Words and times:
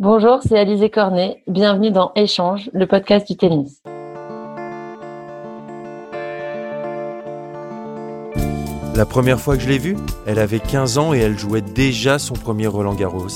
Bonjour, 0.00 0.40
c'est 0.42 0.58
Alizé 0.58 0.90
Cornet. 0.90 1.44
Bienvenue 1.46 1.92
dans 1.92 2.10
Échange, 2.16 2.68
le 2.72 2.84
podcast 2.84 3.28
du 3.28 3.36
tennis. 3.36 3.80
La 8.96 9.06
première 9.06 9.38
fois 9.38 9.56
que 9.56 9.62
je 9.62 9.68
l'ai 9.68 9.78
vue, 9.78 9.96
elle 10.26 10.40
avait 10.40 10.58
15 10.58 10.98
ans 10.98 11.14
et 11.14 11.18
elle 11.18 11.38
jouait 11.38 11.60
déjà 11.60 12.18
son 12.18 12.34
premier 12.34 12.66
Roland 12.66 12.94
Garros. 12.94 13.28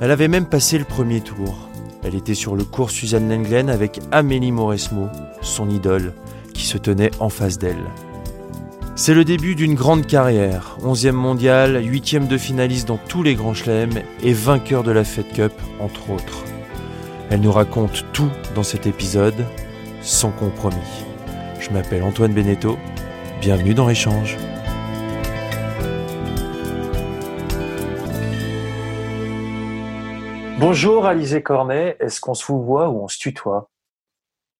Elle 0.00 0.12
avait 0.12 0.28
même 0.28 0.46
passé 0.46 0.78
le 0.78 0.84
premier 0.84 1.20
tour. 1.20 1.56
Elle 2.04 2.14
était 2.14 2.34
sur 2.34 2.54
le 2.54 2.62
cours 2.62 2.90
Suzanne 2.90 3.28
Lenglen 3.28 3.68
avec 3.68 3.98
Amélie 4.12 4.52
Mauresmo, 4.52 5.08
son 5.40 5.68
idole, 5.68 6.12
qui 6.54 6.62
se 6.62 6.78
tenait 6.78 7.10
en 7.18 7.28
face 7.28 7.58
d'elle. 7.58 7.82
C'est 8.98 9.12
le 9.12 9.26
début 9.26 9.54
d'une 9.54 9.74
grande 9.74 10.06
carrière, 10.06 10.78
11e 10.80 11.12
mondial, 11.12 11.82
8e 11.84 12.28
de 12.28 12.38
finaliste 12.38 12.88
dans 12.88 12.96
tous 12.96 13.22
les 13.22 13.34
grands 13.34 13.52
chelems 13.52 14.02
et 14.22 14.32
vainqueur 14.32 14.82
de 14.82 14.90
la 14.90 15.04
Fed 15.04 15.30
Cup, 15.34 15.52
entre 15.80 16.08
autres. 16.10 16.44
Elle 17.28 17.42
nous 17.42 17.52
raconte 17.52 18.10
tout 18.14 18.30
dans 18.54 18.62
cet 18.62 18.86
épisode, 18.86 19.44
sans 20.00 20.30
compromis. 20.30 21.04
Je 21.60 21.68
m'appelle 21.70 22.02
Antoine 22.04 22.32
Beneteau, 22.32 22.78
bienvenue 23.42 23.74
dans 23.74 23.90
Échange. 23.90 24.38
Bonjour 30.58 31.04
Alizé 31.04 31.42
Cornet, 31.42 31.98
est-ce 32.00 32.18
qu'on 32.18 32.32
se 32.32 32.46
vous 32.46 32.62
voit 32.64 32.88
ou 32.88 33.04
on 33.04 33.08
se 33.08 33.18
tutoie? 33.18 33.68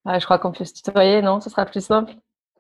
Ah, 0.04 0.18
Je 0.18 0.26
crois 0.26 0.38
qu'on 0.38 0.52
peut 0.52 0.66
se 0.66 0.74
tutoyer, 0.74 1.22
non? 1.22 1.40
Ce 1.40 1.48
sera 1.48 1.64
plus 1.64 1.82
simple. 1.82 2.12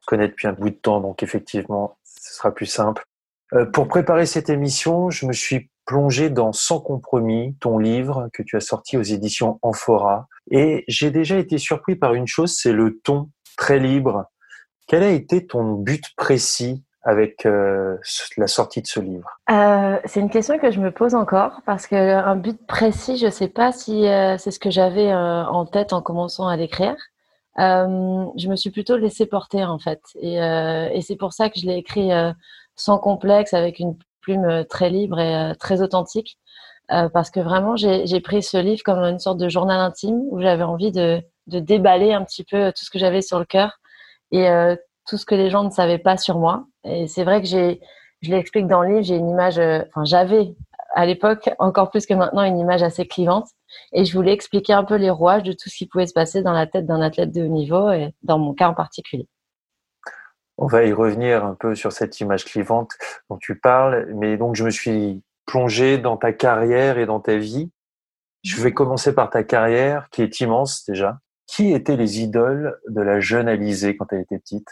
Connaît 0.06 0.28
depuis 0.28 0.46
un 0.46 0.52
bout 0.52 0.70
de 0.70 0.74
temps, 0.76 1.00
donc 1.00 1.22
effectivement, 1.22 1.98
ce 2.04 2.34
sera 2.34 2.52
plus 2.52 2.66
simple. 2.66 3.04
Euh, 3.52 3.66
pour 3.66 3.88
préparer 3.88 4.24
cette 4.26 4.48
émission, 4.50 5.10
je 5.10 5.26
me 5.26 5.32
suis 5.32 5.70
plongé 5.84 6.30
dans 6.30 6.52
Sans 6.52 6.80
compromis, 6.80 7.56
ton 7.60 7.78
livre 7.78 8.28
que 8.32 8.42
tu 8.42 8.56
as 8.56 8.60
sorti 8.60 8.96
aux 8.96 9.02
éditions 9.02 9.58
Amphora. 9.62 10.26
Et 10.50 10.84
j'ai 10.88 11.10
déjà 11.10 11.36
été 11.36 11.58
surpris 11.58 11.96
par 11.96 12.14
une 12.14 12.26
chose, 12.26 12.56
c'est 12.56 12.72
le 12.72 12.98
ton 12.98 13.30
très 13.56 13.78
libre. 13.78 14.24
Quel 14.86 15.02
a 15.02 15.10
été 15.10 15.46
ton 15.46 15.74
but 15.74 16.04
précis 16.16 16.84
avec 17.02 17.46
euh, 17.46 17.96
la 18.36 18.48
sortie 18.48 18.82
de 18.82 18.86
ce 18.86 18.98
livre? 18.98 19.28
Euh, 19.50 19.98
C'est 20.04 20.20
une 20.20 20.30
question 20.30 20.58
que 20.58 20.72
je 20.72 20.80
me 20.80 20.90
pose 20.90 21.14
encore 21.14 21.62
parce 21.66 21.86
qu'un 21.86 22.36
but 22.36 22.64
précis, 22.66 23.16
je 23.16 23.26
ne 23.26 23.30
sais 23.30 23.48
pas 23.48 23.72
si 23.72 24.06
c'est 24.38 24.50
ce 24.50 24.58
que 24.58 24.70
j'avais 24.70 25.12
en 25.14 25.66
tête 25.66 25.92
en 25.92 26.02
commençant 26.02 26.48
à 26.48 26.56
l'écrire. 26.56 26.96
Euh, 27.58 28.26
je 28.36 28.48
me 28.48 28.56
suis 28.56 28.70
plutôt 28.70 28.96
laissé 28.96 29.26
porter 29.26 29.64
en 29.64 29.78
fait, 29.78 30.00
et, 30.20 30.36
et 30.36 31.00
c'est 31.00 31.16
pour 31.16 31.32
ça 31.32 31.48
que 31.48 31.58
je 31.58 31.66
l'ai 31.66 31.76
écrit 31.76 32.10
sans 32.74 32.98
complexe, 32.98 33.54
avec 33.54 33.78
une 33.78 33.96
plume 34.20 34.64
très 34.68 34.90
libre 34.90 35.18
et 35.18 35.52
très 35.58 35.80
authentique, 35.80 36.38
parce 36.88 37.30
que 37.30 37.40
vraiment 37.40 37.76
j'ai 37.76 38.20
pris 38.20 38.42
ce 38.42 38.58
livre 38.58 38.82
comme 38.84 38.98
une 38.98 39.18
sorte 39.18 39.38
de 39.38 39.48
journal 39.48 39.80
intime 39.80 40.20
où 40.30 40.40
j'avais 40.40 40.64
envie 40.64 40.92
de, 40.92 41.22
déballer 41.46 42.12
un 42.12 42.24
petit 42.24 42.44
peu 42.44 42.72
tout 42.72 42.84
ce 42.84 42.90
que 42.90 42.98
j'avais 42.98 43.22
sur 43.22 43.38
le 43.38 43.46
cœur 43.46 43.78
et 44.32 44.46
tout 45.08 45.16
ce 45.16 45.24
que 45.24 45.34
les 45.34 45.48
gens 45.48 45.64
ne 45.64 45.70
savaient 45.70 45.98
pas 45.98 46.18
sur 46.18 46.38
moi. 46.38 46.66
Et 46.84 47.06
c'est 47.06 47.24
vrai 47.24 47.40
que 47.40 47.46
j'ai, 47.46 47.80
je 48.22 48.30
l'explique 48.30 48.66
dans 48.66 48.82
le 48.82 48.88
livre, 48.88 49.02
j'ai 49.02 49.16
une 49.16 49.30
image, 49.30 49.58
euh, 49.58 49.82
enfin 49.88 50.04
j'avais 50.04 50.54
à 50.96 51.04
l'époque 51.04 51.50
encore 51.58 51.90
plus 51.90 52.06
que 52.06 52.14
maintenant 52.14 52.42
une 52.42 52.58
image 52.58 52.82
assez 52.82 53.06
clivante. 53.06 53.48
Et 53.92 54.04
je 54.06 54.16
voulais 54.16 54.32
expliquer 54.32 54.72
un 54.72 54.82
peu 54.82 54.96
les 54.96 55.10
rouages 55.10 55.42
de 55.42 55.52
tout 55.52 55.68
ce 55.68 55.76
qui 55.76 55.86
pouvait 55.86 56.06
se 56.06 56.14
passer 56.14 56.42
dans 56.42 56.52
la 56.52 56.66
tête 56.66 56.86
d'un 56.86 57.02
athlète 57.02 57.32
de 57.32 57.42
haut 57.42 57.48
niveau 57.48 57.90
et 57.90 58.14
dans 58.22 58.38
mon 58.38 58.54
cas 58.54 58.68
en 58.68 58.74
particulier. 58.74 59.28
On 60.56 60.66
va 60.66 60.84
y 60.84 60.92
revenir 60.94 61.44
un 61.44 61.54
peu 61.54 61.74
sur 61.74 61.92
cette 61.92 62.18
image 62.20 62.46
clivante 62.46 62.92
dont 63.28 63.36
tu 63.36 63.60
parles, 63.60 64.06
mais 64.14 64.38
donc 64.38 64.56
je 64.56 64.64
me 64.64 64.70
suis 64.70 65.22
plongé 65.44 65.98
dans 65.98 66.16
ta 66.16 66.32
carrière 66.32 66.96
et 66.96 67.04
dans 67.04 67.20
ta 67.20 67.36
vie. 67.36 67.70
Je 68.42 68.60
vais 68.62 68.72
commencer 68.72 69.14
par 69.14 69.28
ta 69.28 69.44
carrière 69.44 70.08
qui 70.10 70.22
est 70.22 70.40
immense 70.40 70.84
déjà. 70.86 71.18
Qui 71.46 71.74
étaient 71.74 71.96
les 71.96 72.20
idoles 72.20 72.80
de 72.88 73.02
la 73.02 73.20
jeune 73.20 73.48
Alizée 73.48 73.96
quand 73.96 74.12
elle 74.12 74.20
était 74.20 74.38
petite? 74.38 74.68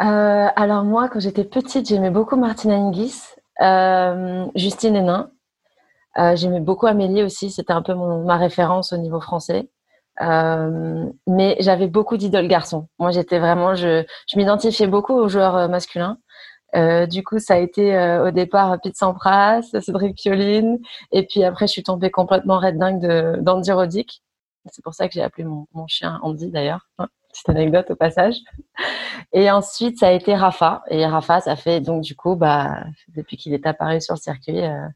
Euh, 0.00 0.48
alors 0.56 0.84
moi, 0.84 1.08
quand 1.08 1.20
j'étais 1.20 1.44
petite, 1.44 1.88
j'aimais 1.88 2.10
beaucoup 2.10 2.36
Martina 2.36 2.74
Hingis, 2.74 3.37
Justine 3.60 4.96
Hénin. 4.96 5.30
Euh, 6.18 6.34
j'aimais 6.36 6.60
beaucoup 6.60 6.86
Amélie 6.86 7.22
aussi, 7.22 7.50
c'était 7.50 7.72
un 7.72 7.82
peu 7.82 7.94
ma 7.94 8.36
référence 8.36 8.92
au 8.92 8.96
niveau 8.96 9.20
français. 9.20 9.68
Euh, 10.20 11.06
mais 11.26 11.56
j'avais 11.60 11.86
beaucoup 11.86 12.16
d'idoles 12.16 12.48
garçons. 12.48 12.88
Moi, 12.98 13.10
j'étais 13.12 13.38
vraiment, 13.38 13.74
je, 13.74 14.04
m'identifiais 14.36 14.88
beaucoup 14.88 15.14
aux 15.14 15.28
joueurs 15.28 15.56
euh, 15.56 15.68
masculins. 15.68 16.18
Euh, 16.76 17.06
du 17.06 17.22
coup, 17.24 17.38
ça 17.38 17.54
a 17.54 17.58
été 17.58 17.96
au 18.20 18.30
départ 18.30 18.78
Pete 18.82 18.96
Sampras, 18.96 19.62
Cédric 19.80 20.16
Pioline, 20.16 20.78
et 21.12 21.26
puis 21.26 21.44
après, 21.44 21.66
je 21.66 21.72
suis 21.72 21.82
tombée 21.82 22.10
complètement 22.10 22.58
red 22.58 22.78
dingue 22.78 23.40
d'Andy 23.40 23.72
Roddick. 23.72 24.22
C'est 24.70 24.82
pour 24.84 24.92
ça 24.94 25.08
que 25.08 25.14
j'ai 25.14 25.22
appelé 25.22 25.44
mon 25.44 25.86
chien 25.86 26.18
Andy 26.22 26.50
d'ailleurs 26.50 26.88
petite 27.28 27.48
anecdote 27.48 27.90
au 27.90 27.96
passage. 27.96 28.36
Et 29.32 29.50
ensuite, 29.50 29.98
ça 29.98 30.08
a 30.08 30.12
été 30.12 30.34
Rafa. 30.34 30.82
Et 30.88 31.06
Rafa, 31.06 31.40
ça 31.40 31.56
fait 31.56 31.80
donc 31.80 32.02
du 32.02 32.16
coup, 32.16 32.36
bah, 32.36 32.84
depuis 33.08 33.36
qu'il 33.36 33.54
est 33.54 33.66
apparu 33.66 34.00
sur 34.00 34.14
le 34.14 34.20
circuit, 34.20 34.64
euh, 34.64 34.86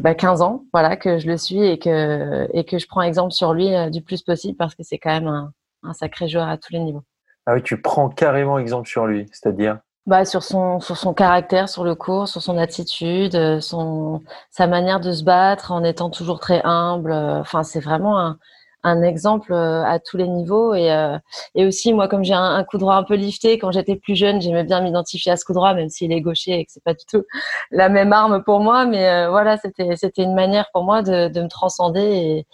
bah, 0.00 0.14
15 0.14 0.42
ans, 0.42 0.64
voilà, 0.72 0.96
que 0.96 1.18
je 1.18 1.26
le 1.26 1.36
suis 1.36 1.62
et 1.62 1.78
que, 1.78 2.48
et 2.52 2.64
que 2.64 2.78
je 2.78 2.86
prends 2.86 3.02
exemple 3.02 3.32
sur 3.32 3.54
lui 3.54 3.74
euh, 3.74 3.90
du 3.90 4.02
plus 4.02 4.22
possible 4.22 4.56
parce 4.56 4.74
que 4.74 4.82
c'est 4.82 4.98
quand 4.98 5.12
même 5.12 5.28
un, 5.28 5.52
un, 5.82 5.92
sacré 5.92 6.28
joueur 6.28 6.48
à 6.48 6.58
tous 6.58 6.72
les 6.72 6.80
niveaux. 6.80 7.02
Ah 7.46 7.54
oui, 7.54 7.62
tu 7.62 7.80
prends 7.80 8.08
carrément 8.08 8.58
exemple 8.58 8.88
sur 8.88 9.06
lui, 9.06 9.26
c'est-à-dire? 9.32 9.78
Bah, 10.06 10.24
sur 10.24 10.42
son 10.42 10.80
sur 10.80 10.96
son 10.96 11.14
caractère 11.14 11.68
sur 11.68 11.84
le 11.84 11.94
cours, 11.94 12.26
sur 12.26 12.42
son 12.42 12.58
attitude, 12.58 13.36
euh, 13.36 13.60
son 13.60 14.20
sa 14.50 14.66
manière 14.66 14.98
de 14.98 15.12
se 15.12 15.22
battre 15.22 15.70
en 15.70 15.84
étant 15.84 16.10
toujours 16.10 16.40
très 16.40 16.60
humble. 16.64 17.12
Enfin, 17.12 17.62
c'est 17.62 17.80
vraiment 17.80 18.18
un, 18.18 18.38
un 18.82 19.02
exemple 19.02 19.52
euh, 19.52 19.84
à 19.84 19.98
tous 19.98 20.16
les 20.16 20.28
niveaux. 20.28 20.74
Et, 20.74 20.92
euh, 20.92 21.18
et 21.54 21.66
aussi 21.66 21.92
moi 21.92 22.08
comme 22.08 22.24
j'ai 22.24 22.34
un, 22.34 22.64
coup 22.64 22.78
droit 22.78 22.94
un 22.96 23.04
peu 23.04 23.14
lifté 23.14 23.58
quand 23.58 23.70
j'étais 23.72 23.96
plus 23.96 24.16
jeune 24.16 24.40
j'aimais 24.40 24.64
bien 24.64 24.80
m'identifier 24.80 25.32
à 25.32 25.36
ce 25.36 25.44
coup 25.44 25.52
droit 25.52 25.74
même 25.74 25.88
s'il 25.88 26.12
est 26.12 26.20
gaucher 26.20 26.52
et 26.58 26.64
que 26.64 26.72
c'est 26.72 26.82
pas 26.82 26.94
du 26.94 27.04
tout 27.06 27.24
la 27.70 27.88
même 27.88 28.12
arme 28.12 28.42
pour 28.42 28.60
moi. 28.60 28.86
Mais 28.86 29.08
euh, 29.08 29.30
voilà 29.30 29.56
c'était 29.56 29.96
c'était 29.96 30.22
une 30.22 30.34
manière 30.34 30.68
pour 30.72 30.84
moi 30.84 31.02
de, 31.02 31.28
de 31.28 31.42
me 31.42 31.48
transcender 31.48 32.00
et, 32.00 32.46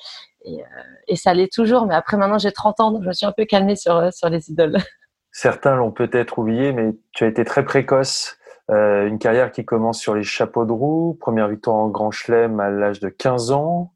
et, 0.45 0.63
et 1.09 1.17
ça 1.17 1.35
l'est 1.35 1.53
toujours. 1.53 1.87
Mais 1.87 1.95
après 1.95 2.17
maintenant 2.17 2.39
j'ai 2.39 2.53
30 2.53 2.81
ans 2.81 2.91
donc 2.93 3.03
je 3.03 3.09
me 3.09 3.13
suis 3.13 3.27
un 3.27 3.33
peu 3.33 3.45
calmée 3.45 3.77
sur 3.77 4.13
sur 4.13 4.29
les 4.29 4.51
idoles. 4.51 4.77
Certains 5.31 5.77
l'ont 5.77 5.93
peut-être 5.93 6.39
oublié 6.39 6.73
mais 6.73 6.93
tu 7.13 7.25
as 7.25 7.29
été 7.29 7.45
très 7.45 7.65
précoce 7.65 8.38
euh, 8.71 9.07
une 9.07 9.19
carrière 9.19 9.51
qui 9.51 9.65
commence 9.65 9.99
sur 9.99 10.15
les 10.15 10.23
chapeaux 10.23 10.67
de 10.67 10.73
roue, 10.73 11.17
première 11.21 11.49
victoire 11.49 11.77
en 11.77 11.89
Grand 11.89 12.11
Chelem 12.11 12.61
à 12.61 12.69
l'âge 12.69 13.01
de 13.01 13.09
15 13.09 13.51
ans, 13.51 13.95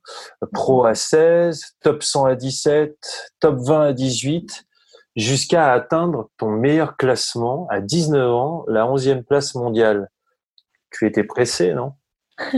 pro 0.53 0.87
à 0.87 0.95
16, 0.95 1.77
top 1.83 2.03
100 2.03 2.25
à 2.25 2.35
17, 2.35 2.97
top 3.41 3.57
20 3.59 3.81
à 3.89 3.93
18, 3.93 4.65
jusqu'à 5.17 5.73
atteindre 5.73 6.31
ton 6.39 6.51
meilleur 6.51 6.97
classement 6.97 7.67
à 7.71 7.81
19 7.81 8.31
ans, 8.31 8.65
la 8.67 8.85
11e 8.87 9.23
place 9.23 9.55
mondiale. 9.55 10.09
Tu 10.91 11.07
étais 11.07 11.25
pressé, 11.25 11.75
non? 11.75 11.93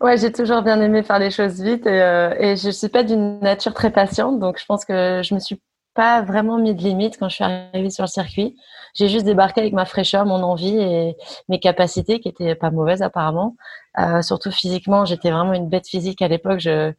Ouais, 0.00 0.18
j'ai 0.18 0.32
toujours 0.32 0.60
bien 0.60 0.82
aimé 0.82 1.02
faire 1.02 1.20
les 1.20 1.30
choses 1.30 1.62
vite 1.62 1.86
et, 1.86 2.02
euh, 2.02 2.34
et 2.38 2.56
je 2.56 2.68
suis 2.68 2.88
pas 2.88 3.04
d'une 3.04 3.38
nature 3.38 3.72
très 3.72 3.90
patiente, 3.90 4.38
donc 4.40 4.58
je 4.58 4.66
pense 4.66 4.84
que 4.84 5.22
je 5.24 5.32
me 5.34 5.38
suis 5.38 5.62
pas 5.94 6.22
vraiment 6.22 6.58
mis 6.58 6.74
de 6.74 6.82
limite 6.82 7.18
quand 7.18 7.28
je 7.28 7.36
suis 7.36 7.44
arrivée 7.44 7.90
sur 7.90 8.04
le 8.04 8.08
circuit. 8.08 8.56
J'ai 8.94 9.08
juste 9.08 9.24
débarqué 9.24 9.60
avec 9.60 9.72
ma 9.72 9.84
fraîcheur, 9.84 10.26
mon 10.26 10.42
envie 10.42 10.76
et 10.76 11.16
mes 11.48 11.60
capacités 11.60 12.20
qui 12.20 12.28
étaient 12.28 12.54
pas 12.54 12.70
mauvaises 12.70 13.02
apparemment. 13.02 13.56
Euh, 13.98 14.22
surtout 14.22 14.50
physiquement, 14.50 15.04
j'étais 15.04 15.30
vraiment 15.30 15.52
une 15.52 15.68
bête 15.68 15.86
physique 15.88 16.22
à 16.22 16.28
l'époque. 16.28 16.60
Je, 16.60 16.92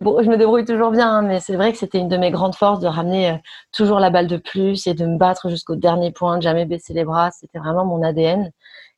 bon, 0.00 0.22
je 0.22 0.28
me 0.28 0.36
débrouille 0.36 0.64
toujours 0.64 0.90
bien, 0.90 1.08
hein, 1.08 1.22
mais 1.22 1.40
c'est 1.40 1.56
vrai 1.56 1.72
que 1.72 1.78
c'était 1.78 1.98
une 1.98 2.08
de 2.08 2.16
mes 2.16 2.30
grandes 2.30 2.54
forces 2.54 2.80
de 2.80 2.88
ramener 2.88 3.30
euh, 3.30 3.36
toujours 3.72 4.00
la 4.00 4.10
balle 4.10 4.26
de 4.26 4.36
plus 4.36 4.86
et 4.86 4.94
de 4.94 5.06
me 5.06 5.18
battre 5.18 5.48
jusqu'au 5.48 5.76
dernier 5.76 6.12
point, 6.12 6.38
de 6.38 6.42
jamais 6.42 6.66
baisser 6.66 6.94
les 6.94 7.04
bras. 7.04 7.30
C'était 7.30 7.58
vraiment 7.58 7.84
mon 7.84 8.02
ADN. 8.02 8.50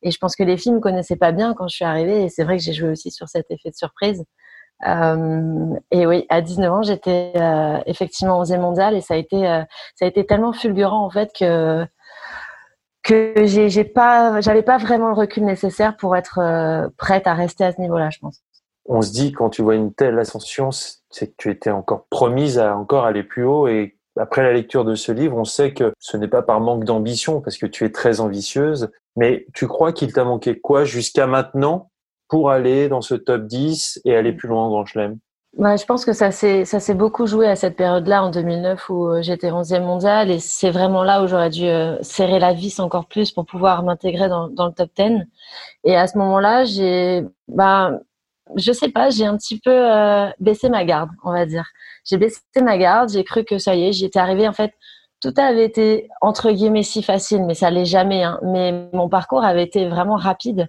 Et 0.03 0.11
je 0.11 0.19
pense 0.19 0.37
que 0.37 0.43
les 0.43 0.57
filles 0.57 0.73
me 0.73 0.81
connaissaient 0.81 1.17
pas 1.17 1.33
bien 1.33 1.55
quand 1.55 1.69
je 1.69 1.77
suis 1.77 1.85
arrivée 1.85 2.25
et 2.25 2.29
c'est 2.29 2.45
vrai 2.45 2.59
que 2.59 2.63
j'ai 2.63 2.75
joué 2.75 2.91
aussi 2.91 3.11
sur 3.11 3.29
cet 3.29 3.51
effet 3.51 3.71
de 3.71 3.75
surprise. 3.75 4.25
Euh, 4.87 5.75
et 5.91 6.07
oui, 6.07 6.27
à 6.29 6.41
19 6.41 6.73
ans, 6.73 6.83
j'étais 6.83 7.33
euh, 7.37 7.79
effectivement 7.87 8.39
aux 8.39 8.57
mondial 8.57 8.95
et 8.95 9.01
ça 9.01 9.15
a 9.15 9.17
été 9.17 9.49
euh, 9.49 9.63
ça 9.95 10.05
a 10.05 10.09
été 10.09 10.27
tellement 10.27 10.53
fulgurant 10.53 11.05
en 11.05 11.11
fait 11.11 11.31
que 11.39 11.87
que 13.05 13.45
j'ai 13.45 13.85
pas, 13.85 14.41
j'avais 14.41 14.63
pas 14.63 14.79
vraiment 14.79 15.09
le 15.09 15.15
recul 15.15 15.45
nécessaire 15.45 15.97
pour 15.97 16.17
être 16.17 16.39
euh, 16.39 16.89
prête 16.97 17.27
à 17.27 17.35
rester 17.35 17.65
à 17.65 17.73
ce 17.73 17.81
niveau-là, 17.81 18.09
je 18.11 18.19
pense. 18.19 18.43
On 18.87 19.03
se 19.03 19.13
dit 19.13 19.33
quand 19.33 19.51
tu 19.51 19.63
vois 19.63 19.75
une 19.75 19.93
telle 19.93 20.19
ascension, 20.19 20.71
c'est 20.73 21.29
que 21.29 21.35
tu 21.37 21.51
étais 21.51 21.71
encore 21.71 22.07
promise 22.11 22.59
à 22.59 22.77
encore 22.77 23.05
aller 23.05 23.23
plus 23.23 23.45
haut 23.45 23.69
et 23.69 23.99
après 24.19 24.43
la 24.43 24.53
lecture 24.53 24.85
de 24.85 24.95
ce 24.95 25.13
livre, 25.13 25.37
on 25.37 25.45
sait 25.45 25.75
que 25.75 25.93
ce 25.99 26.17
n'est 26.17 26.29
pas 26.29 26.43
par 26.43 26.61
manque 26.61 26.85
d'ambition 26.85 27.41
parce 27.41 27.59
que 27.59 27.67
tu 27.67 27.85
es 27.85 27.91
très 27.91 28.21
ambitieuse, 28.21 28.91
mais 29.17 29.47
tu 29.55 29.67
crois 29.67 29.93
qu'il 29.93 30.13
t'a 30.13 30.25
manqué 30.25 30.59
quoi 30.59 30.85
jusqu'à 30.85 31.27
maintenant 31.27 31.91
pour 32.29 32.51
aller 32.51 32.89
dans 32.89 33.01
ce 33.01 33.15
top 33.15 33.47
10 33.47 34.01
et 34.05 34.17
aller 34.17 34.33
plus 34.33 34.49
loin 34.49 34.65
en 34.65 34.71
Grand 34.71 34.87
Chelem 34.87 35.19
je 35.59 35.85
pense 35.85 36.05
que 36.05 36.13
ça 36.13 36.31
s'est 36.31 36.95
beaucoup 36.95 37.27
joué 37.27 37.49
à 37.49 37.57
cette 37.57 37.77
période-là 37.77 38.25
en 38.25 38.31
2009 38.31 38.91
où 38.91 39.07
euh, 39.07 39.23
j'étais 39.23 39.51
11e 39.51 39.83
mondiale 39.83 40.31
et 40.31 40.39
c'est 40.39 40.71
vraiment 40.71 41.05
là 41.05 41.23
où 41.23 41.29
j'aurais 41.29 41.51
dû 41.51 41.65
euh, 41.65 41.97
serrer 42.03 42.39
la 42.39 42.53
vis 42.53 42.81
encore 42.81 43.07
plus 43.07 43.31
pour 43.31 43.47
pouvoir 43.47 43.83
m'intégrer 43.83 44.29
dans, 44.29 44.49
dans 44.49 44.67
le 44.67 44.73
top 44.73 44.91
10. 44.97 45.23
Et 45.85 45.97
à 45.97 46.07
ce 46.07 46.19
moment-là, 46.19 46.65
j'ai 46.65 47.23
bah 47.49 47.93
je 48.57 48.73
sais 48.73 48.91
pas, 48.91 49.11
j'ai 49.11 49.25
un 49.25 49.37
petit 49.37 49.59
peu 49.59 49.71
euh, 49.71 50.29
baissé 50.39 50.69
ma 50.69 50.85
garde, 50.85 51.11
on 51.25 51.33
va 51.33 51.47
dire. 51.47 51.67
J'ai 52.05 52.19
baissé 52.19 52.41
ma 52.61 52.77
garde, 52.77 53.11
j'ai 53.11 53.25
cru 53.25 53.45
que 53.45 53.59
ça 53.59 53.75
y 53.75 53.85
est, 53.85 53.93
j'y 53.93 54.05
étais 54.05 54.19
arrivée 54.19 54.49
en 54.49 54.53
fait 54.53 54.73
tout 55.25 55.33
avait 55.39 55.65
été 55.65 56.09
entre 56.21 56.51
guillemets 56.51 56.83
si 56.83 57.03
facile, 57.03 57.45
mais 57.45 57.55
ça 57.55 57.71
l'est 57.71 57.87
jamais. 57.87 58.23
Hein. 58.23 58.39
Mais 58.43 58.91
mon 58.93 59.09
parcours 59.09 59.43
avait 59.43 59.63
été 59.63 59.89
vraiment 59.89 60.17
rapide. 60.17 60.69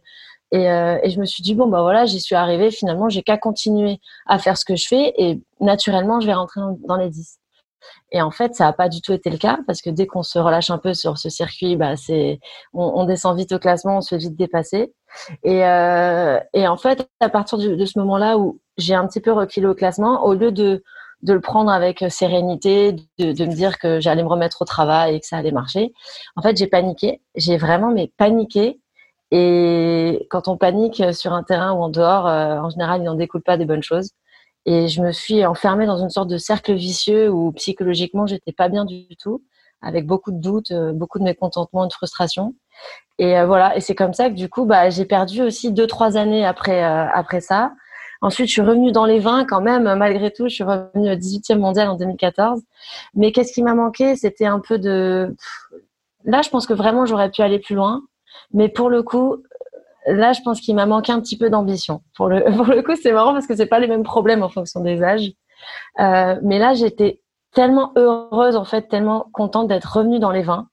Et, 0.51 0.69
euh, 0.69 0.99
et, 1.03 1.09
je 1.09 1.19
me 1.19 1.25
suis 1.25 1.43
dit, 1.43 1.55
bon, 1.55 1.67
bah 1.67 1.81
voilà, 1.81 2.05
j'y 2.05 2.19
suis 2.19 2.35
arrivée. 2.35 2.71
Finalement, 2.71 3.09
j'ai 3.09 3.23
qu'à 3.23 3.37
continuer 3.37 3.99
à 4.27 4.39
faire 4.39 4.57
ce 4.57 4.65
que 4.65 4.75
je 4.75 4.87
fais 4.87 5.13
et 5.17 5.41
naturellement, 5.59 6.19
je 6.19 6.27
vais 6.27 6.33
rentrer 6.33 6.61
dans 6.87 6.97
les 6.97 7.09
10. 7.09 7.39
Et 8.11 8.21
en 8.21 8.31
fait, 8.31 8.55
ça 8.55 8.65
n'a 8.65 8.73
pas 8.73 8.89
du 8.89 9.01
tout 9.01 9.13
été 9.13 9.29
le 9.29 9.37
cas 9.37 9.59
parce 9.67 9.81
que 9.81 9.89
dès 9.89 10.07
qu'on 10.07 10.23
se 10.23 10.39
relâche 10.39 10.69
un 10.69 10.77
peu 10.77 10.93
sur 10.93 11.17
ce 11.17 11.29
circuit, 11.29 11.75
bah, 11.75 11.95
c'est, 11.95 12.39
on, 12.73 13.05
descend 13.05 13.37
vite 13.37 13.51
au 13.51 13.59
classement, 13.59 13.97
on 13.97 14.01
se 14.01 14.15
fait 14.15 14.17
vite 14.17 14.35
dépasser. 14.35 14.93
Et, 15.43 15.65
euh, 15.65 16.39
et 16.53 16.67
en 16.67 16.77
fait, 16.77 17.07
à 17.19 17.29
partir 17.29 17.57
de, 17.57 17.75
de 17.75 17.85
ce 17.85 17.99
moment-là 17.99 18.37
où 18.37 18.59
j'ai 18.77 18.95
un 18.95 19.07
petit 19.07 19.21
peu 19.21 19.31
reculé 19.31 19.67
au 19.67 19.75
classement, 19.75 20.25
au 20.25 20.33
lieu 20.33 20.51
de, 20.51 20.83
de 21.21 21.33
le 21.33 21.41
prendre 21.41 21.71
avec 21.71 22.03
sérénité, 22.09 22.93
de, 23.19 23.31
de 23.31 23.45
me 23.45 23.53
dire 23.53 23.79
que 23.79 23.99
j'allais 23.99 24.23
me 24.23 24.29
remettre 24.29 24.61
au 24.61 24.65
travail 24.65 25.15
et 25.15 25.19
que 25.19 25.27
ça 25.27 25.37
allait 25.37 25.51
marcher, 25.51 25.93
en 26.35 26.41
fait, 26.41 26.57
j'ai 26.57 26.67
paniqué. 26.67 27.21
J'ai 27.35 27.57
vraiment 27.57 27.91
mais 27.91 28.11
paniqué 28.17 28.79
et 29.31 30.27
quand 30.29 30.47
on 30.47 30.57
panique 30.57 31.01
sur 31.13 31.33
un 31.33 31.43
terrain 31.43 31.73
ou 31.73 31.81
en 31.81 31.89
dehors, 31.89 32.27
euh, 32.27 32.57
en 32.59 32.69
général, 32.69 33.01
il 33.01 33.05
n'en 33.05 33.15
découle 33.15 33.41
pas 33.41 33.57
des 33.57 33.65
bonnes 33.65 33.83
choses. 33.83 34.11
Et 34.65 34.87
je 34.87 35.01
me 35.01 35.11
suis 35.11 35.45
enfermée 35.45 35.85
dans 35.85 35.97
une 35.97 36.09
sorte 36.09 36.29
de 36.29 36.37
cercle 36.37 36.73
vicieux 36.73 37.29
où 37.29 37.51
psychologiquement, 37.53 38.25
j'étais 38.27 38.51
pas 38.51 38.69
bien 38.69 38.85
du 38.85 39.15
tout, 39.19 39.43
avec 39.81 40.05
beaucoup 40.07 40.31
de 40.31 40.39
doutes, 40.39 40.71
euh, 40.71 40.91
beaucoup 40.93 41.19
de 41.19 41.23
mécontentement, 41.23 41.87
de 41.87 41.93
frustration. 41.93 42.55
Et 43.19 43.37
euh, 43.37 43.45
voilà. 43.45 43.75
Et 43.77 43.81
c'est 43.81 43.95
comme 43.95 44.13
ça 44.13 44.29
que 44.29 44.35
du 44.35 44.49
coup, 44.49 44.65
bah, 44.65 44.89
j'ai 44.89 45.05
perdu 45.05 45.41
aussi 45.41 45.71
deux, 45.71 45.87
trois 45.87 46.17
années 46.17 46.45
après, 46.45 46.83
après 46.83 47.41
ça. 47.41 47.73
Ensuite, 48.21 48.47
je 48.47 48.53
suis 48.53 48.61
revenue 48.61 48.91
dans 48.91 49.05
les 49.05 49.19
20 49.19 49.45
quand 49.45 49.61
même, 49.61 49.93
malgré 49.95 50.31
tout. 50.31 50.47
Je 50.47 50.55
suis 50.55 50.63
revenue 50.63 51.09
18e 51.09 51.59
mondial 51.59 51.89
en 51.89 51.95
2014. 51.95 52.61
Mais 53.13 53.31
qu'est-ce 53.31 53.53
qui 53.53 53.61
m'a 53.61 53.75
manqué? 53.75 54.15
C'était 54.15 54.45
un 54.45 54.59
peu 54.59 54.79
de... 54.79 55.35
Là, 56.23 56.41
je 56.41 56.49
pense 56.49 56.65
que 56.65 56.73
vraiment, 56.73 57.05
j'aurais 57.05 57.29
pu 57.29 57.41
aller 57.41 57.59
plus 57.59 57.75
loin. 57.75 58.01
Mais 58.55 58.69
pour 58.69 58.89
le 58.89 59.03
coup, 59.03 59.43
là, 60.07 60.33
je 60.33 60.41
pense 60.41 60.61
qu'il 60.61 60.75
m'a 60.75 60.85
manqué 60.85 61.11
un 61.11 61.19
petit 61.19 61.37
peu 61.37 61.49
d'ambition. 61.49 62.01
Pour 62.15 62.29
le, 62.29 62.81
coup, 62.81 62.95
c'est 62.95 63.11
marrant 63.11 63.33
parce 63.33 63.45
que 63.45 63.55
c'est 63.55 63.65
pas 63.67 63.79
les 63.79 63.87
mêmes 63.87 64.03
problèmes 64.03 64.41
en 64.41 64.49
fonction 64.49 64.79
des 64.79 65.03
âges. 65.03 65.31
Euh, 65.99 66.39
mais 66.41 66.57
là, 66.57 66.73
j'étais 66.73 67.21
tellement 67.53 67.91
heureuse, 67.95 68.55
en 68.55 68.65
fait, 68.65 68.87
tellement 68.87 69.27
contente 69.33 69.67
d'être 69.67 69.97
revenue 69.97 70.19
dans 70.19 70.31
les 70.31 70.41
vins. 70.41 70.67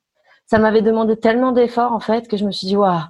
Ça 0.47 0.59
m'avait 0.59 0.83
demandé 0.83 1.17
tellement 1.17 1.53
d'efforts, 1.53 1.93
en 1.93 2.01
fait, 2.01 2.29
que 2.29 2.37
je 2.37 2.45
me 2.45 2.53
suis 2.53 2.69
dit, 2.69 2.77
waouh, 2.77 3.01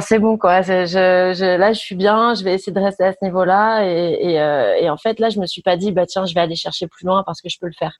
c'est 0.00 0.18
bon, 0.18 0.38
quoi. 0.38 0.62
Je, 0.62 1.56
là, 1.56 1.72
je 1.72 1.78
suis 1.78 1.96
bien, 1.96 2.34
je 2.34 2.44
vais 2.44 2.54
essayer 2.54 2.72
de 2.72 2.80
rester 2.80 3.04
à 3.04 3.12
ce 3.12 3.18
niveau-là. 3.22 3.84
Et, 3.84 4.40
euh, 4.40 4.92
en 4.92 4.96
fait, 4.96 5.18
là, 5.18 5.28
je 5.28 5.40
me 5.40 5.46
suis 5.46 5.62
pas 5.62 5.76
dit, 5.76 5.92
bah, 5.92 6.06
tiens, 6.06 6.24
je 6.24 6.34
vais 6.34 6.40
aller 6.40 6.56
chercher 6.56 6.86
plus 6.86 7.06
loin 7.06 7.22
parce 7.24 7.40
que 7.40 7.48
je 7.48 7.58
peux 7.60 7.66
le 7.66 7.74
faire. 7.76 7.98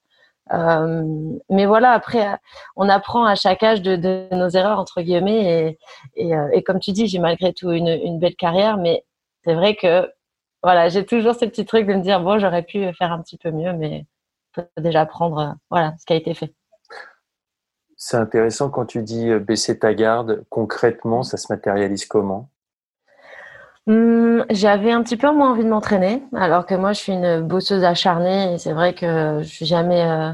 Euh, 0.50 1.02
mais 1.50 1.66
voilà, 1.66 1.92
après, 1.92 2.36
on 2.76 2.88
apprend 2.88 3.24
à 3.24 3.34
chaque 3.34 3.62
âge 3.62 3.82
de, 3.82 4.34
nos 4.34 4.48
erreurs, 4.48 4.78
entre 4.78 5.00
guillemets. 5.02 5.78
Et, 6.16 6.26
et, 6.26 6.34
euh, 6.34 6.48
et 6.52 6.62
comme 6.62 6.80
tu 6.80 6.92
dis, 6.92 7.06
j'ai 7.06 7.18
malgré 7.18 7.52
tout 7.52 7.70
une, 7.70 7.88
une, 7.88 8.18
belle 8.18 8.36
carrière, 8.36 8.76
mais 8.76 9.04
c'est 9.44 9.54
vrai 9.54 9.76
que 9.76 10.10
voilà, 10.62 10.88
j'ai 10.88 11.04
toujours 11.06 11.34
ce 11.34 11.44
petit 11.44 11.64
truc 11.64 11.86
de 11.86 11.94
me 11.94 12.02
dire, 12.02 12.20
bon, 12.20 12.38
j'aurais 12.38 12.62
pu 12.62 12.92
faire 12.94 13.12
un 13.12 13.22
petit 13.22 13.38
peu 13.38 13.50
mieux, 13.50 13.72
mais 13.72 14.06
faut 14.54 14.62
déjà 14.78 15.06
prendre 15.06 15.38
euh, 15.38 15.52
voilà, 15.70 15.94
ce 15.98 16.04
qui 16.06 16.12
a 16.12 16.16
été 16.16 16.34
fait. 16.34 16.52
C'est 17.96 18.16
intéressant 18.16 18.68
quand 18.68 18.86
tu 18.86 19.02
dis 19.02 19.32
baisser 19.38 19.78
ta 19.78 19.94
garde. 19.94 20.44
Concrètement, 20.50 21.22
ça 21.22 21.36
se 21.36 21.52
matérialise 21.52 22.04
comment? 22.04 22.48
Hum, 23.88 24.44
j'avais 24.50 24.92
un 24.92 25.02
petit 25.02 25.16
peu 25.16 25.32
moins 25.32 25.50
envie 25.50 25.64
de 25.64 25.68
m'entraîner, 25.68 26.22
alors 26.36 26.66
que 26.66 26.74
moi 26.76 26.92
je 26.92 27.00
suis 27.00 27.12
une 27.14 27.40
bosseuse 27.40 27.82
acharnée 27.82 28.56
c'est 28.58 28.72
vrai 28.72 28.94
que 28.94 29.40
je 29.42 29.48
suis 29.48 29.66
jamais 29.66 30.02
euh, 30.04 30.32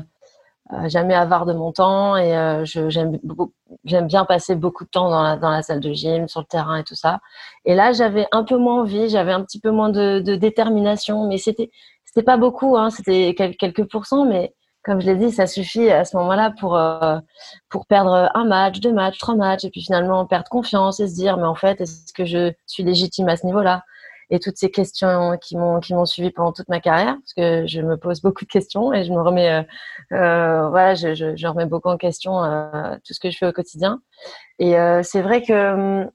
euh 0.73 0.89
jamais 0.89 1.15
avare 1.15 1.47
de 1.47 1.55
mon 1.55 1.73
temps 1.73 2.17
et 2.17 2.37
euh, 2.37 2.65
j'aime 2.65 4.07
bien 4.07 4.25
passer 4.27 4.55
beaucoup 4.57 4.85
de 4.85 4.91
temps 4.91 5.11
dans 5.39 5.51
la 5.51 5.63
salle 5.63 5.81
de 5.81 5.93
gym, 5.93 6.29
sur 6.29 6.41
le 6.41 6.47
terrain 6.47 6.77
et 6.79 6.85
tout 6.85 6.95
ça. 6.95 7.21
Et 7.65 7.75
là 7.75 7.93
j'avais 7.93 8.27
un 8.33 8.45
peu 8.45 8.59
moins 8.59 8.83
envie, 8.83 9.09
j'avais 9.09 9.33
un 9.33 9.43
petit 9.45 9.61
peu 9.61 9.71
moins 9.71 9.91
de, 9.91 10.21
de 10.21 10.37
détermination, 10.37 11.27
mais 11.29 11.39
c'était 11.39 11.71
pas 12.27 12.37
beaucoup, 12.39 12.77
hein, 12.77 12.91
c'était 12.91 13.35
quelques 13.37 13.85
pourcents, 13.91 14.27
mais 14.27 14.55
comme 14.89 15.03
je 15.03 15.07
l'ai 15.07 15.17
dit, 15.17 15.31
ça 15.31 15.47
suffit 15.47 15.91
à 15.91 16.07
ce 16.07 16.17
moment-là 16.17 16.51
pour 16.59 16.75
euh, 16.75 17.19
pour 17.69 17.87
perdre 17.87 18.31
un 18.35 18.45
match, 18.47 18.81
deux 18.81 18.93
matchs, 18.93 19.19
trois 19.19 19.35
matchs, 19.37 19.65
et 19.65 19.71
puis 19.71 19.83
finalement 19.83 20.25
perdre 20.25 20.49
confiance 20.49 20.99
et 20.99 21.09
se 21.09 21.15
dire 21.15 21.37
mais 21.37 21.47
en 21.47 21.55
fait 21.55 21.79
est-ce 21.83 22.11
que 22.15 22.25
je 22.25 22.55
suis 22.67 22.85
légitime 22.85 23.29
à 23.29 23.37
ce 23.37 23.45
niveau-là? 23.45 23.83
Et 24.31 24.41
toutes 24.41 24.57
ces 24.57 24.71
questions 24.71 25.37
qui 25.43 25.59
m'ont 25.59 25.81
qui 25.81 25.93
m'ont 25.95 26.07
suivi 26.07 26.31
pendant 26.31 26.53
toute 26.53 26.71
ma 26.71 26.81
carrière, 26.81 27.17
parce 27.17 27.35
que 27.35 27.67
je 27.67 27.83
me 27.83 27.99
pose 27.99 28.23
beaucoup 28.23 28.47
de 28.47 28.51
questions 28.51 28.93
et 28.95 29.05
je 29.05 29.13
me 29.13 29.21
remets 29.21 29.51
euh, 29.51 29.63
euh 30.13 30.69
voilà, 30.71 30.95
je, 30.95 31.15
je, 31.15 31.47
remets 31.47 31.67
beaucoup 31.67 31.91
en 31.91 31.99
question 31.99 32.33
tout 33.05 33.13
ce 33.15 33.21
que 33.21 33.31
je 33.31 33.37
fais 33.37 33.47
au 33.47 33.53
quotidien. 33.53 34.01
Et 34.59 34.75
c'est 35.03 35.23
vrai 35.23 35.43
que 35.43 36.07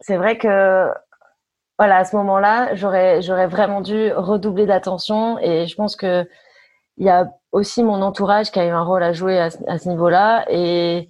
c'est 0.00 0.16
vrai 0.16 0.38
que 0.38 0.88
voilà 1.78 1.98
à 1.98 2.04
ce 2.04 2.14
moment-là 2.16 2.74
j'aurais 2.76 3.22
j'aurais 3.22 3.48
vraiment 3.48 3.80
dû 3.80 4.12
redoubler 4.12 4.66
d'attention 4.66 5.38
et 5.40 5.66
je 5.66 5.74
pense 5.76 5.96
que 5.96 6.26
il 6.96 7.06
y 7.06 7.10
a 7.10 7.30
aussi 7.52 7.82
mon 7.82 8.02
entourage 8.02 8.50
qui 8.50 8.58
a 8.58 8.66
eu 8.66 8.70
un 8.70 8.82
rôle 8.82 9.02
à 9.02 9.12
jouer 9.12 9.38
à, 9.38 9.50
ce 9.50 9.88
niveau-là. 9.88 10.44
Et, 10.50 11.08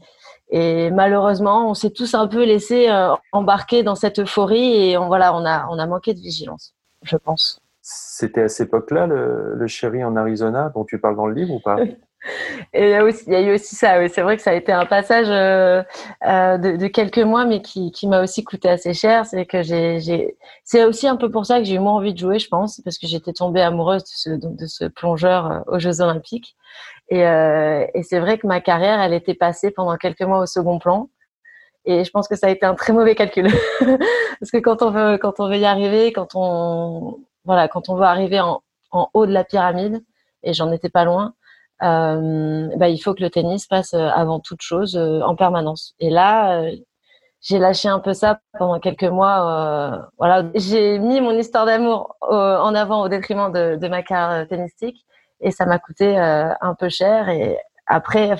et, 0.50 0.90
malheureusement, 0.90 1.70
on 1.70 1.74
s'est 1.74 1.90
tous 1.90 2.14
un 2.14 2.26
peu 2.26 2.44
laissé 2.44 2.88
euh, 2.88 3.14
embarquer 3.32 3.82
dans 3.82 3.94
cette 3.94 4.18
euphorie 4.18 4.90
et 4.90 4.98
on, 4.98 5.06
voilà, 5.06 5.34
on 5.34 5.44
a, 5.44 5.66
on 5.70 5.78
a 5.78 5.86
manqué 5.86 6.14
de 6.14 6.20
vigilance, 6.20 6.74
je 7.02 7.16
pense. 7.16 7.60
C'était 7.80 8.42
à 8.42 8.48
cette 8.48 8.68
époque-là 8.68 9.06
le, 9.06 9.54
le 9.54 9.66
chéri 9.66 10.02
en 10.04 10.16
Arizona 10.16 10.70
dont 10.74 10.84
tu 10.84 10.98
parles 10.98 11.16
dans 11.16 11.26
le 11.26 11.34
livre 11.34 11.54
ou 11.54 11.60
pas? 11.60 11.76
Et 12.72 12.90
il 12.90 12.90
y, 12.90 13.34
a 13.34 13.40
eu 13.40 13.54
aussi 13.54 13.74
ça. 13.74 14.08
C'est 14.08 14.22
vrai 14.22 14.36
que 14.36 14.42
ça 14.42 14.50
a 14.50 14.54
été 14.54 14.72
un 14.72 14.86
passage 14.86 15.26
euh, 15.28 15.82
euh, 16.26 16.58
de, 16.58 16.86
quelques 16.86 17.18
mois, 17.18 17.44
mais 17.44 17.62
qui, 17.62 17.92
m'a 18.06 18.22
aussi 18.22 18.44
coûté 18.44 18.68
assez 18.68 18.94
cher. 18.94 19.26
C'est 19.26 19.46
que 19.46 19.62
j'ai, 19.62 20.36
c'est 20.64 20.84
aussi 20.84 21.06
un 21.06 21.16
peu 21.16 21.30
pour 21.30 21.46
ça 21.46 21.58
que 21.58 21.64
j'ai 21.64 21.74
eu 21.74 21.78
moins 21.78 21.94
envie 21.94 22.14
de 22.14 22.18
jouer, 22.18 22.38
je 22.38 22.48
pense, 22.48 22.80
parce 22.82 22.98
que 22.98 23.06
j'étais 23.06 23.32
tombée 23.32 23.60
amoureuse 23.60 24.04
de 24.26 24.66
ce, 24.66 24.86
plongeur 24.86 25.50
euh, 25.50 25.60
aux 25.66 25.78
Jeux 25.78 26.00
Olympiques. 26.00 26.56
Et, 27.10 27.22
c'est 28.02 28.18
vrai 28.18 28.38
que 28.38 28.46
ma 28.46 28.60
carrière, 28.60 29.00
elle 29.00 29.12
était 29.12 29.34
passée 29.34 29.70
pendant 29.70 29.96
quelques 29.96 30.22
mois 30.22 30.40
au 30.40 30.46
second 30.46 30.78
plan. 30.78 31.10
Et 31.84 32.02
je 32.04 32.10
pense 32.10 32.28
que 32.28 32.36
ça 32.36 32.46
a 32.46 32.50
été 32.50 32.64
un 32.64 32.74
très 32.74 32.94
mauvais 32.94 33.14
calcul, 33.14 33.48
parce 34.40 34.50
que 34.50 34.58
quand 34.58 34.80
on 34.82 34.90
veut, 34.90 35.58
y 35.58 35.66
arriver, 35.66 36.12
quand 36.12 36.28
on, 36.34 37.18
voilà, 37.44 37.68
veut 37.74 38.02
arriver 38.02 38.40
en, 38.40 38.62
haut 39.12 39.26
de 39.26 39.32
la 39.32 39.44
pyramide, 39.44 40.02
et 40.42 40.54
j'en 40.54 40.72
étais 40.72 40.88
pas 40.88 41.04
loin 41.04 41.34
bah, 41.84 42.88
il 42.88 42.98
faut 42.98 43.14
que 43.14 43.22
le 43.22 43.30
tennis 43.30 43.66
passe 43.66 43.94
euh, 43.94 44.08
avant 44.08 44.40
toute 44.40 44.62
chose 44.62 44.96
euh, 44.96 45.20
en 45.20 45.36
permanence. 45.36 45.94
Et 46.00 46.10
là, 46.10 46.62
euh, 46.62 46.70
j'ai 47.40 47.58
lâché 47.58 47.88
un 47.88 48.00
peu 48.00 48.14
ça 48.14 48.40
pendant 48.58 48.80
quelques 48.80 49.04
mois. 49.04 50.08
voilà, 50.18 50.44
j'ai 50.54 50.98
mis 50.98 51.20
mon 51.20 51.32
histoire 51.32 51.66
d'amour 51.66 52.16
en 52.22 52.74
avant 52.74 53.02
au 53.02 53.08
détriment 53.10 53.52
de, 53.52 53.88
ma 53.88 54.02
carrière 54.02 54.48
tennistique 54.48 55.04
et 55.40 55.50
ça 55.50 55.66
m'a 55.66 55.78
coûté 55.78 56.16
un 56.16 56.74
peu 56.74 56.88
cher. 56.88 57.28
Et 57.28 57.58
après, 57.86 58.34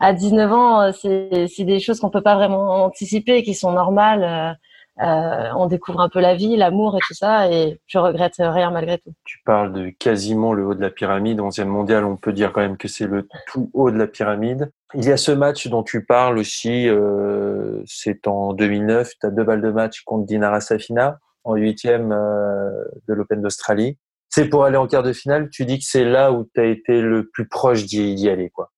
à 0.00 0.14
19 0.14 0.52
ans, 0.52 0.92
c'est 0.92 1.64
des 1.64 1.78
choses 1.78 2.00
qu'on 2.00 2.08
peut 2.08 2.22
pas 2.22 2.36
vraiment 2.36 2.84
anticiper, 2.84 3.42
qui 3.42 3.52
sont 3.54 3.72
normales. 3.72 4.56
Euh, 5.00 5.48
on 5.56 5.66
découvre 5.66 6.00
un 6.00 6.10
peu 6.10 6.20
la 6.20 6.34
vie, 6.34 6.56
l'amour 6.56 6.96
et 6.96 7.00
tout 7.06 7.14
ça, 7.14 7.50
et 7.50 7.80
je 7.86 7.98
regrette 7.98 8.34
rien 8.38 8.70
malgré 8.70 8.98
tout. 8.98 9.12
Tu 9.24 9.38
parles 9.44 9.72
de 9.72 9.88
quasiment 9.88 10.52
le 10.52 10.66
haut 10.66 10.74
de 10.74 10.82
la 10.82 10.90
pyramide. 10.90 11.40
Onzième 11.40 11.68
mondial, 11.68 12.04
on 12.04 12.16
peut 12.16 12.32
dire 12.32 12.52
quand 12.52 12.60
même 12.60 12.76
que 12.76 12.88
c'est 12.88 13.06
le 13.06 13.26
tout 13.46 13.70
haut 13.72 13.90
de 13.90 13.96
la 13.96 14.06
pyramide. 14.06 14.70
Il 14.94 15.04
y 15.04 15.10
a 15.10 15.16
ce 15.16 15.32
match 15.32 15.68
dont 15.68 15.82
tu 15.82 16.04
parles 16.04 16.38
aussi, 16.38 16.88
euh, 16.88 17.82
c'est 17.86 18.26
en 18.26 18.52
2009, 18.52 19.12
tu 19.18 19.26
as 19.26 19.30
deux 19.30 19.44
balles 19.44 19.62
de 19.62 19.70
match 19.70 20.02
contre 20.02 20.26
Dinara 20.26 20.60
Safina 20.60 21.18
en 21.44 21.54
huitième 21.54 22.12
euh, 22.12 22.70
de 23.08 23.14
l'Open 23.14 23.40
d'Australie. 23.40 23.96
C'est 24.28 24.48
pour 24.48 24.64
aller 24.64 24.76
en 24.76 24.86
quart 24.86 25.02
de 25.02 25.12
finale, 25.12 25.48
tu 25.50 25.64
dis 25.64 25.78
que 25.78 25.84
c'est 25.86 26.04
là 26.04 26.32
où 26.32 26.46
tu 26.54 26.60
as 26.60 26.64
été 26.64 27.00
le 27.00 27.28
plus 27.28 27.48
proche 27.48 27.84
d'y 27.84 28.28
aller, 28.28 28.50
quoi. 28.50 28.70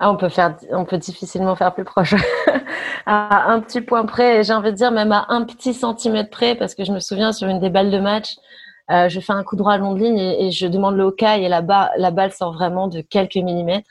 Ah, 0.00 0.10
on 0.10 0.16
peut 0.16 0.28
faire, 0.28 0.56
on 0.70 0.84
peut 0.84 0.98
difficilement 0.98 1.56
faire 1.56 1.74
plus 1.74 1.84
proche. 1.84 2.14
à 3.06 3.50
un 3.50 3.60
petit 3.60 3.80
point 3.80 4.04
près, 4.06 4.44
j'ai 4.44 4.52
envie 4.52 4.70
de 4.70 4.76
dire 4.76 4.90
même 4.90 5.12
à 5.12 5.26
un 5.28 5.44
petit 5.44 5.74
centimètre 5.74 6.30
près, 6.30 6.54
parce 6.54 6.74
que 6.74 6.84
je 6.84 6.92
me 6.92 7.00
souviens 7.00 7.32
sur 7.32 7.48
une 7.48 7.60
des 7.60 7.70
balles 7.70 7.90
de 7.90 7.98
match, 7.98 8.36
euh, 8.90 9.08
je 9.08 9.20
fais 9.20 9.32
un 9.32 9.44
coup 9.44 9.56
droit 9.56 9.74
à 9.74 9.78
longue 9.78 9.98
ligne 9.98 10.18
et, 10.18 10.50
je 10.50 10.66
demande 10.66 10.96
le 10.96 11.04
hockey 11.04 11.42
et 11.42 11.48
là-bas, 11.48 11.90
la 11.96 12.10
balle 12.10 12.32
sort 12.32 12.52
vraiment 12.52 12.88
de 12.88 13.00
quelques 13.00 13.36
millimètres. 13.36 13.90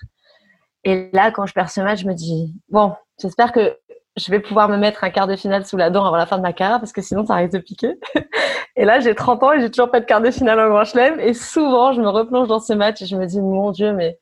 Et 0.84 1.10
là, 1.14 1.32
quand 1.32 1.46
je 1.46 1.54
perds 1.54 1.70
ce 1.70 1.82
match, 1.82 2.02
je 2.02 2.08
me 2.08 2.14
dis 2.14 2.54
bon, 2.70 2.94
j'espère 3.22 3.52
que 3.52 3.78
je 4.16 4.32
vais 4.32 4.40
pouvoir 4.40 4.70
me 4.70 4.78
mettre 4.78 5.04
un 5.04 5.12
quart 5.12 5.28
de 5.28 5.36
finale 5.36 5.66
sous 5.66 5.78
la 5.78 5.92
dent 5.92 6.04
avant 6.06 6.18
la 6.18 6.26
fin 6.26 6.38
de 6.38 6.42
ma 6.42 6.54
carrière 6.54 6.80
parce 6.80 6.92
que 6.92 7.02
sinon 7.02 7.26
ça 7.26 7.36
risque 7.36 7.54
de 7.54 7.60
piquer. 7.60 8.00
et 8.76 8.86
là, 8.86 9.00
j'ai 9.00 9.14
30 9.14 9.44
ans 9.44 9.54
et 9.54 9.62
j'ai 9.62 9.70
toujours 9.70 9.92
pas 9.92 10.00
de 10.00 10.06
quart 10.06 10.22
de 10.22 10.32
finale 10.32 10.60
en 10.60 10.70
Grand 10.70 10.86
Chelem. 10.86 11.20
Et 11.20 11.34
souvent, 11.36 11.94
je 11.94 12.02
me 12.02 12.10
replonge 12.10 12.48
dans 12.48 12.60
ce 12.60 12.74
match 12.74 13.02
et 13.02 13.06
je 13.06 13.16
me 13.16 13.26
dis 13.28 13.40
mon 13.40 13.72
Dieu, 13.72 13.94
mais 13.94 14.18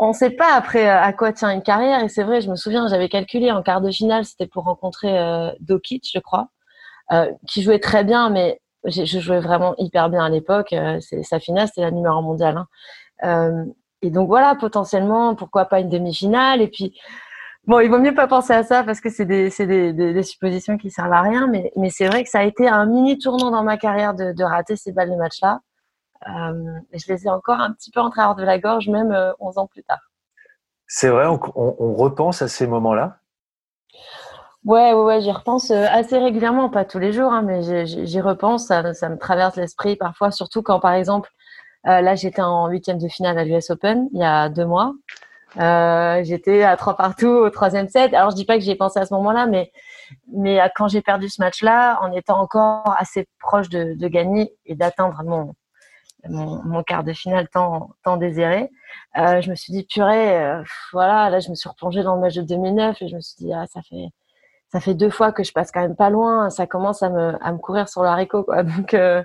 on 0.00 0.08
ne 0.08 0.12
sait 0.14 0.30
pas 0.30 0.54
après 0.54 0.88
euh, 0.88 1.00
à 1.00 1.12
quoi 1.12 1.32
tient 1.32 1.50
une 1.50 1.62
carrière. 1.62 2.02
Et 2.02 2.08
c'est 2.08 2.24
vrai, 2.24 2.40
je 2.40 2.50
me 2.50 2.56
souviens, 2.56 2.88
j'avais 2.88 3.08
calculé 3.08 3.52
en 3.52 3.62
quart 3.62 3.82
de 3.82 3.90
finale, 3.90 4.24
c'était 4.24 4.46
pour 4.46 4.64
rencontrer 4.64 5.18
euh, 5.18 5.50
Dokic, 5.60 6.10
je 6.12 6.18
crois, 6.18 6.48
euh, 7.12 7.30
qui 7.46 7.62
jouait 7.62 7.78
très 7.78 8.02
bien, 8.02 8.30
mais 8.30 8.60
je 8.86 9.20
jouais 9.20 9.40
vraiment 9.40 9.74
hyper 9.76 10.08
bien 10.08 10.24
à 10.24 10.30
l'époque. 10.30 10.72
Euh, 10.72 10.98
sa 11.22 11.38
finale, 11.38 11.68
c'était 11.68 11.82
la 11.82 11.90
numéro 11.90 12.22
mondiale. 12.22 12.64
Hein. 13.22 13.66
et 14.02 14.10
donc 14.10 14.28
voilà, 14.28 14.54
potentiellement, 14.54 15.34
pourquoi 15.34 15.66
pas 15.66 15.80
une 15.80 15.90
demi-finale 15.90 16.62
Et 16.62 16.68
puis, 16.68 16.98
bon, 17.66 17.80
il 17.80 17.90
vaut 17.90 17.98
mieux 17.98 18.14
pas 18.14 18.26
penser 18.26 18.54
à 18.54 18.62
ça 18.62 18.82
parce 18.84 19.02
que 19.02 19.10
c'est 19.10 19.26
des, 19.26 19.50
des, 19.50 19.92
des, 19.92 20.14
des, 20.14 20.22
suppositions 20.22 20.78
qui 20.78 20.90
servent 20.90 21.12
à 21.12 21.20
rien. 21.20 21.46
Mais, 21.46 21.72
mais 21.76 21.90
c'est 21.90 22.06
vrai 22.06 22.24
que 22.24 22.30
ça 22.30 22.40
a 22.40 22.44
été 22.44 22.66
un 22.68 22.86
mini 22.86 23.18
tournant 23.18 23.50
dans 23.50 23.62
ma 23.64 23.76
carrière 23.76 24.14
de, 24.14 24.32
de 24.32 24.44
rater 24.44 24.76
ces 24.76 24.92
balles 24.92 25.10
de 25.10 25.16
match-là. 25.16 25.60
Euh, 26.28 26.80
je 26.92 27.12
les 27.12 27.26
ai 27.26 27.30
encore 27.30 27.60
un 27.60 27.72
petit 27.72 27.90
peu 27.90 28.00
en 28.00 28.10
travers 28.10 28.34
de 28.34 28.42
la 28.42 28.58
gorge, 28.58 28.88
même 28.88 29.10
11 29.38 29.56
euh, 29.56 29.60
ans 29.60 29.66
plus 29.66 29.82
tard. 29.82 30.10
C'est 30.86 31.08
vrai, 31.08 31.26
on, 31.26 31.94
repense 31.94 32.42
à 32.42 32.48
ces 32.48 32.66
moments-là? 32.66 33.18
Ouais, 34.64 34.92
ouais, 34.92 35.02
ouais 35.02 35.20
j'y 35.20 35.30
repense 35.30 35.70
euh, 35.70 35.86
assez 35.88 36.18
régulièrement, 36.18 36.68
pas 36.68 36.84
tous 36.84 36.98
les 36.98 37.12
jours, 37.12 37.32
hein, 37.32 37.42
mais 37.42 37.86
j'y 37.86 38.20
repense, 38.20 38.66
ça, 38.66 38.82
me 38.82 39.16
traverse 39.16 39.56
l'esprit 39.56 39.96
parfois, 39.96 40.30
surtout 40.30 40.62
quand, 40.62 40.80
par 40.80 40.92
exemple, 40.92 41.30
là, 41.84 42.14
j'étais 42.14 42.42
en 42.42 42.66
huitième 42.68 42.98
de 42.98 43.08
finale 43.08 43.38
à 43.38 43.44
l'US 43.44 43.70
Open 43.70 44.08
il 44.12 44.20
y 44.20 44.24
a 44.24 44.50
deux 44.50 44.66
mois. 44.66 44.92
j'étais 45.56 46.62
à 46.64 46.76
trois 46.76 46.96
partout 46.96 47.28
au 47.28 47.48
troisième 47.48 47.88
set. 47.88 48.12
Alors, 48.12 48.30
je 48.30 48.36
dis 48.36 48.44
pas 48.44 48.56
que 48.56 48.60
j'y 48.60 48.72
ai 48.72 48.76
pensé 48.76 48.98
à 48.98 49.06
ce 49.06 49.14
moment-là, 49.14 49.46
mais, 49.46 49.72
mais 50.30 50.60
quand 50.76 50.88
j'ai 50.88 51.00
perdu 51.00 51.30
ce 51.30 51.40
match-là, 51.40 51.98
en 52.02 52.12
étant 52.12 52.38
encore 52.38 52.94
assez 52.98 53.26
proche 53.38 53.70
de, 53.70 53.94
de 53.94 54.08
gagner 54.08 54.52
et 54.66 54.74
d'atteindre 54.74 55.22
mon, 55.24 55.54
mon, 56.28 56.82
quart 56.82 57.04
de 57.04 57.12
finale 57.12 57.48
tant, 57.48 57.90
tant 58.04 58.16
désiré. 58.16 58.70
Euh, 59.18 59.40
je 59.40 59.50
me 59.50 59.54
suis 59.54 59.72
dit, 59.72 59.84
purée, 59.84 60.38
euh, 60.38 60.62
voilà, 60.92 61.30
là, 61.30 61.40
je 61.40 61.50
me 61.50 61.54
suis 61.54 61.68
replongée 61.68 62.02
dans 62.02 62.14
le 62.14 62.20
match 62.20 62.34
de 62.34 62.42
2009 62.42 63.02
et 63.02 63.08
je 63.08 63.16
me 63.16 63.20
suis 63.20 63.36
dit, 63.44 63.52
ah, 63.52 63.66
ça 63.66 63.80
fait, 63.82 64.08
ça 64.72 64.80
fait 64.80 64.94
deux 64.94 65.10
fois 65.10 65.32
que 65.32 65.42
je 65.42 65.52
passe 65.52 65.70
quand 65.72 65.80
même 65.80 65.96
pas 65.96 66.10
loin. 66.10 66.50
Ça 66.50 66.66
commence 66.66 67.02
à 67.02 67.10
me, 67.10 67.34
à 67.44 67.52
me 67.52 67.58
courir 67.58 67.88
sur 67.88 68.02
le 68.02 68.08
haricot, 68.08 68.44
quoi. 68.44 68.62
Donc, 68.62 68.94
euh, 68.94 69.22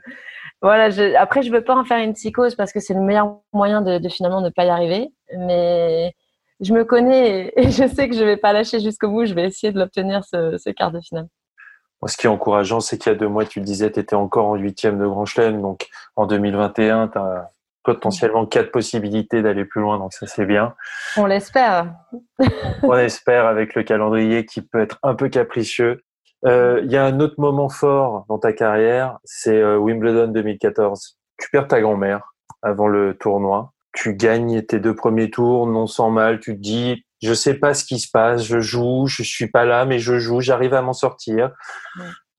voilà, 0.61 0.89
je, 0.89 1.15
après, 1.15 1.43
je 1.43 1.51
veux 1.51 1.63
pas 1.63 1.75
en 1.75 1.85
faire 1.85 1.99
une 1.99 2.13
psychose 2.13 2.55
parce 2.55 2.73
que 2.73 2.79
c'est 2.79 2.93
le 2.93 3.01
meilleur 3.01 3.39
moyen 3.53 3.81
de, 3.81 3.97
de, 3.99 4.09
finalement 4.09 4.41
ne 4.41 4.49
pas 4.49 4.65
y 4.65 4.69
arriver. 4.69 5.13
Mais 5.37 6.13
je 6.61 6.73
me 6.73 6.85
connais 6.85 7.53
et, 7.55 7.63
je 7.71 7.87
sais 7.87 8.09
que 8.09 8.15
je 8.15 8.23
vais 8.23 8.37
pas 8.37 8.53
lâcher 8.53 8.79
jusqu'au 8.79 9.09
bout. 9.09 9.25
Je 9.25 9.33
vais 9.33 9.45
essayer 9.45 9.71
de 9.73 9.79
l'obtenir 9.79 10.23
ce 10.25 10.69
quart 10.71 10.91
de 10.91 11.01
finale 11.01 11.27
ce 12.07 12.17
qui 12.17 12.27
est 12.27 12.29
encourageant, 12.29 12.79
c'est 12.79 12.97
qu'il 12.97 13.11
y 13.11 13.15
a 13.15 13.17
deux 13.17 13.27
mois, 13.27 13.45
tu 13.45 13.59
le 13.59 13.65
disais, 13.65 13.91
tu 13.91 13.99
étais 13.99 14.15
encore 14.15 14.47
en 14.47 14.55
huitième 14.55 14.99
de 14.99 15.05
Grand 15.05 15.25
Chelem. 15.25 15.61
Donc, 15.61 15.87
en 16.15 16.25
2021, 16.25 17.09
tu 17.09 17.17
as 17.17 17.49
potentiellement 17.83 18.45
quatre 18.45 18.71
possibilités 18.71 19.41
d'aller 19.41 19.65
plus 19.65 19.81
loin. 19.81 19.97
Donc, 19.97 20.13
ça, 20.13 20.27
c'est 20.27 20.45
bien. 20.45 20.73
On 21.17 21.25
l'espère. 21.25 21.93
On 22.83 22.95
espère 22.95 23.45
avec 23.45 23.75
le 23.75 23.83
calendrier 23.83 24.45
qui 24.45 24.61
peut 24.61 24.81
être 24.81 24.99
un 25.03 25.15
peu 25.15 25.29
capricieux. 25.29 26.03
Euh, 26.45 26.81
il 26.83 26.91
y 26.91 26.97
a 26.97 27.05
un 27.05 27.19
autre 27.19 27.35
moment 27.37 27.69
fort 27.69 28.25
dans 28.27 28.37
ta 28.37 28.53
carrière, 28.53 29.19
c'est 29.23 29.59
euh, 29.59 29.77
Wimbledon 29.77 30.27
2014. 30.27 31.17
Tu 31.37 31.49
perds 31.49 31.67
ta 31.67 31.81
grand-mère 31.81 32.33
avant 32.61 32.87
le 32.87 33.15
tournoi. 33.17 33.71
Tu 33.93 34.15
gagnes 34.15 34.61
tes 34.61 34.79
deux 34.79 34.95
premiers 34.95 35.31
tours, 35.31 35.67
non 35.67 35.87
sans 35.87 36.11
mal. 36.11 36.39
Tu 36.39 36.55
te 36.55 36.61
dis, 36.61 37.04
je 37.25 37.33
sais 37.33 37.55
pas 37.55 37.73
ce 37.73 37.83
qui 37.83 37.99
se 37.99 38.09
passe, 38.09 38.43
je 38.43 38.59
joue, 38.59 39.07
je 39.07 39.23
suis 39.23 39.49
pas 39.49 39.65
là, 39.65 39.85
mais 39.85 39.99
je 39.99 40.19
joue, 40.19 40.41
j'arrive 40.41 40.73
à 40.73 40.81
m'en 40.81 40.93
sortir. 40.93 41.51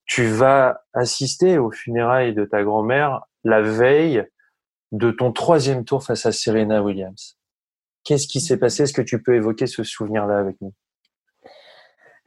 Tu 0.06 0.26
vas 0.26 0.82
assister 0.94 1.58
aux 1.58 1.72
funérailles 1.72 2.34
de 2.34 2.44
ta 2.44 2.62
grand-mère 2.62 3.22
la 3.44 3.60
veille 3.60 4.24
de 4.92 5.10
ton 5.10 5.32
troisième 5.32 5.84
tour 5.84 6.04
face 6.04 6.26
à 6.26 6.32
Serena 6.32 6.82
Williams. 6.82 7.36
Qu'est-ce 8.04 8.28
qui 8.28 8.40
s'est 8.40 8.58
passé? 8.58 8.84
Est-ce 8.84 8.92
que 8.92 9.02
tu 9.02 9.20
peux 9.20 9.34
évoquer 9.34 9.66
ce 9.66 9.82
souvenir-là 9.82 10.38
avec 10.38 10.56
nous? 10.60 10.72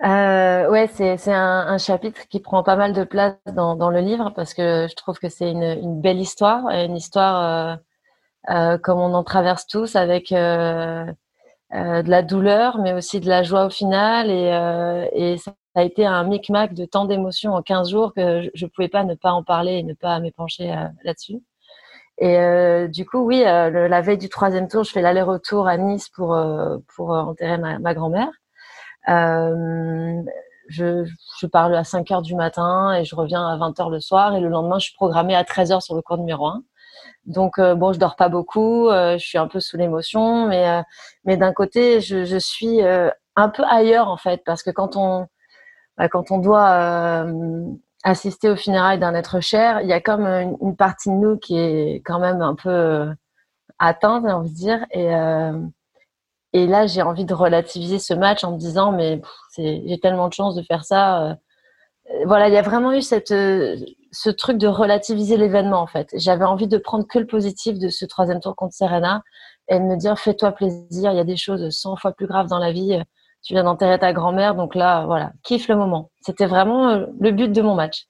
Euh, 0.03 0.69
ouais, 0.69 0.87
c'est 0.93 1.33
un, 1.33 1.77
chapitre 1.77 2.27
qui 2.29 2.39
prend 2.39 2.63
pas 2.63 2.75
mal 2.75 2.93
de 2.93 3.03
place 3.03 3.35
dans, 3.53 3.89
le 3.89 3.99
livre 3.99 4.31
parce 4.35 4.53
que 4.53 4.87
je 4.89 4.95
trouve 4.95 5.19
que 5.19 5.29
c'est 5.29 5.51
une, 5.51 6.01
belle 6.01 6.19
histoire, 6.19 6.69
une 6.69 6.95
histoire 6.95 7.75
euh, 7.75 7.75
euh, 8.49 8.77
comme 8.77 8.99
on 8.99 9.13
en 9.13 9.23
traverse 9.23 9.67
tous 9.67 9.95
avec 9.95 10.33
euh, 11.75 12.01
de 12.01 12.09
la 12.09 12.23
douleur, 12.23 12.79
mais 12.79 12.93
aussi 12.93 13.19
de 13.19 13.29
la 13.29 13.43
joie 13.43 13.65
au 13.65 13.69
final. 13.69 14.31
Et, 14.31 14.51
euh, 14.51 15.05
et 15.11 15.37
ça 15.37 15.51
a 15.75 15.83
été 15.83 16.05
un 16.05 16.23
micmac 16.23 16.73
de 16.73 16.85
tant 16.85 17.05
d'émotions 17.05 17.53
en 17.53 17.61
15 17.61 17.91
jours 17.91 18.13
que 18.15 18.49
je 18.53 18.65
ne 18.65 18.69
pouvais 18.69 18.87
pas 18.87 19.03
ne 19.03 19.13
pas 19.13 19.31
en 19.31 19.43
parler 19.43 19.73
et 19.73 19.83
ne 19.83 19.93
pas 19.93 20.19
m'épancher 20.19 20.71
euh, 20.71 20.87
là-dessus. 21.03 21.43
Et 22.17 22.37
euh, 22.39 22.87
du 22.87 23.05
coup, 23.05 23.19
oui, 23.19 23.41
la 23.43 24.01
veille 24.01 24.17
du 24.17 24.29
troisième 24.29 24.67
tour, 24.67 24.83
je 24.83 24.91
fais 24.91 25.01
l'aller-retour 25.01 25.67
à 25.67 25.77
Nice 25.77 26.09
pour, 26.09 26.37
pour 26.95 27.11
enterrer 27.11 27.57
ma, 27.57 27.79
ma 27.79 27.93
grand-mère. 27.93 28.31
je, 29.07 31.05
je 31.39 31.47
parle 31.47 31.75
à 31.75 31.83
5 31.83 32.11
heures 32.11 32.21
du 32.21 32.35
matin 32.35 32.93
et 32.95 33.05
je 33.05 33.15
reviens 33.15 33.47
à 33.47 33.57
20 33.57 33.79
heures 33.79 33.89
le 33.89 33.99
soir. 34.01 34.35
Et 34.35 34.41
le 34.41 34.49
lendemain, 34.49 34.79
je 34.79 34.85
suis 34.85 34.95
programmée 34.95 35.35
à 35.35 35.43
13 35.43 35.71
heures 35.71 35.83
sur 35.83 35.95
le 35.95 36.01
cours 36.01 36.17
numéro 36.17 36.47
1. 36.47 36.63
Donc 37.29 37.59
euh, 37.59 37.75
bon, 37.75 37.93
je 37.93 37.99
dors 37.99 38.15
pas 38.15 38.27
beaucoup, 38.27 38.89
euh, 38.89 39.17
je 39.19 39.25
suis 39.25 39.37
un 39.37 39.47
peu 39.47 39.59
sous 39.59 39.77
l'émotion, 39.77 40.47
mais 40.47 40.83
euh, 41.27 41.37
d'un 41.37 41.53
côté, 41.53 42.01
je, 42.01 42.37
suis 42.39 42.81
un 42.81 43.49
peu 43.49 43.63
ailleurs 43.69 44.09
en 44.09 44.17
fait, 44.17 44.41
parce 44.45 44.63
que 44.63 44.71
quand 44.71 44.97
on 44.97 45.27
bah, 45.97 46.09
doit 46.39 47.25
assister 48.03 48.49
aux 48.49 48.55
funérailles 48.55 48.99
d'un 48.99 49.13
être 49.13 49.41
cher, 49.41 49.81
il 49.81 49.87
y 49.87 49.93
a 49.93 50.01
comme 50.01 50.25
une, 50.25 50.75
partie 50.75 51.09
de 51.09 51.15
nous 51.15 51.37
qui 51.37 51.57
est 51.57 52.01
quand 52.03 52.19
même 52.19 52.41
un 52.41 52.55
peu 52.55 53.13
atteinte, 53.77 54.23
on 54.25 54.41
va 54.41 54.49
dire, 54.49 54.85
et 54.91 55.11
et 56.53 56.65
là, 56.65 56.87
j'ai 56.87 57.03
envie 57.03 57.25
de 57.25 57.33
relativiser 57.35 57.99
ce 57.99 58.15
match 58.15 58.43
en 58.43 58.53
me 58.53 58.57
disant, 58.57 58.91
mais 58.91 59.21
j'ai 59.57 59.99
tellement 60.01 60.29
de 60.29 60.33
chance 60.33 60.55
de 60.55 60.63
faire 60.63 60.83
ça. 60.83 61.37
voilà, 62.25 62.47
il 62.47 62.53
y 62.53 62.57
a 62.57 62.63
vraiment 62.63 62.91
eu 62.93 63.03
cette 63.03 63.31
ce 64.11 64.29
truc 64.29 64.57
de 64.57 64.67
relativiser 64.67 65.37
l'événement 65.37 65.81
en 65.81 65.87
fait. 65.87 66.09
J'avais 66.15 66.45
envie 66.45 66.67
de 66.67 66.77
prendre 66.77 67.05
que 67.07 67.19
le 67.19 67.27
positif 67.27 67.77
de 67.79 67.89
ce 67.89 68.05
troisième 68.05 68.39
tour 68.39 68.55
contre 68.55 68.73
Serena 68.73 69.23
et 69.67 69.79
de 69.79 69.83
me 69.83 69.95
dire 69.95 70.17
fais-toi 70.17 70.51
plaisir, 70.51 71.11
il 71.11 71.17
y 71.17 71.19
a 71.19 71.23
des 71.23 71.37
choses 71.37 71.69
100 71.69 71.97
fois 71.97 72.11
plus 72.11 72.27
graves 72.27 72.47
dans 72.47 72.59
la 72.59 72.71
vie. 72.71 72.99
Tu 73.41 73.53
viens 73.53 73.63
d'enterrer 73.63 73.97
ta 73.97 74.11
grand-mère, 74.11 74.53
donc 74.53 74.75
là, 74.75 75.05
voilà, 75.05 75.31
kiffe 75.43 75.69
le 75.69 75.75
moment. 75.77 76.11
C'était 76.21 76.45
vraiment 76.45 76.89
euh, 76.89 77.05
le 77.21 77.31
but 77.31 77.51
de 77.51 77.61
mon 77.61 77.73
match. 77.73 78.05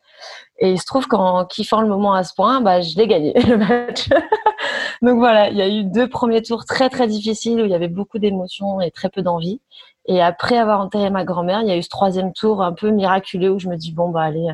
Et 0.57 0.71
il 0.71 0.79
se 0.79 0.85
trouve 0.85 1.05
qu'en 1.07 1.45
kiffant 1.45 1.81
le 1.81 1.87
moment 1.87 2.13
à 2.13 2.23
ce 2.23 2.33
point, 2.33 2.61
bah, 2.61 2.81
je 2.81 2.97
l'ai 2.97 3.07
gagné 3.07 3.33
le 3.47 3.57
match. 3.57 4.09
donc 5.03 5.19
voilà, 5.19 5.49
il 5.49 5.57
y 5.57 5.61
a 5.61 5.67
eu 5.67 5.83
deux 5.83 6.09
premiers 6.09 6.41
tours 6.41 6.65
très 6.65 6.89
très 6.89 7.07
difficiles 7.07 7.61
où 7.61 7.65
il 7.65 7.71
y 7.71 7.75
avait 7.75 7.87
beaucoup 7.87 8.17
d'émotions 8.17 8.81
et 8.81 8.89
très 8.89 9.09
peu 9.09 9.21
d'envie. 9.21 9.61
Et 10.07 10.21
après 10.21 10.57
avoir 10.57 10.81
enterré 10.81 11.11
ma 11.11 11.23
grand-mère, 11.23 11.61
il 11.61 11.67
y 11.67 11.71
a 11.71 11.77
eu 11.77 11.83
ce 11.83 11.89
troisième 11.89 12.33
tour 12.33 12.63
un 12.63 12.73
peu 12.73 12.89
miraculeux 12.89 13.51
où 13.51 13.59
je 13.59 13.69
me 13.69 13.75
dis 13.77 13.91
bon 13.91 14.09
bah 14.09 14.23
allez, 14.23 14.47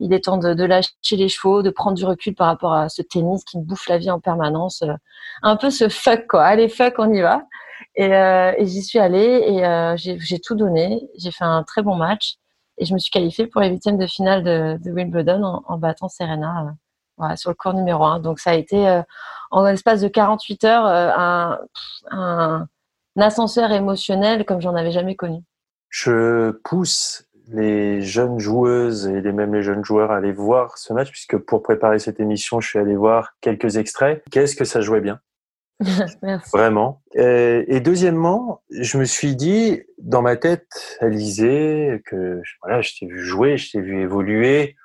il 0.00 0.12
est 0.12 0.24
temps 0.24 0.38
de, 0.38 0.64
lâcher 0.64 0.92
les 1.12 1.28
chevaux, 1.28 1.62
de 1.62 1.70
prendre 1.70 1.96
du 1.96 2.04
recul 2.04 2.34
par 2.34 2.46
rapport 2.46 2.72
à 2.72 2.88
ce 2.88 3.02
tennis 3.02 3.44
qui 3.44 3.58
me 3.58 3.64
bouffe 3.64 3.88
la 3.88 3.98
vie 3.98 4.10
en 4.10 4.20
permanence. 4.20 4.82
Euh, 4.82 4.94
un 5.42 5.56
peu 5.56 5.70
ce 5.70 5.88
fuck, 5.88 6.26
quoi. 6.28 6.44
Allez, 6.44 6.68
fuck, 6.68 6.94
on 6.98 7.12
y 7.12 7.20
va. 7.20 7.42
Et, 7.96 8.14
euh, 8.14 8.52
j'y 8.60 8.82
suis 8.82 8.98
allée 8.98 9.44
et 9.46 9.66
euh, 9.66 9.96
j'ai 9.96 10.38
tout 10.40 10.54
donné. 10.54 11.08
J'ai 11.18 11.30
fait 11.30 11.44
un 11.44 11.62
très 11.64 11.82
bon 11.82 11.96
match 11.96 12.36
et 12.78 12.84
je 12.84 12.94
me 12.94 12.98
suis 12.98 13.10
qualifiée 13.10 13.46
pour 13.46 13.60
les 13.60 13.70
huitièmes 13.70 13.98
de 13.98 14.06
finale 14.06 14.44
de, 14.44 14.90
Wimbledon 14.90 15.62
en, 15.66 15.78
battant 15.78 16.08
Serena 16.08 16.74
sur 17.36 17.50
le 17.50 17.56
cours 17.56 17.74
numéro 17.74 18.04
1. 18.04 18.20
Donc 18.20 18.38
ça 18.38 18.50
a 18.50 18.54
été, 18.54 19.02
en 19.50 19.64
l'espace 19.64 20.00
de 20.00 20.08
48 20.08 20.64
heures, 20.64 20.86
un, 20.86 21.58
un 22.12 22.68
ascenseur 23.20 23.72
émotionnel 23.72 24.44
comme 24.44 24.60
j'en 24.60 24.76
avais 24.76 24.92
jamais 24.92 25.16
connu. 25.16 25.42
Je 25.90 26.50
pousse 26.64 27.24
les 27.50 28.02
jeunes 28.02 28.38
joueuses 28.38 29.06
et 29.06 29.20
même 29.32 29.54
les 29.54 29.62
jeunes 29.62 29.84
joueurs 29.84 30.10
à 30.10 30.16
aller 30.16 30.32
voir 30.32 30.78
ce 30.78 30.92
match, 30.92 31.10
puisque 31.10 31.36
pour 31.38 31.62
préparer 31.62 31.98
cette 31.98 32.20
émission, 32.20 32.60
je 32.60 32.68
suis 32.68 32.78
allé 32.78 32.96
voir 32.96 33.34
quelques 33.40 33.76
extraits. 33.76 34.22
Qu'est-ce 34.30 34.56
que 34.56 34.64
ça 34.64 34.80
jouait 34.80 35.00
bien? 35.00 35.20
Merci. 36.22 36.50
Vraiment. 36.52 37.02
Et, 37.14 37.80
deuxièmement, 37.80 38.62
je 38.70 38.98
me 38.98 39.04
suis 39.04 39.36
dit, 39.36 39.82
dans 39.98 40.22
ma 40.22 40.36
tête, 40.36 40.98
Alizé, 41.00 42.02
que 42.04 42.40
voilà, 42.62 42.80
je 42.80 42.92
t'ai 42.98 43.06
vu 43.06 43.20
jouer, 43.20 43.56
je 43.56 43.72
t'ai 43.72 43.80
vu 43.80 44.02
évoluer. 44.02 44.76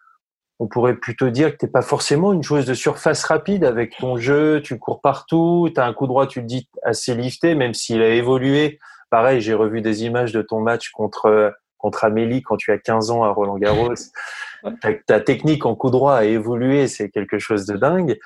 On 0.60 0.68
pourrait 0.68 0.96
plutôt 0.96 1.30
dire 1.30 1.52
que 1.52 1.58
t'es 1.58 1.68
pas 1.68 1.82
forcément 1.82 2.32
une 2.32 2.44
joueuse 2.44 2.66
de 2.66 2.76
surface 2.76 3.24
rapide 3.24 3.66
avec 3.66 3.98
ton 3.98 4.18
jeu, 4.18 4.62
tu 4.62 4.78
cours 4.78 5.02
partout, 5.02 5.68
tu 5.74 5.82
as 5.82 5.86
un 5.86 5.94
coup 5.94 6.08
droit, 6.08 6.28
tu 6.28 6.42
te 6.42 6.46
dis 6.46 6.70
assez 6.84 7.16
lifté, 7.16 7.56
même 7.56 7.74
s'il 7.74 8.02
a 8.02 8.10
évolué 8.10 8.80
pareil, 9.14 9.42
j'ai 9.42 9.54
revu 9.54 9.82
des 9.82 10.06
images 10.06 10.32
de 10.32 10.42
ton 10.42 10.60
match 10.60 10.90
contre 10.90 11.54
contre 11.84 12.06
Amélie 12.06 12.42
quand 12.42 12.56
tu 12.56 12.72
as 12.72 12.78
15 12.78 13.12
ans 13.12 13.24
à 13.24 13.30
Roland 13.30 13.58
Garros. 13.58 13.94
ta, 15.06 15.20
technique 15.20 15.66
en 15.66 15.76
coup 15.76 15.90
droit 15.90 16.16
a 16.16 16.24
évolué, 16.24 16.88
c'est 16.88 17.10
quelque 17.10 17.40
chose 17.40 17.66
de 17.66 17.76
dingue. 17.76 18.18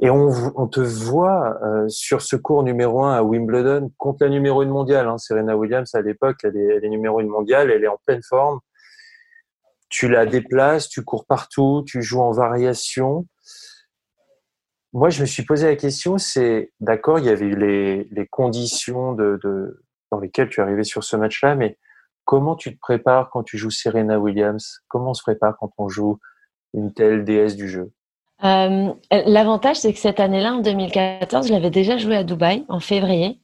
Et 0.00 0.08
on, 0.08 0.30
on 0.56 0.66
te 0.66 0.80
voit 0.80 1.58
euh, 1.62 1.86
sur 1.88 2.22
ce 2.22 2.34
cours 2.34 2.62
numéro 2.62 3.04
1 3.04 3.14
à 3.14 3.22
Wimbledon 3.22 3.92
contre 3.98 4.24
la 4.24 4.30
numéro 4.30 4.62
1 4.62 4.66
mondiale. 4.66 5.06
Hein, 5.06 5.18
Serena 5.18 5.54
Williams, 5.54 5.94
à 5.94 6.00
l'époque, 6.00 6.38
elle 6.44 6.56
est, 6.56 6.76
elle 6.76 6.84
est 6.84 6.88
numéro 6.88 7.20
1 7.20 7.24
mondiale, 7.24 7.70
elle 7.70 7.84
est 7.84 7.88
en 7.88 7.98
pleine 8.06 8.22
forme. 8.22 8.60
Tu 9.90 10.08
la 10.08 10.24
déplaces, 10.24 10.88
tu 10.88 11.04
cours 11.04 11.26
partout, 11.26 11.84
tu 11.86 12.02
joues 12.02 12.22
en 12.22 12.32
variation. 12.32 13.26
Moi, 14.94 15.10
je 15.10 15.20
me 15.20 15.26
suis 15.26 15.44
posé 15.44 15.66
la 15.66 15.76
question, 15.76 16.16
c'est 16.16 16.72
d'accord, 16.80 17.18
il 17.18 17.26
y 17.26 17.28
avait 17.28 17.46
eu 17.46 17.56
les, 17.56 18.08
les 18.10 18.26
conditions 18.26 19.12
de, 19.12 19.38
de, 19.44 19.84
dans 20.10 20.20
lesquelles 20.20 20.48
tu 20.48 20.62
arrivais 20.62 20.84
sur 20.84 21.04
ce 21.04 21.16
match-là, 21.16 21.54
mais 21.54 21.76
comment 22.24 22.56
tu 22.56 22.74
te 22.74 22.80
prépares 22.80 23.30
quand 23.30 23.42
tu 23.42 23.58
joues 23.58 23.70
Serena 23.70 24.18
Williams? 24.18 24.80
Comment 24.88 25.10
on 25.10 25.14
se 25.14 25.22
prépare 25.22 25.56
quand 25.58 25.70
on 25.78 25.88
joue 25.88 26.18
une 26.72 26.92
telle 26.92 27.24
déesse 27.24 27.56
du 27.56 27.68
jeu? 27.68 27.92
Euh, 28.44 28.92
L'avantage, 29.10 29.76
c'est 29.76 29.92
que 29.92 29.98
cette 29.98 30.20
année-là, 30.20 30.54
en 30.54 30.60
2014, 30.60 31.48
je 31.48 31.52
l'avais 31.52 31.70
déjà 31.70 31.96
joué 31.96 32.16
à 32.16 32.24
Dubaï 32.24 32.64
en 32.68 32.80
février. 32.80 33.40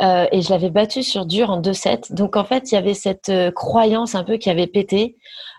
Euh, 0.00 0.26
et 0.32 0.40
je 0.40 0.48
l'avais 0.48 0.70
battu 0.70 1.02
sur 1.02 1.26
dur 1.26 1.50
en 1.50 1.60
2-7. 1.60 2.14
Donc 2.14 2.36
en 2.36 2.44
fait, 2.44 2.70
il 2.72 2.74
y 2.74 2.78
avait 2.78 2.94
cette 2.94 3.28
euh, 3.28 3.50
croyance 3.50 4.14
un 4.14 4.24
peu 4.24 4.38
qui 4.38 4.48
avait 4.48 4.66
pété 4.66 5.16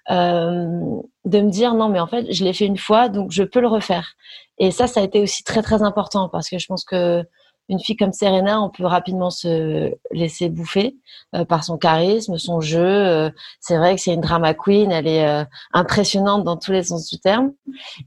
de 0.09 1.39
me 1.39 1.51
dire 1.51 1.75
non, 1.75 1.89
mais 1.89 1.99
en 1.99 2.07
fait, 2.07 2.33
je 2.33 2.43
l'ai 2.43 2.53
fait 2.53 2.65
une 2.65 2.79
fois, 2.79 3.09
donc 3.09 3.29
je 3.31 3.43
peux 3.43 3.59
le 3.59 3.67
refaire. 3.67 4.13
Et 4.57 4.71
ça, 4.71 4.87
ça 4.87 5.01
a 5.01 5.03
été 5.03 5.21
aussi 5.21 5.43
très 5.43 5.61
très 5.61 5.83
important 5.83 6.29
parce 6.29 6.49
que 6.49 6.57
je 6.57 6.65
pense 6.65 6.83
que 6.83 7.23
une 7.69 7.79
fille 7.79 7.95
comme 7.95 8.11
Serena, 8.11 8.61
on 8.61 8.69
peut 8.69 8.85
rapidement 8.85 9.29
se 9.29 9.93
laisser 10.11 10.49
bouffer 10.49 10.97
euh, 11.35 11.45
par 11.45 11.63
son 11.63 11.77
charisme, 11.77 12.37
son 12.37 12.59
jeu. 12.61 12.83
Euh, 12.83 13.29
c'est 13.59 13.77
vrai 13.77 13.95
que 13.95 14.01
c'est 14.01 14.13
une 14.13 14.21
drama 14.21 14.53
queen, 14.55 14.91
elle 14.91 15.07
est 15.07 15.27
euh, 15.27 15.45
impressionnante 15.71 16.43
dans 16.43 16.57
tous 16.57 16.71
les 16.71 16.83
sens 16.83 17.07
du 17.07 17.19
terme. 17.19 17.51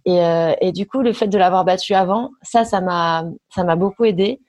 Et, 0.04 0.20
et 0.60 0.72
du 0.72 0.86
coup, 0.86 1.00
le 1.00 1.12
fait 1.12 1.28
de 1.28 1.38
l'avoir 1.38 1.64
battue 1.64 1.94
avant, 1.94 2.30
ça, 2.42 2.64
ça 2.64 2.80
m'a, 2.80 3.24
ça 3.54 3.64
m'a 3.64 3.76
beaucoup 3.76 4.04
aidé. 4.04 4.40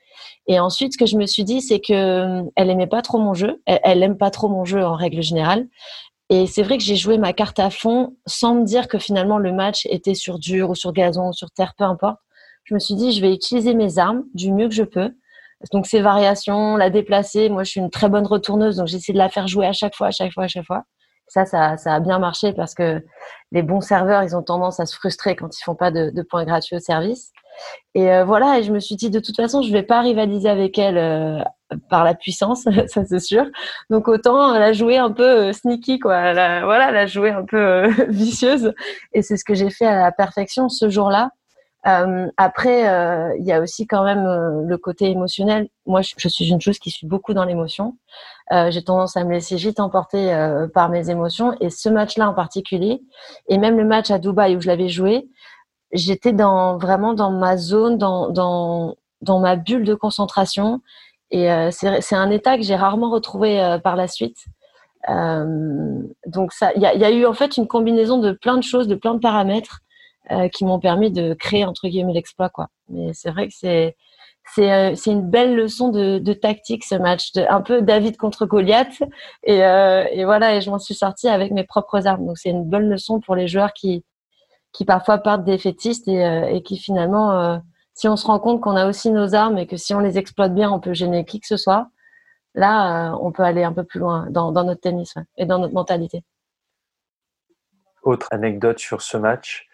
Et 0.46 0.58
ensuite, 0.58 0.92
ce 0.92 0.98
que 0.98 1.06
je 1.06 1.16
me 1.16 1.26
suis 1.26 1.44
dit, 1.44 1.60
c'est 1.60 1.80
que 1.80 2.42
elle 2.56 2.70
aimait 2.70 2.86
pas 2.86 3.02
trop 3.02 3.18
mon 3.18 3.34
jeu. 3.34 3.62
Elle, 3.66 3.80
elle 3.82 4.02
aime 4.02 4.18
pas 4.18 4.30
trop 4.30 4.48
mon 4.48 4.64
jeu 4.64 4.84
en 4.84 4.94
règle 4.94 5.22
générale. 5.22 5.66
Et 6.30 6.46
c'est 6.46 6.62
vrai 6.62 6.78
que 6.78 6.84
j'ai 6.84 6.96
joué 6.96 7.18
ma 7.18 7.32
carte 7.32 7.58
à 7.58 7.70
fond 7.70 8.16
sans 8.26 8.54
me 8.54 8.64
dire 8.64 8.88
que 8.88 8.98
finalement 8.98 9.38
le 9.38 9.52
match 9.52 9.86
était 9.86 10.14
sur 10.14 10.38
dur 10.38 10.70
ou 10.70 10.74
sur 10.74 10.92
gazon 10.92 11.28
ou 11.28 11.32
sur 11.32 11.50
terre, 11.50 11.74
peu 11.76 11.84
importe. 11.84 12.18
Je 12.64 12.74
me 12.74 12.78
suis 12.78 12.94
dit, 12.94 13.12
je 13.12 13.20
vais 13.20 13.32
utiliser 13.32 13.74
mes 13.74 13.98
armes 13.98 14.24
du 14.34 14.52
mieux 14.52 14.68
que 14.68 14.74
je 14.74 14.84
peux. 14.84 15.10
Donc 15.72 15.86
ces 15.86 16.00
variations, 16.00 16.76
la 16.76 16.90
déplacer. 16.90 17.48
Moi, 17.48 17.64
je 17.64 17.70
suis 17.70 17.80
une 17.80 17.90
très 17.90 18.08
bonne 18.08 18.26
retourneuse, 18.26 18.76
donc 18.76 18.86
j'essaie 18.86 19.12
de 19.12 19.18
la 19.18 19.28
faire 19.28 19.46
jouer 19.46 19.66
à 19.66 19.72
chaque 19.72 19.94
fois, 19.94 20.08
à 20.08 20.10
chaque 20.10 20.32
fois, 20.32 20.44
à 20.44 20.48
chaque 20.48 20.66
fois. 20.66 20.84
Ça, 21.26 21.46
ça, 21.46 21.78
ça 21.78 21.94
a 21.94 22.00
bien 22.00 22.18
marché 22.18 22.52
parce 22.52 22.74
que 22.74 23.02
les 23.50 23.62
bons 23.62 23.80
serveurs, 23.80 24.22
ils 24.22 24.36
ont 24.36 24.42
tendance 24.42 24.78
à 24.78 24.86
se 24.86 24.94
frustrer 24.94 25.36
quand 25.36 25.58
ils 25.58 25.62
font 25.62 25.74
pas 25.74 25.90
de, 25.90 26.10
de 26.10 26.22
points 26.22 26.44
gratuits 26.44 26.76
au 26.76 26.80
service. 26.80 27.32
Et 27.94 28.12
euh, 28.12 28.24
voilà, 28.24 28.58
et 28.58 28.62
je 28.62 28.72
me 28.72 28.80
suis 28.80 28.96
dit 28.96 29.10
de 29.10 29.20
toute 29.20 29.36
façon, 29.36 29.62
je 29.62 29.72
vais 29.72 29.82
pas 29.82 30.00
rivaliser 30.00 30.48
avec 30.48 30.78
elle 30.78 30.98
euh, 30.98 31.38
par 31.88 32.04
la 32.04 32.14
puissance, 32.14 32.64
ça 32.88 33.04
c'est 33.04 33.20
sûr. 33.20 33.46
Donc 33.90 34.08
autant 34.08 34.52
la 34.58 34.72
jouer 34.72 34.96
un 34.96 35.12
peu 35.12 35.48
euh, 35.48 35.52
sneaky, 35.52 35.98
quoi. 35.98 36.32
Voilà, 36.32 36.90
la 36.90 37.06
jouer 37.06 37.30
un 37.30 37.44
peu 37.44 37.88
vicieuse. 38.08 38.72
Et 39.12 39.22
c'est 39.22 39.36
ce 39.36 39.44
que 39.44 39.54
j'ai 39.54 39.70
fait 39.70 39.86
à 39.86 40.02
la 40.02 40.12
perfection 40.12 40.68
ce 40.68 40.88
jour-là. 40.90 41.30
Après, 41.84 43.34
il 43.38 43.44
y 43.44 43.52
a 43.52 43.60
aussi 43.60 43.86
quand 43.86 44.04
même 44.04 44.24
le 44.66 44.78
côté 44.78 45.10
émotionnel. 45.10 45.68
Moi, 45.86 46.00
je, 46.02 46.28
suis 46.28 46.48
une 46.48 46.60
chose 46.60 46.78
qui 46.78 46.90
suis 46.90 47.06
beaucoup 47.06 47.34
dans 47.34 47.44
l'émotion. 47.44 47.96
j'ai 48.50 48.82
tendance 48.82 49.16
à 49.16 49.24
me 49.24 49.32
laisser 49.32 49.56
vite 49.56 49.80
emporter 49.80 50.34
par 50.72 50.88
mes 50.88 51.10
émotions. 51.10 51.54
Et 51.60 51.70
ce 51.70 51.88
match-là 51.88 52.28
en 52.30 52.34
particulier, 52.34 53.02
et 53.48 53.58
même 53.58 53.76
le 53.76 53.84
match 53.84 54.10
à 54.10 54.18
Dubaï 54.18 54.56
où 54.56 54.60
je 54.60 54.68
l'avais 54.68 54.88
joué, 54.88 55.28
j'étais 55.92 56.32
dans 56.32 56.78
vraiment 56.78 57.14
dans 57.14 57.30
ma 57.30 57.56
zone, 57.56 57.98
dans 57.98 58.30
dans 58.30 58.96
dans 59.22 59.40
ma 59.40 59.56
bulle 59.56 59.84
de 59.84 59.94
concentration. 59.94 60.80
Et 61.30 61.50
euh, 61.50 61.70
c'est 61.70 62.14
un 62.14 62.30
état 62.30 62.56
que 62.56 62.62
j'ai 62.62 62.76
rarement 62.76 63.10
retrouvé 63.10 63.60
euh, 63.60 63.78
par 63.78 63.96
la 63.96 64.06
suite. 64.06 64.44
Euh, 65.08 66.02
donc 66.26 66.52
il 66.76 66.82
y 66.82 66.98
y 66.98 67.04
a, 67.04 67.10
eu 67.10 67.26
en 67.26 67.34
fait 67.34 67.56
une 67.56 67.66
combinaison 67.66 68.18
de 68.18 68.32
plein 68.32 68.56
de 68.56 68.62
choses, 68.62 68.88
de 68.88 68.94
plein 68.94 69.14
de 69.14 69.18
paramètres 69.18 69.80
euh, 70.30 70.48
qui 70.48 70.64
m'ont 70.64 70.80
permis 70.80 71.10
de 71.10 71.34
créer 71.34 71.64
entre 71.64 71.88
guillemets 71.88 72.12
l'exploit 72.12 72.48
quoi. 72.48 72.68
Mais 72.88 73.12
c'est 73.12 73.30
vrai 73.30 73.48
que 73.48 73.54
c'est 73.56 73.96
c'est 74.54 74.72
euh, 74.72 74.94
une 75.06 75.30
belle 75.30 75.56
leçon 75.56 75.88
de, 75.88 76.32
tactique 76.34 76.84
ce 76.84 76.94
match, 76.96 77.30
un 77.48 77.62
peu 77.62 77.80
David 77.80 78.18
contre 78.18 78.44
Goliath. 78.44 79.02
Et, 79.44 79.56
et 79.56 80.24
voilà, 80.26 80.54
et 80.54 80.60
je 80.60 80.70
m'en 80.70 80.78
suis 80.78 80.94
sortie 80.94 81.28
avec 81.28 81.50
mes 81.50 81.64
propres 81.64 82.06
armes. 82.06 82.26
Donc 82.26 82.36
c'est 82.36 82.50
une 82.50 82.64
bonne 82.64 82.90
leçon 82.90 83.20
pour 83.20 83.36
les 83.36 83.48
joueurs 83.48 83.72
qui 83.72 84.04
qui 84.74 84.84
parfois 84.84 85.18
partent 85.18 85.44
défaitistes 85.44 86.08
et, 86.08 86.26
euh, 86.26 86.46
et 86.48 86.62
qui 86.62 86.76
finalement, 86.76 87.40
euh, 87.40 87.58
si 87.94 88.08
on 88.08 88.16
se 88.16 88.26
rend 88.26 88.40
compte 88.40 88.60
qu'on 88.60 88.76
a 88.76 88.86
aussi 88.86 89.10
nos 89.10 89.34
armes 89.34 89.56
et 89.56 89.66
que 89.66 89.76
si 89.76 89.94
on 89.94 90.00
les 90.00 90.18
exploite 90.18 90.52
bien, 90.52 90.70
on 90.70 90.80
peut 90.80 90.92
gêner 90.92 91.24
qui 91.24 91.40
que 91.40 91.46
ce 91.46 91.56
soit, 91.56 91.88
là, 92.54 93.12
euh, 93.12 93.18
on 93.22 93.30
peut 93.30 93.44
aller 93.44 93.62
un 93.62 93.72
peu 93.72 93.84
plus 93.84 94.00
loin 94.00 94.26
dans, 94.30 94.52
notre 94.52 94.80
tennis 94.80 95.14
et 95.38 95.46
dans 95.46 95.60
notre 95.60 95.74
mentalité. 95.74 96.24
Autre 98.02 98.26
anecdote 98.32 98.80
sur 98.80 99.00
ce 99.00 99.16
match, 99.16 99.66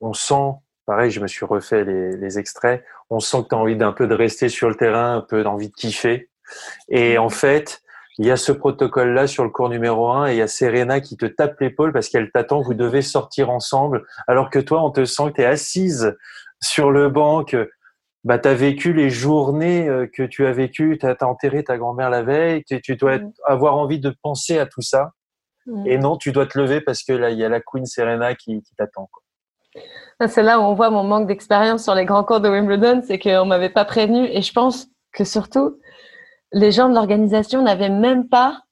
on 0.00 0.12
sent, 0.12 0.52
pareil, 0.86 1.10
je 1.10 1.20
me 1.20 1.26
suis 1.26 1.44
refait 1.44 1.84
les, 1.84 2.16
les 2.16 2.38
extraits, 2.38 2.84
on 3.10 3.20
sent 3.20 3.42
que 3.44 3.48
tu 3.48 3.54
as 3.54 3.58
envie 3.58 3.76
d'un 3.76 3.92
peu 3.92 4.06
de 4.06 4.14
rester 4.14 4.48
sur 4.48 4.68
le 4.68 4.74
terrain, 4.74 5.16
un 5.16 5.20
peu 5.20 5.42
d'envie 5.42 5.68
de 5.68 5.74
kiffer. 5.74 6.30
Et 6.88 7.18
en 7.18 7.28
fait, 7.28 7.82
il 8.18 8.26
y 8.26 8.30
a 8.30 8.36
ce 8.36 8.52
protocole-là 8.52 9.26
sur 9.26 9.44
le 9.44 9.50
cours 9.50 9.68
numéro 9.68 10.10
1 10.10 10.28
et 10.28 10.32
il 10.32 10.38
y 10.38 10.42
a 10.42 10.48
Serena 10.48 11.00
qui 11.00 11.16
te 11.16 11.26
tape 11.26 11.60
l'épaule 11.60 11.92
parce 11.92 12.08
qu'elle 12.08 12.30
t'attend, 12.30 12.60
vous 12.62 12.74
devez 12.74 13.02
sortir 13.02 13.50
ensemble, 13.50 14.06
alors 14.26 14.48
que 14.48 14.58
toi, 14.58 14.82
on 14.82 14.90
te 14.90 15.04
sent 15.04 15.30
que 15.30 15.36
tu 15.36 15.40
es 15.42 15.44
assise 15.44 16.16
sur 16.62 16.90
le 16.90 17.10
banc, 17.10 17.44
que 17.44 17.70
bah, 18.24 18.38
tu 18.38 18.48
as 18.48 18.54
vécu 18.54 18.94
les 18.94 19.10
journées 19.10 19.86
euh, 19.88 20.06
que 20.06 20.22
tu 20.22 20.46
as 20.46 20.52
vécues, 20.52 20.98
tu 20.98 21.06
as, 21.06 21.16
enterré 21.20 21.62
ta 21.62 21.76
grand-mère 21.76 22.08
la 22.08 22.22
veille, 22.22 22.64
tu, 22.64 22.96
dois 22.96 23.18
mm. 23.18 23.32
avoir 23.44 23.76
envie 23.76 24.00
de 24.00 24.14
penser 24.22 24.58
à 24.58 24.66
tout 24.66 24.82
ça. 24.82 25.12
Mm. 25.66 25.86
Et 25.86 25.98
non, 25.98 26.16
tu 26.16 26.32
dois 26.32 26.46
te 26.46 26.58
lever 26.58 26.80
parce 26.80 27.02
que 27.02 27.12
là, 27.12 27.30
il 27.30 27.38
y 27.38 27.44
a 27.44 27.50
la 27.50 27.60
Queen 27.60 27.84
Serena 27.84 28.34
qui, 28.34 28.62
qui 28.62 28.74
t'attend. 28.76 29.10
C'est 30.28 30.42
là 30.42 30.58
où 30.58 30.62
on 30.62 30.74
voit 30.74 30.90
mon 30.90 31.04
manque 31.04 31.26
d'expérience 31.26 31.84
sur 31.84 31.94
les 31.94 32.06
grands 32.06 32.24
cours 32.24 32.40
de 32.40 32.48
Wimbledon, 32.48 33.02
c'est 33.06 33.18
qu'on 33.18 33.44
m'avait 33.44 33.68
pas 33.68 33.84
prévenu. 33.84 34.26
Et 34.26 34.40
je 34.40 34.52
pense 34.52 34.88
que 35.12 35.24
surtout, 35.24 35.78
les 36.52 36.72
gens 36.72 36.88
de 36.88 36.94
l'organisation 36.94 37.62
n'avaient 37.62 37.90
même 37.90 38.28
pas 38.28 38.62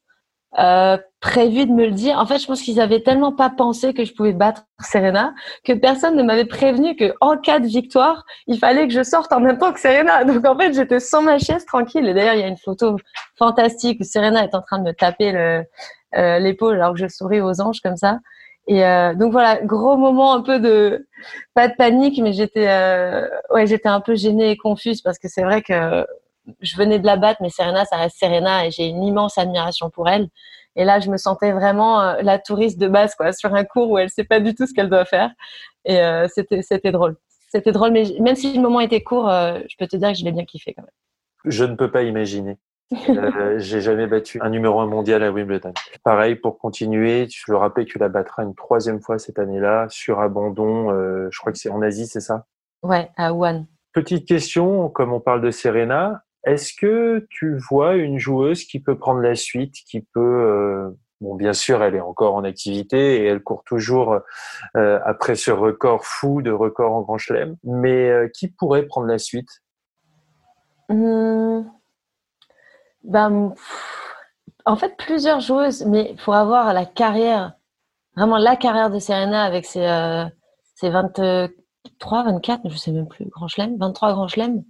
euh, 0.59 0.97
prévu 1.21 1.67
de 1.67 1.73
me 1.73 1.87
le 1.87 1.91
dire. 1.91 2.19
En 2.19 2.27
fait, 2.27 2.39
je 2.39 2.47
pense 2.47 2.63
qu'ils 2.63 2.81
avaient 2.81 3.03
tellement 3.03 3.33
pas 3.33 3.51
pensé 3.51 3.93
que 3.93 4.05
je 4.05 4.15
pouvais 4.15 4.33
battre 4.33 4.63
Serena 4.81 5.35
que 5.65 5.73
personne 5.73 6.17
ne 6.17 6.23
m'avait 6.23 6.45
prévenu 6.45 6.95
que 6.95 7.13
en 7.21 7.37
cas 7.37 7.59
de 7.59 7.67
victoire, 7.67 8.25
il 8.47 8.59
fallait 8.59 8.87
que 8.87 8.93
je 8.93 9.03
sorte 9.03 9.33
en 9.33 9.41
même 9.41 9.59
temps 9.59 9.73
que 9.73 9.81
Serena. 9.81 10.25
Donc 10.27 10.47
en 10.47 10.57
fait, 10.57 10.73
j'étais 10.73 11.01
sans 11.01 11.23
ma 11.23 11.39
chaise 11.39 11.67
tranquille. 11.67 12.07
Et 12.09 12.15
d'ailleurs, 12.15 12.35
il 12.35 12.41
y 12.41 12.45
a 12.45 12.49
une 12.49 12.57
photo 12.57 12.97
fantastique 13.37 13.99
où 14.01 14.05
Serena 14.05 14.45
est 14.45 14.55
en 14.55 14.63
train 14.63 14.79
de 14.79 14.85
me 14.85 14.93
taper 14.93 15.35
euh, 15.35 16.39
l'épaule 16.39 16.77
alors 16.77 16.93
que 16.93 17.01
je 17.01 17.09
souris 17.09 17.41
aux 17.41 17.61
anges 17.61 17.81
comme 17.81 17.97
ça. 17.97 18.19
Et 18.67 18.85
euh, 18.85 19.15
donc 19.15 19.33
voilà, 19.33 19.61
gros 19.63 19.97
moment 19.97 20.33
un 20.33 20.41
peu 20.41 20.59
de 20.59 21.07
pas 21.55 21.69
de 21.69 21.75
panique, 21.75 22.19
mais 22.23 22.33
j'étais 22.33 22.69
euh, 22.69 23.29
ouais 23.51 23.67
j'étais 23.67 23.89
un 23.91 24.01
peu 24.01 24.15
gênée 24.15 24.51
et 24.51 24.57
confuse 24.57 25.03
parce 25.03 25.19
que 25.19 25.29
c'est 25.29 25.43
vrai 25.43 25.61
que 25.61 26.07
je 26.61 26.77
venais 26.77 26.99
de 26.99 27.07
la 27.07 27.17
battre, 27.17 27.41
mais 27.43 27.51
Serena, 27.51 27.85
ça 27.85 27.97
reste 27.97 28.19
Serena 28.19 28.67
et 28.67 28.71
j'ai 28.71 28.87
une 28.87 29.03
immense 29.03 29.39
admiration 29.39 29.91
pour 29.91 30.09
elle. 30.09 30.29
Et 30.77 30.85
là, 30.85 31.01
je 31.01 31.11
me 31.11 31.17
sentais 31.17 31.53
vraiment 31.53 32.01
euh, 32.01 32.23
la 32.23 32.39
touriste 32.39 32.79
de 32.79 32.89
base, 32.89 33.15
quoi, 33.15 33.33
sur 33.33 33.55
un 33.55 33.65
cours 33.65 33.91
où 33.91 33.99
elle 33.99 34.11
sait 34.11 34.25
pas 34.25 34.41
du 34.41 34.55
tout 34.55 34.67
ce 34.67 34.75
qu'elle 34.75 34.91
doit 34.91 35.05
faire. 35.05 35.31
Et 35.85 36.01
euh, 36.01 36.27
c'était, 36.29 36.63
c'était 36.63 36.93
drôle. 36.93 37.17
C'était 37.49 37.73
drôle, 37.73 37.93
mais 37.93 38.05
même 38.21 38.35
si 38.35 38.55
le 38.55 38.61
moment 38.61 38.81
était 38.81 39.03
court, 39.03 39.29
euh, 39.29 39.61
je 39.69 39.77
peux 39.77 39.87
te 39.87 39.97
dire 39.97 40.09
que 40.09 40.19
je 40.19 40.25
l'ai 40.25 40.33
bien 40.33 40.45
kiffé 40.45 40.75
quand 40.75 40.83
même. 40.83 40.91
Je 41.45 41.65
ne 41.65 41.77
peux 41.77 41.91
pas 41.91 42.03
imaginer. 42.03 42.59
Euh, 42.93 43.59
j'ai 43.59 43.81
jamais 43.81 44.07
battu 44.07 44.39
un 44.41 44.51
numéro 44.51 44.81
un 44.81 44.87
mondial 44.87 45.23
à 45.23 45.33
Wimbledon. 45.33 45.73
Pareil, 46.03 46.35
pour 46.37 46.59
continuer, 46.59 47.27
je 47.29 47.51
le 47.51 47.57
rappelle 47.57 47.87
tu 47.87 47.99
la 47.99 48.09
battras 48.09 48.45
une 48.45 48.55
troisième 48.55 49.01
fois 49.01 49.19
cette 49.19 49.39
année-là 49.39 49.87
sur 49.89 50.21
abandon. 50.21 50.91
je 51.31 51.39
crois 51.39 51.53
que 51.53 51.59
c'est 51.59 51.71
en 51.71 51.83
Asie, 51.83 52.07
c'est 52.07 52.21
ça? 52.21 52.47
Ouais, 52.83 53.11
à 53.17 53.33
Wuhan. 53.33 53.67
Petite 53.95 54.27
question, 54.27 54.89
comme 54.91 55.13
on 55.13 55.21
parle 55.21 55.41
de 55.41 55.51
Serena, 55.51 56.25
est-ce 56.45 56.75
que 56.75 57.27
tu 57.31 57.57
vois 57.57 57.95
une 57.95 58.19
joueuse 58.19 58.65
qui 58.65 58.81
peut 58.81 58.99
prendre 58.99 59.21
la 59.21 59.35
suite, 59.35 59.77
qui 59.89 60.01
peut, 60.03 60.21
euh, 60.21 60.91
bon, 61.21 61.35
bien 61.35 61.55
sûr, 61.55 61.83
elle 61.83 61.95
est 61.95 62.01
encore 62.01 62.35
en 62.35 62.45
activité 62.45 63.23
et 63.23 63.27
elle 63.27 63.43
court 63.43 63.65
toujours 63.65 64.19
euh, 64.77 65.01
après 65.05 65.37
ce 65.37 65.51
record 65.51 66.05
fou 66.05 66.43
de 66.43 66.51
record 66.51 66.93
en 66.93 67.01
Grand 67.01 67.19
Chelem, 67.19 67.57
mais 67.65 68.11
euh, 68.11 68.29
qui 68.29 68.49
pourrait 68.49 68.83
prendre 68.83 69.07
la 69.07 69.19
suite? 69.19 69.63
Mmh. 70.91 71.63
Ben, 73.05 73.55
En 74.65 74.77
fait, 74.77 74.97
plusieurs 74.97 75.41
joueuses, 75.41 75.85
mais 75.87 76.15
faut 76.19 76.33
avoir 76.33 76.73
la 76.73 76.87
carrière, 76.87 77.53
vraiment 78.17 78.39
la 78.39 78.57
carrière 78.57 78.91
de 78.91 78.99
Serena 78.99 79.45
avec 79.45 79.65
ses, 79.65 79.87
ses 80.75 80.91
23, 80.91 81.49
24, 82.25 82.69
je 82.69 82.77
sais 82.77 82.93
même 82.93 83.09
plus, 83.09 83.27
Grand 83.27 83.49
Chelem, 83.49 83.77
23 83.79 84.13
Grand 84.13 84.29
Chelem 84.29 84.63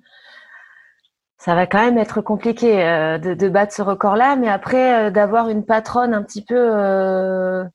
ça 1.36 1.54
va 1.54 1.66
quand 1.66 1.84
même 1.84 1.98
être 1.98 2.22
compliqué 2.22 2.76
de, 2.76 3.48
battre 3.48 3.74
ce 3.74 3.82
record-là, 3.82 4.34
mais 4.36 4.48
après 4.48 5.10
d'avoir 5.10 5.50
une 5.50 5.66
patronne 5.66 6.14
un 6.14 6.22
petit 6.22 6.42
peu 6.42 7.66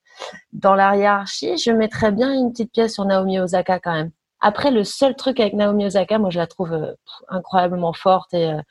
dans 0.54 0.76
la 0.76 0.96
hiérarchie, 0.96 1.58
je 1.58 1.72
mettrais 1.72 2.12
bien 2.12 2.34
une 2.34 2.52
petite 2.52 2.72
pièce 2.72 2.94
sur 2.94 3.06
Naomi 3.06 3.40
Osaka 3.40 3.80
quand 3.80 3.94
même. 3.94 4.12
Après, 4.42 4.72
le 4.72 4.84
seul 4.84 5.16
truc 5.16 5.40
avec 5.40 5.54
Naomi 5.54 5.86
Osaka, 5.86 6.18
moi, 6.18 6.30
je 6.30 6.40
la 6.40 6.48
trouve 6.48 6.74
euh, 6.74 6.94
incroyablement 7.28 7.92
forte 7.92 8.34
et 8.34 8.52
euh, 8.52 8.62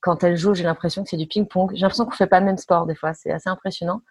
quand 0.00 0.24
elle 0.24 0.36
joue, 0.36 0.54
j'ai 0.54 0.64
l'impression 0.64 1.02
que 1.02 1.10
c'est 1.10 1.16
du 1.16 1.26
ping-pong. 1.26 1.72
J'ai 1.74 1.82
l'impression 1.82 2.04
qu'on 2.04 2.12
fait 2.12 2.26
pas 2.26 2.40
le 2.40 2.46
même 2.46 2.58
sport 2.58 2.86
des 2.86 2.94
fois, 2.94 3.14
c'est 3.14 3.32
assez 3.32 3.48
impressionnant. 3.48 4.02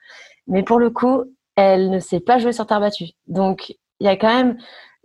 Mais 0.47 0.63
pour 0.63 0.79
le 0.79 0.89
coup, 0.89 1.23
elle 1.55 1.89
ne 1.89 1.99
sait 1.99 2.19
pas 2.19 2.37
jouer 2.37 2.53
sur 2.53 2.67
terre 2.67 2.79
battue. 2.79 3.11
Donc, 3.27 3.69
il 3.99 4.05
y 4.05 4.09
a 4.09 4.15
quand 4.15 4.33
même 4.33 4.57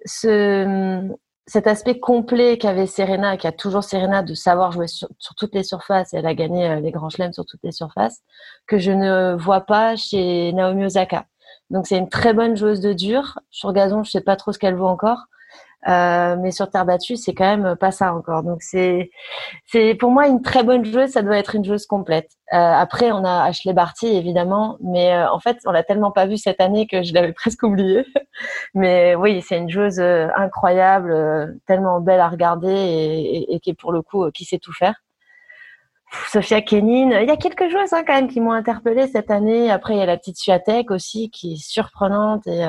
ce, 0.05 1.09
cet 1.47 1.66
aspect 1.66 1.99
complet 1.99 2.59
qu'avait 2.59 2.87
Serena, 2.87 3.37
qui 3.37 3.47
a 3.47 3.53
toujours 3.53 3.85
Serena 3.85 4.23
de 4.23 4.35
savoir 4.35 4.73
jouer 4.73 4.87
sur, 4.87 5.09
toutes 5.37 5.55
les 5.55 5.62
surfaces. 5.62 6.14
Elle 6.14 6.27
a 6.27 6.35
gagné 6.35 6.68
euh, 6.68 6.81
les 6.81 6.90
grands 6.90 7.11
chelems 7.11 7.33
sur 7.33 7.47
toutes 7.47 7.62
les 7.62 7.73
surfaces, 7.73 8.23
que 8.66 8.79
je 8.79 8.92
ne 8.92 9.35
vois 9.35 9.62
pas 9.62 9.97
chez 9.97 10.53
Naomi 10.53 10.85
Osaka. 10.87 11.27
Donc, 11.71 11.87
c'est 11.87 11.97
une 11.97 12.09
très 12.09 12.35
bonne 12.35 12.57
joueuse 12.57 12.81
de 12.81 12.92
dur. 12.92 13.38
Sur 13.51 13.73
gazon, 13.73 14.05
je 14.05 14.11
sais 14.11 14.21
pas 14.21 14.37
trop 14.37 14.53
ce 14.53 14.59
qu'elle 14.59 14.77
vaut 14.77 14.87
encore. 14.87 15.25
Euh, 15.88 16.37
mais 16.40 16.53
sur 16.53 16.71
terre 16.71 16.85
battue, 16.85 17.16
c'est 17.16 17.35
quand 17.35 17.57
même 17.57 17.77
pas 17.77 17.90
ça 17.90 18.14
encore. 18.14 18.42
Donc 18.42 18.62
c'est, 18.62 19.11
c'est 19.66 19.95
pour 19.95 20.11
moi 20.11 20.29
une 20.29 20.42
très 20.42 20.62
bonne 20.62 20.85
joueuse. 20.85 21.11
Ça 21.11 21.23
doit 21.23 21.38
être 21.38 21.55
une 21.57 21.64
joueuse 21.64 21.87
complète. 21.87 22.31
Euh, 22.53 22.57
après, 22.57 23.11
on 23.12 23.25
a 23.25 23.45
Ashley 23.45 23.73
Barty 23.73 24.09
évidemment, 24.09 24.77
mais 24.81 25.14
euh, 25.14 25.31
en 25.31 25.40
fait, 25.40 25.59
on 25.64 25.73
l'a 25.73 25.83
tellement 25.83 26.11
pas 26.11 26.27
vue 26.27 26.37
cette 26.37 26.61
année 26.61 26.87
que 26.87 27.03
je 27.03 27.14
l'avais 27.14 27.33
presque 27.33 27.62
oubliée. 27.62 28.05
mais 28.75 29.14
oui, 29.14 29.42
c'est 29.42 29.57
une 29.57 29.71
joueuse 29.71 30.01
euh, 30.01 30.29
incroyable, 30.37 31.59
tellement 31.66 32.01
belle 32.01 32.21
à 32.21 32.29
regarder 32.29 32.73
et, 32.73 33.55
et, 33.55 33.61
qui 33.61 33.71
est 33.71 33.75
pour 33.75 33.92
le 33.92 34.03
coup 34.03 34.31
qui 34.33 34.45
sait 34.45 34.59
tout 34.59 34.73
faire. 34.73 34.95
Sophia 36.31 36.61
Kenin, 36.61 37.21
il 37.23 37.29
y 37.29 37.31
a 37.31 37.37
quelques 37.38 37.71
joueuses 37.71 37.95
hein, 37.95 38.03
quand 38.07 38.14
même 38.14 38.29
qui 38.29 38.40
m'ont 38.40 38.53
interpellée 38.53 39.07
cette 39.07 39.31
année. 39.31 39.71
Après, 39.71 39.95
il 39.95 39.99
y 39.99 40.03
a 40.03 40.07
la 40.07 40.18
petite 40.18 40.37
Suatek 40.37 40.90
aussi 40.90 41.31
qui 41.31 41.55
est 41.55 41.62
surprenante 41.62 42.47
et, 42.47 42.62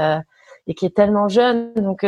et 0.68 0.74
qui 0.74 0.86
est 0.86 0.96
tellement 0.96 1.28
jeune. 1.28 1.74
Donc 1.74 2.06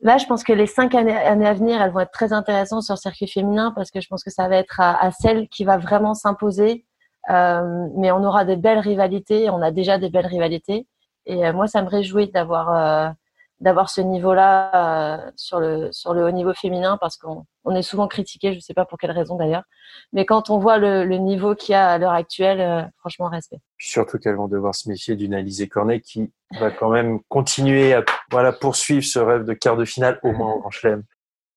Là, 0.00 0.16
je 0.16 0.26
pense 0.26 0.44
que 0.44 0.52
les 0.52 0.66
cinq 0.66 0.94
années, 0.94 1.16
à 1.16 1.54
venir, 1.54 1.82
elles 1.82 1.90
vont 1.90 2.00
être 2.00 2.12
très 2.12 2.32
intéressantes 2.32 2.84
sur 2.84 2.94
le 2.94 2.98
circuit 2.98 3.26
féminin 3.26 3.72
parce 3.74 3.90
que 3.90 4.00
je 4.00 4.06
pense 4.06 4.22
que 4.22 4.30
ça 4.30 4.48
va 4.48 4.56
être 4.56 4.80
à, 4.80 5.10
celle 5.10 5.48
qui 5.48 5.64
va 5.64 5.76
vraiment 5.76 6.14
s'imposer. 6.14 6.84
Euh, 7.30 7.88
mais 7.96 8.12
on 8.12 8.22
aura 8.24 8.44
des 8.44 8.56
belles 8.56 8.78
rivalités, 8.78 9.50
on 9.50 9.60
a 9.60 9.70
déjà 9.70 9.98
des 9.98 10.08
belles 10.08 10.26
rivalités. 10.26 10.86
Et 11.26 11.44
euh, 11.44 11.52
moi, 11.52 11.66
ça 11.66 11.82
me 11.82 11.88
réjouit 11.88 12.30
d'avoir 12.30 12.72
euh, 12.72 13.10
d'avoir 13.60 13.90
ce 13.90 14.00
niveau-là 14.00 15.16
euh, 15.18 15.30
sur 15.36 15.58
le 15.58 15.90
sur 15.90 16.14
le 16.14 16.24
haut 16.24 16.30
niveau 16.30 16.54
féminin 16.54 16.96
parce 17.00 17.16
qu'on 17.16 17.44
on 17.64 17.74
est 17.74 17.82
souvent 17.82 18.06
critiqué, 18.06 18.52
je 18.52 18.56
ne 18.56 18.60
sais 18.60 18.74
pas 18.74 18.84
pour 18.84 18.98
quelle 18.98 19.10
raison 19.10 19.36
d'ailleurs, 19.36 19.64
mais 20.12 20.24
quand 20.24 20.50
on 20.50 20.58
voit 20.58 20.78
le, 20.78 21.04
niveau 21.16 21.54
qu'il 21.54 21.72
y 21.72 21.74
a 21.74 21.88
à 21.88 21.98
l'heure 21.98 22.12
actuelle, 22.12 22.60
euh, 22.60 22.82
franchement 22.98 23.28
respect. 23.28 23.58
Surtout 23.78 24.18
qu'elles 24.18 24.36
vont 24.36 24.48
devoir 24.48 24.74
se 24.74 24.88
méfier 24.88 25.16
d'une 25.16 25.34
Alizé 25.34 25.68
Cornet 25.68 26.00
qui 26.00 26.32
va 26.60 26.70
quand 26.70 26.90
même 26.90 27.20
continuer 27.28 27.94
à 27.94 28.04
voilà 28.30 28.52
poursuivre 28.52 29.04
ce 29.04 29.18
rêve 29.18 29.44
de 29.44 29.52
quart 29.54 29.76
de 29.76 29.84
finale 29.84 30.20
au 30.22 30.32
moins 30.32 30.52
au 30.52 30.60
Grand 30.60 30.70
Chelem. 30.70 31.02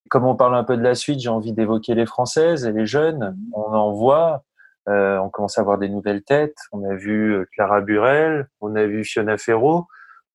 Comme 0.09 0.25
on 0.25 0.35
parle 0.35 0.55
un 0.55 0.63
peu 0.63 0.75
de 0.75 0.83
la 0.83 0.95
suite, 0.95 1.19
j'ai 1.19 1.29
envie 1.29 1.53
d'évoquer 1.53 1.95
les 1.95 2.05
Françaises 2.05 2.65
et 2.65 2.73
les 2.73 2.85
jeunes. 2.85 3.37
On 3.53 3.73
en 3.73 3.93
voit, 3.93 4.43
euh, 4.89 5.17
on 5.19 5.29
commence 5.29 5.57
à 5.57 5.61
avoir 5.61 5.77
des 5.77 5.87
nouvelles 5.87 6.23
têtes. 6.23 6.57
On 6.73 6.83
a 6.83 6.95
vu 6.95 7.45
Clara 7.53 7.79
Burel, 7.79 8.49
on 8.59 8.75
a 8.75 8.85
vu 8.85 9.05
Fiona 9.05 9.37
Ferro 9.37 9.85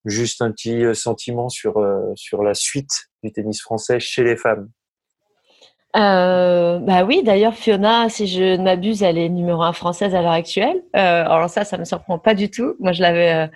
juste 0.07 0.41
un 0.41 0.51
petit 0.51 0.83
euh, 0.83 0.93
sentiment 0.93 1.49
sur, 1.49 1.77
euh, 1.77 2.11
sur 2.15 2.43
la 2.43 2.53
suite 2.53 2.91
du 3.23 3.31
tennis 3.31 3.61
français 3.61 3.99
chez 3.99 4.23
les 4.23 4.37
femmes. 4.37 4.69
Euh, 5.95 6.79
bah 6.79 7.03
oui, 7.05 7.23
d'ailleurs 7.23 7.55
Fiona, 7.55 8.09
si 8.09 8.27
je 8.27 8.57
ne 8.57 8.63
m'abuse, 8.63 9.01
elle 9.01 9.17
est 9.17 9.29
numéro 9.29 9.63
un 9.63 9.73
française 9.73 10.13
à 10.13 10.21
l'heure 10.21 10.31
actuelle. 10.31 10.83
alors 10.93 11.49
ça, 11.49 11.63
ça 11.63 11.77
me 11.77 11.85
surprend 11.85 12.19
pas 12.19 12.35
du 12.35 12.51
tout. 12.51 12.75
Moi, 12.79 12.91
je 12.91 13.01
l'avais 13.01 13.49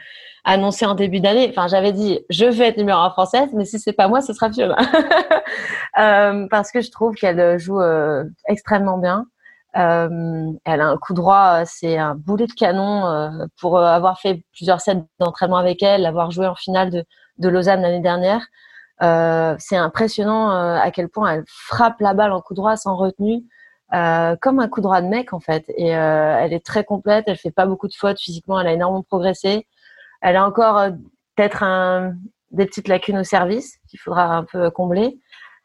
annoncé 0.44 0.86
en 0.86 0.96
début 0.96 1.20
d'année. 1.20 1.48
Enfin, 1.50 1.68
j'avais 1.68 1.92
dit, 1.92 2.20
je 2.30 2.46
vais 2.46 2.70
être 2.70 2.78
numéro 2.78 3.00
un 3.00 3.12
française, 3.12 3.50
mais 3.54 3.66
si 3.66 3.78
c'est 3.78 3.94
pas 3.94 4.08
moi, 4.08 4.22
ce 4.22 4.34
sera 4.34 4.52
Fiona, 4.52 4.78
parce 6.50 6.72
que 6.72 6.82
je 6.82 6.90
trouve 6.90 7.14
qu'elle 7.14 7.60
joue 7.60 7.80
extrêmement 8.48 8.98
bien. 8.98 9.28
Euh, 9.77 10.51
elle 10.65 10.81
a 10.81 10.88
un 10.88 10.97
coup 10.97 11.13
droit, 11.13 11.63
c'est 11.65 11.97
un 11.97 12.15
boulet 12.15 12.47
de 12.47 12.53
canon. 12.53 13.07
Euh, 13.07 13.45
pour 13.60 13.79
avoir 13.79 14.19
fait 14.19 14.43
plusieurs 14.53 14.81
sets 14.81 15.03
d'entraînement 15.19 15.57
avec 15.57 15.81
elle, 15.84 16.05
avoir 16.05 16.31
joué 16.31 16.47
en 16.47 16.55
finale 16.55 16.89
de, 16.89 17.05
de 17.38 17.49
Lausanne 17.49 17.81
l'année 17.81 18.01
dernière, 18.01 18.45
euh, 19.01 19.55
c'est 19.57 19.77
impressionnant 19.77 20.51
euh, 20.51 20.77
à 20.77 20.91
quel 20.91 21.10
point 21.10 21.34
elle 21.34 21.43
frappe 21.47 21.99
la 22.01 22.13
balle 22.13 22.31
en 22.31 22.41
coup 22.41 22.53
droit 22.53 22.77
sans 22.77 22.95
retenue, 22.95 23.43
euh, 23.93 24.36
comme 24.39 24.60
un 24.60 24.67
coup 24.67 24.81
droit 24.81 25.01
de 25.01 25.07
mec 25.07 25.34
en 25.34 25.39
fait. 25.39 25.65
Et 25.69 25.88
elle 25.88 26.53
est 26.53 26.65
très 26.65 26.84
complète, 26.84 27.25
elle 27.27 27.38
fait 27.38 27.51
pas 27.51 27.65
beaucoup 27.65 27.88
de 27.88 27.95
fautes 27.95 28.19
physiquement, 28.19 28.60
elle 28.60 28.67
a 28.67 28.73
énormément 28.73 29.03
progressé. 29.03 29.67
Elle 30.21 30.36
a 30.36 30.45
encore 30.45 30.89
peut-être 31.36 31.63
un, 31.63 32.13
des 32.51 32.65
petites 32.65 32.88
lacunes 32.88 33.17
au 33.17 33.23
service 33.23 33.77
qu'il 33.89 33.99
faudra 33.99 34.25
un 34.36 34.43
peu 34.43 34.69
combler. 34.69 35.19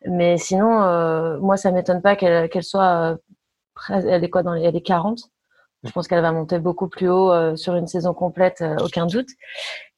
Mais 0.07 0.39
sinon, 0.39 1.39
moi, 1.41 1.57
ça 1.57 1.73
m'étonne 1.73 2.01
pas 2.01 2.17
qu'elle 2.17 2.63
soit 2.63 3.17
elle 3.91 4.25
est 4.25 4.31
quoi 4.31 4.43
dans 4.43 4.53
les, 4.53 4.63
elle 4.63 4.77
est 4.77 4.83
40. 4.83 5.31
Je 5.85 5.93
pense 5.93 6.09
qu'elle 6.09 6.23
va 6.23 6.33
monter 6.33 6.59
beaucoup 6.59 6.89
plus 6.89 7.09
haut 7.09 7.33
euh, 7.33 7.57
sur 7.57 7.75
une 7.77 7.87
saison 7.87 8.15
complète, 8.15 8.61
euh, 8.61 8.77
aucun 8.83 9.07
doute. 9.07 9.29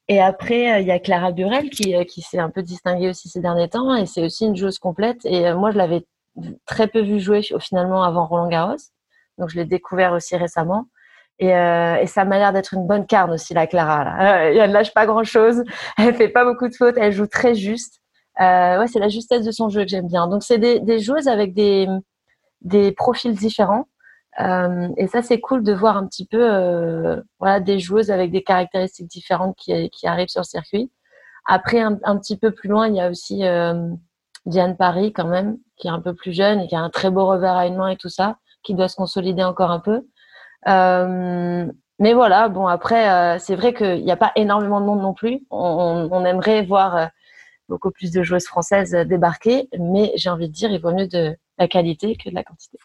Et 0.09 0.21
après, 0.21 0.75
euh, 0.75 0.81
il 0.81 0.87
y 0.87 0.91
a 0.91 0.99
Clara 0.99 1.33
Burel 1.33 1.71
qui, 1.71 1.95
qui 2.07 2.23
s'est 2.23 2.39
un 2.39 2.51
peu 2.51 2.63
distinguée 2.63 3.11
aussi 3.11 3.29
ces 3.29 3.41
derniers 3.41 3.69
temps 3.69 3.95
et 3.95 4.07
c'est 4.07 4.25
aussi 4.25 4.47
une 4.47 4.57
joueuse 4.57 4.79
complète. 4.79 5.25
Et 5.25 5.53
moi, 5.55 5.71
je 5.71 5.79
l'avais 5.79 6.07
très 6.67 6.89
peu 6.89 7.01
vue 7.01 7.21
jouer 7.21 7.43
finalement 7.61 8.03
avant 8.03 8.27
Roland 8.27 8.49
Garros. 8.49 8.77
Donc, 9.39 9.51
je 9.51 9.57
l'ai 9.57 9.65
découvert 9.65 10.13
aussi 10.13 10.37
récemment. 10.37 10.87
Et, 11.39 11.51
ça 12.07 12.25
m'a 12.25 12.39
l'air 12.39 12.53
d'être 12.53 12.75
une 12.75 12.87
bonne 12.87 13.07
carne 13.07 13.31
aussi, 13.33 13.55
la 13.55 13.67
Clara. 13.67 14.45
Elle 14.47 14.69
ne 14.71 14.75
lâche 14.75 14.93
pas 14.93 15.07
grand-chose. 15.07 15.63
Elle 15.99 16.15
fait 16.15 16.29
pas 16.29 16.45
beaucoup 16.45 16.69
de 16.69 16.75
fautes. 16.75 16.97
Elle 16.97 17.13
joue 17.13 17.27
très 17.27 17.55
juste. 17.55 18.01
ouais, 18.41 18.87
c'est 18.91 18.99
la 18.99 19.09
justesse 19.09 19.45
de 19.45 19.53
son 19.53 19.69
jeu 19.69 19.83
que 19.83 19.89
j'aime 19.89 20.09
bien. 20.09 20.27
Donc, 20.27 20.43
c'est 20.43 20.59
des 20.59 20.99
joueuses 20.99 21.29
avec 21.29 21.55
des, 21.55 21.87
des 22.61 22.93
profils 22.93 23.35
différents. 23.35 23.89
Euh, 24.41 24.89
et 24.97 25.09
ça, 25.09 25.23
c'est 25.23 25.41
cool 25.41 25.63
de 25.63 25.73
voir 25.73 25.97
un 25.97 26.07
petit 26.07 26.27
peu 26.27 26.39
euh, 26.41 27.21
voilà, 27.41 27.61
des 27.61 27.79
joueuses 27.79 28.11
avec 28.11 28.31
des 28.31 28.43
caractéristiques 28.43 29.09
différentes 29.09 29.57
qui, 29.57 29.91
qui 29.91 30.07
arrivent 30.07 30.29
sur 30.29 30.43
le 30.43 30.47
circuit. 30.47 30.93
Après, 31.47 31.81
un, 31.81 31.99
un, 32.05 32.19
petit 32.19 32.37
peu 32.37 32.53
plus 32.53 32.69
loin, 32.69 32.89
il 32.89 32.95
y 32.95 33.01
a 33.01 33.11
aussi 33.11 33.45
euh, 33.45 33.89
Diane 34.47 34.77
Paris, 34.77 35.13
quand 35.13 35.27
même, 35.27 35.59
qui 35.77 35.89
est 35.89 35.91
un 35.91 36.01
peu 36.01 36.15
plus 36.15 36.33
jeune 36.33 36.61
et 36.61 36.69
qui 36.69 36.77
a 36.77 36.81
un 36.81 36.91
très 36.91 37.11
beau 37.11 37.27
revers 37.27 37.57
à 37.57 37.67
une 37.67 37.77
main 37.77 37.89
et 37.89 37.97
tout 37.97 38.09
ça, 38.09 38.39
qui 38.63 38.75
doit 38.75 38.89
se 38.89 38.97
consolider 38.97 39.43
encore 39.45 39.71
un 39.71 39.81
peu. 39.81 40.07
Euh, 40.69 41.67
mais 41.99 42.15
voilà, 42.15 42.49
bon, 42.49 42.67
après, 42.67 43.11
euh, 43.11 43.39
c'est 43.39 43.57
vrai 43.57 43.75
qu'il 43.75 44.05
n'y 44.05 44.13
a 44.13 44.17
pas 44.17 44.33
énormément 44.37 44.81
de 44.81 44.87
monde 44.87 45.03
non 45.03 45.15
plus. 45.15 45.47
On, 45.51 46.09
on 46.11 46.25
aimerait 46.25 46.65
voir 46.65 46.97
euh, 46.97 47.07
beaucoup 47.69 47.91
plus 47.91 48.13
de 48.13 48.23
joueuses 48.23 48.47
françaises 48.47 48.93
débarquer, 48.93 49.69
mais 49.79 50.13
j'ai 50.17 50.31
envie 50.31 50.49
de 50.49 50.55
dire, 50.55 50.71
il 50.71 50.81
vaut 50.81 50.93
mieux 50.93 51.09
de 51.09 51.37
la 51.59 51.69
qualité 51.69 52.17
que 52.17 52.31
de 52.31 52.35
la 52.35 52.45
quantité. 52.45 52.79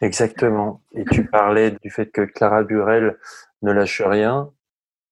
Exactement. 0.00 0.82
Et 0.92 1.04
tu 1.04 1.26
parlais 1.26 1.72
du 1.82 1.90
fait 1.90 2.06
que 2.06 2.22
Clara 2.22 2.62
Burel 2.62 3.18
ne 3.62 3.72
lâche 3.72 4.02
rien. 4.02 4.50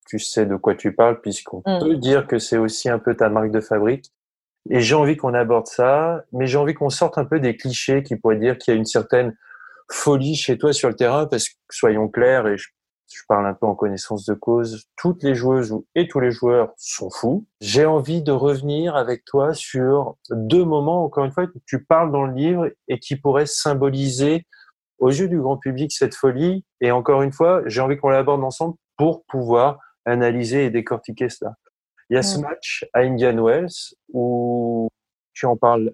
Tu 0.09 0.19
sais 0.19 0.47
de 0.47 0.57
quoi 0.57 0.75
tu 0.75 0.95
parles 0.95 1.21
puisqu'on 1.21 1.63
mm. 1.67 1.81
peut 1.81 1.97
dire 1.97 2.27
que 2.27 2.39
c'est 2.39 2.59
aussi 2.59 2.89
un 2.89 2.99
peu 2.99 3.17
ta 3.17 3.29
marque 3.29 3.51
de 3.51 3.61
fabrique. 3.61 4.13
Et 4.71 4.81
j'ai 4.81 4.95
envie 4.95 5.17
qu'on 5.17 5.35
aborde 5.35 5.67
ça, 5.67 6.25
mais 6.33 6.47
j'ai 6.47 6.59
envie 6.59 6.75
qu'on 6.75 6.91
sorte 6.91 7.19
un 7.19 7.25
peu 7.25 7.41
des 7.41 7.57
clichés 7.57 8.03
qui 8.03 8.17
pourraient 8.17 8.37
dire 8.37 8.59
qu'il 8.59 8.75
y 8.75 8.77
a 8.77 8.79
une 8.79 8.85
certaine 8.85 9.37
folie 9.91 10.35
chez 10.35 10.59
toi 10.59 10.73
sur 10.73 10.89
le 10.89 10.97
terrain 10.97 11.27
parce 11.27 11.49
que 11.49 11.55
soyons 11.71 12.09
clairs 12.09 12.47
et 12.49 12.59
je 12.59 12.69
je 13.13 13.23
parle 13.29 13.47
un 13.47 13.55
peu 13.55 13.67
en 13.67 13.75
connaissance 13.75 14.25
de 14.25 14.35
cause, 14.35 14.85
toutes 14.97 15.23
les 15.23 15.35
joueuses 15.35 15.75
et 15.95 16.09
tous 16.09 16.21
les 16.21 16.31
joueurs 16.31 16.73
sont 16.77 17.11
fous. 17.11 17.47
J'ai 17.61 17.87
envie 17.87 18.23
de 18.23 18.33
revenir 18.33 18.97
avec 18.97 19.25
toi 19.25 19.55
sur 19.55 20.17
deux 20.31 20.65
moments, 20.65 21.05
encore 21.05 21.25
une 21.25 21.33
fois, 21.33 21.47
que 21.47 21.59
tu 21.67 21.85
parles 21.85 22.13
dans 22.13 22.25
le 22.25 22.35
livre 22.35 22.71
et 22.89 22.99
qui 22.99 23.17
pourraient 23.17 23.47
symboliser 23.47 24.45
aux 24.99 25.11
yeux 25.11 25.29
du 25.29 25.41
grand 25.41 25.57
public 25.57 25.93
cette 25.93 26.15
folie. 26.15 26.65
Et 26.81 26.91
encore 26.91 27.23
une 27.23 27.33
fois, 27.33 27.63
j'ai 27.67 27.81
envie 27.81 27.97
qu'on 27.97 28.09
l'aborde 28.09 28.43
ensemble 28.43 28.75
pour 28.97 29.25
pouvoir 29.25 29.79
analyser 30.05 30.65
et 30.65 30.71
décortiquer 30.71 31.29
cela. 31.29 31.55
Il 32.11 32.15
y 32.15 32.17
a 32.17 32.23
ce 32.23 32.39
match 32.39 32.87
à 32.93 33.01
Indian 33.01 33.43
Wells 33.43 33.95
où 34.13 34.89
tu 35.33 35.47
en 35.47 35.57
parles 35.57 35.93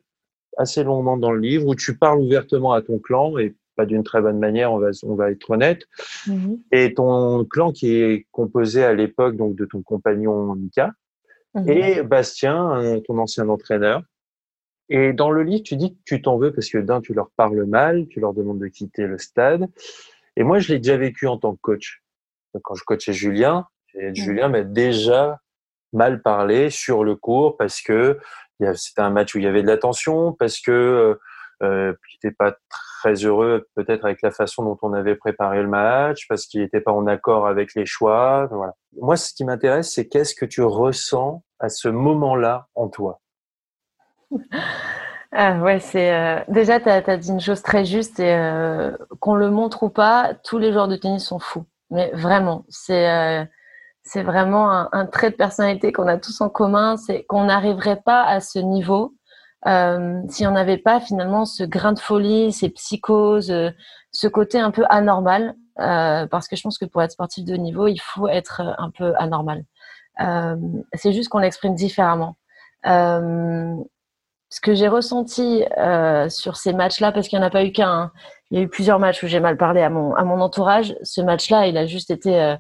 assez 0.59 0.85
longuement 0.85 1.17
dans 1.17 1.33
le 1.33 1.41
livre, 1.41 1.67
où 1.67 1.75
tu 1.75 1.97
parles 1.97 2.21
ouvertement 2.21 2.73
à 2.73 2.83
ton 2.83 2.99
clan 2.99 3.39
et 3.39 3.57
pas 3.77 3.87
d'une 3.87 4.03
très 4.03 4.21
bonne 4.21 4.39
manière, 4.39 4.73
on 4.73 4.79
va, 4.79 4.91
on 5.05 5.15
va 5.15 5.31
être 5.31 5.51
honnête. 5.51 5.83
Mhm. 6.27 6.59
Et 6.73 6.95
ton 6.95 7.45
clan 7.45 7.73
qui 7.73 7.95
est 7.95 8.27
composé 8.31 8.85
à 8.85 8.95
l'époque 8.95 9.37
donc 9.37 9.57
de 9.57 9.65
ton 9.65 9.83
compagnon 9.83 10.55
Mika 10.55 10.93
mhm. 11.55 11.69
et 11.69 12.03
Bastien, 12.03 13.01
ton 13.07 13.19
ancien 13.19 13.49
entraîneur. 13.49 14.03
Et 14.89 15.13
dans 15.13 15.31
le 15.31 15.43
livre, 15.43 15.63
tu 15.63 15.77
dis 15.77 15.95
que 15.95 16.01
tu 16.05 16.21
t'en 16.21 16.37
veux 16.37 16.53
parce 16.53 16.69
que 16.69 16.79
d'un, 16.79 17.01
tu 17.01 17.15
leur 17.15 17.31
parles 17.37 17.65
mal, 17.65 18.07
tu 18.09 18.21
leur 18.21 18.35
demandes 18.35 18.59
de 18.59 18.67
quitter 18.67 19.07
le 19.07 19.17
stade. 19.17 19.69
Et 20.37 20.43
moi, 20.43 20.59
je 20.59 20.73
l'ai 20.73 20.79
déjà 20.79 20.97
vécu 20.97 21.27
en 21.27 21.39
tant 21.39 21.55
que 21.55 21.61
coach. 21.61 22.03
Quand 22.63 22.75
je 22.75 22.85
coachais 22.85 23.13
Julien, 23.13 23.67
mhm. 23.95 24.15
Julien 24.15 24.49
m'a 24.49 24.63
déjà 24.63 25.39
mal 25.93 26.23
parlé 26.23 26.71
sur 26.71 27.05
le 27.05 27.17
cours 27.17 27.57
parce 27.57 27.81
que 27.81 28.19
c'était 28.75 29.03
un 29.03 29.11
match 29.11 29.35
où 29.35 29.39
il 29.39 29.45
y 29.45 29.47
avait 29.47 29.63
de 29.63 29.67
la 29.67 29.79
tension, 29.79 30.33
parce 30.33 30.61
que 30.61 30.71
euh, 30.71 31.15
euh, 31.63 31.95
il 32.11 32.17
n'était 32.17 32.35
pas 32.35 32.53
très 32.53 32.92
heureux 33.11 33.67
peut-être 33.75 34.05
avec 34.05 34.23
la 34.23 34.31
façon 34.31 34.65
dont 34.65 34.79
on 34.83 34.93
avait 34.93 35.17
préparé 35.17 35.63
le 35.63 35.69
match, 35.69 36.27
parce 36.29 36.47
qu'il 36.47 36.61
n'était 36.61 36.81
pas 36.81 36.93
en 36.93 37.07
accord 37.07 37.47
avec 37.47 37.75
les 37.75 37.87
choix. 37.87 38.47
Voilà. 38.51 38.75
Moi, 39.01 39.17
ce 39.17 39.33
qui 39.33 39.45
m'intéresse, 39.45 39.93
c'est 39.93 40.09
qu'est-ce 40.09 40.35
que 40.35 40.47
tu 40.47 40.63
ressens 40.63 41.43
à 41.59 41.69
ce 41.69 41.89
moment-là 41.89 42.67
en 42.75 42.89
toi? 42.89 43.21
Ah, 45.35 45.57
ouais, 45.61 45.81
c'est 45.81 46.15
euh, 46.15 46.41
déjà 46.49 46.79
tu 46.79 46.91
as, 46.91 47.17
dit 47.17 47.31
une 47.31 47.41
chose 47.41 47.63
très 47.63 47.87
juste 47.87 48.21
et 48.21 48.35
euh, 48.35 48.95
qu'on 49.19 49.35
le 49.35 49.51
montre 49.51 49.83
ou 49.85 49.89
pas, 49.89 50.35
tous 50.45 50.59
les 50.59 50.73
joueurs 50.73 50.89
de 50.89 50.97
tennis 50.97 51.25
sont 51.25 51.39
fous. 51.39 51.65
Mais 51.91 52.11
vraiment, 52.13 52.67
c'est 52.69 53.09
euh, 53.11 53.43
c'est 54.03 54.23
vraiment 54.23 54.93
un, 54.93 55.07
trait 55.07 55.31
de 55.31 55.37
personnalité 55.37 55.93
qu'on 55.93 56.09
a 56.09 56.19
tous 56.19 56.41
en 56.41 56.51
commun, 56.51 56.97
c'est 56.97 57.25
qu'on 57.25 57.45
n'arriverait 57.45 58.03
pas 58.05 58.25
à 58.25 58.41
ce 58.41 58.59
niveau 58.59 59.15
euh, 59.67 60.21
si 60.29 60.47
on 60.47 60.53
n'avait 60.53 60.79
pas 60.79 61.01
finalement 61.01 61.45
ce 61.45 61.63
grain 61.65 61.93
de 61.93 61.99
folie, 61.99 62.53
ces 62.53 62.69
psychoses, 62.71 63.51
euh, 63.51 63.71
ce 64.11 64.27
côté 64.27 64.59
un 64.59 64.71
peu 64.71 64.85
anormal, 64.91 65.55
euh, 65.81 66.27
parce 66.27 66.49
que 66.49 66.57
je 66.57 66.63
pense 66.63 66.79
que 66.79 66.85
pour 66.85 67.03
être 67.03 67.13
sportif 67.13 67.45
de 67.45 67.55
haut 67.55 67.59
niveau, 67.59 67.87
il 67.87 67.99
faut 67.99 68.29
être 68.29 68.61
un 68.79 68.91
peu 68.91 69.15
anormal. 69.17 69.65
Euh, 70.21 70.57
c'est 70.95 71.13
juste 71.13 71.29
qu'on 71.29 71.39
l'exprime 71.39 71.75
différemment. 71.75 72.37
Euh, 72.87 73.75
ce 74.51 74.61
que 74.61 74.75
j'ai 74.75 74.89
ressenti 74.89 75.65
sur 76.29 76.57
ces 76.57 76.75
matchs-là, 76.75 77.11
parce 77.13 77.27
qu'il 77.29 77.39
n'y 77.39 77.45
en 77.45 77.49
a 77.49 77.51
pas 77.51 77.65
eu 77.65 77.73
qu'un, 77.73 77.89
hein, 77.89 78.13
il 78.51 78.59
y 78.59 78.61
a 78.61 78.65
eu 78.65 78.69
plusieurs 78.69 78.99
matchs 78.99 79.23
où 79.23 79.27
j'ai 79.27 79.41
mal 79.41 79.57
parlé 79.57 79.81
à 79.81 79.89
mon, 79.89 80.15
à 80.15 80.25
mon 80.25 80.43
entourage. 80.43 80.95
Ce 81.03 81.23
match-là, 81.23 81.69
il 81.69 81.79
a 81.79 81.87
juste 81.87 82.11
été 82.11 82.57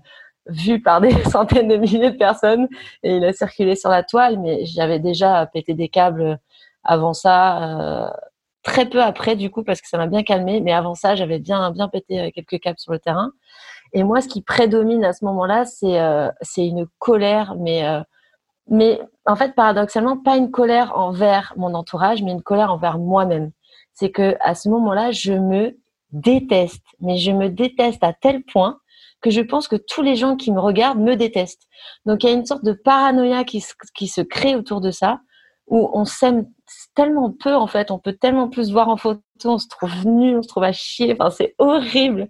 vu 0.46 0.80
par 0.80 1.02
des 1.02 1.12
centaines 1.30 1.68
de 1.68 1.76
milliers 1.76 2.10
de 2.10 2.16
personnes 2.16 2.66
et 3.02 3.16
il 3.18 3.24
a 3.26 3.34
circulé 3.34 3.76
sur 3.76 3.90
la 3.90 4.02
toile, 4.02 4.38
mais 4.38 4.64
j'avais 4.64 5.00
déjà 5.00 5.44
pété 5.52 5.74
des 5.74 5.90
câbles 5.90 6.38
avant 6.84 7.14
ça, 7.14 8.06
euh, 8.06 8.10
très 8.62 8.88
peu 8.88 9.02
après 9.02 9.36
du 9.36 9.50
coup 9.50 9.64
parce 9.64 9.80
que 9.80 9.88
ça 9.88 9.98
m'a 9.98 10.06
bien 10.06 10.22
calmé, 10.22 10.60
mais 10.60 10.72
avant 10.72 10.94
ça, 10.94 11.14
j'avais 11.14 11.38
bien 11.38 11.70
bien 11.70 11.88
pété 11.88 12.20
euh, 12.20 12.30
quelques 12.34 12.60
câbles 12.60 12.78
sur 12.78 12.92
le 12.92 12.98
terrain. 12.98 13.32
Et 13.92 14.04
moi, 14.04 14.20
ce 14.22 14.28
qui 14.28 14.42
prédomine 14.42 15.04
à 15.04 15.12
ce 15.12 15.24
moment-là, 15.24 15.64
c'est 15.64 16.00
euh, 16.00 16.30
c'est 16.42 16.66
une 16.66 16.86
colère, 16.98 17.54
mais 17.58 17.84
mais 18.68 19.00
en 19.26 19.36
fait, 19.36 19.54
paradoxalement, 19.54 20.16
pas 20.16 20.36
une 20.36 20.50
colère 20.50 20.92
envers 20.96 21.52
mon 21.56 21.74
entourage, 21.74 22.22
mais 22.22 22.32
une 22.32 22.42
colère 22.42 22.72
envers 22.72 22.98
moi-même. 22.98 23.52
C'est 23.94 24.10
que 24.10 24.36
à 24.40 24.54
ce 24.54 24.68
moment-là, 24.70 25.12
je 25.12 25.32
me 25.34 25.76
déteste, 26.12 26.84
mais 27.00 27.18
je 27.18 27.32
me 27.32 27.48
déteste 27.48 28.02
à 28.04 28.12
tel 28.12 28.42
point 28.44 28.78
que 29.20 29.30
je 29.30 29.40
pense 29.40 29.68
que 29.68 29.76
tous 29.76 30.02
les 30.02 30.16
gens 30.16 30.36
qui 30.36 30.52
me 30.52 30.60
regardent 30.60 31.00
me 31.00 31.16
détestent. 31.16 31.68
Donc 32.06 32.24
il 32.24 32.30
y 32.30 32.32
a 32.32 32.34
une 32.34 32.46
sorte 32.46 32.64
de 32.64 32.72
paranoïa 32.72 33.44
qui 33.44 33.64
qui 33.94 34.08
se 34.08 34.20
crée 34.20 34.56
autour 34.56 34.80
de 34.80 34.90
ça, 34.90 35.20
où 35.72 35.90
on 35.94 36.04
s'aime 36.04 36.46
tellement 36.94 37.32
peu 37.32 37.54
en 37.54 37.66
fait, 37.66 37.90
on 37.90 37.98
peut 37.98 38.12
tellement 38.12 38.50
plus 38.50 38.70
voir 38.70 38.90
en 38.90 38.98
photo, 38.98 39.22
on 39.46 39.56
se 39.56 39.68
trouve 39.68 40.06
nul, 40.06 40.36
on 40.36 40.42
se 40.42 40.48
trouve 40.48 40.64
à 40.64 40.72
chier, 40.72 41.16
enfin 41.18 41.30
c'est 41.30 41.54
horrible. 41.56 42.28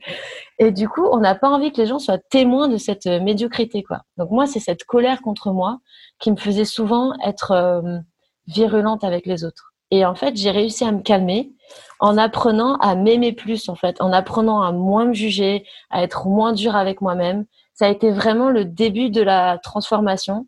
Et 0.61 0.71
du 0.71 0.89
coup, 0.89 1.05
on 1.11 1.19
n'a 1.19 1.35
pas 1.35 1.49
envie 1.49 1.73
que 1.73 1.81
les 1.81 1.89
gens 1.89 1.99
soient 1.99 2.21
témoins 2.31 2.69
de 2.69 2.77
cette 2.77 3.07
euh, 3.09 3.21
médiocrité 3.21 3.83
quoi. 3.83 4.03
Donc 4.17 4.31
moi, 4.31 4.47
c'est 4.47 4.61
cette 4.61 4.85
colère 4.85 5.23
contre 5.23 5.51
moi 5.51 5.81
qui 6.21 6.31
me 6.31 6.37
faisait 6.37 6.65
souvent 6.65 7.15
être 7.27 7.51
euh, 7.51 7.99
virulente 8.47 9.03
avec 9.03 9.27
les 9.27 9.45
autres. 9.45 9.73
Et 9.91 10.07
en 10.07 10.15
fait, 10.15 10.37
j'ai 10.37 10.53
réussi 10.53 10.85
à 10.85 10.93
me 10.93 11.01
calmer 11.01 11.51
en 11.99 12.17
apprenant 12.19 12.77
à 12.77 12.95
m'aimer 12.95 13.33
plus 13.33 13.69
en 13.69 13.75
fait, 13.75 14.01
en 14.01 14.13
apprenant 14.13 14.63
à 14.63 14.71
moins 14.71 15.07
me 15.07 15.15
juger, 15.15 15.67
à 15.91 16.05
être 16.05 16.29
moins 16.29 16.53
dur 16.53 16.77
avec 16.77 17.01
moi-même. 17.01 17.47
Ça 17.75 17.87
a 17.87 17.89
été 17.89 18.13
vraiment 18.13 18.51
le 18.51 18.65
début 18.65 19.11
de 19.11 19.21
la 19.21 19.59
transformation 19.59 20.47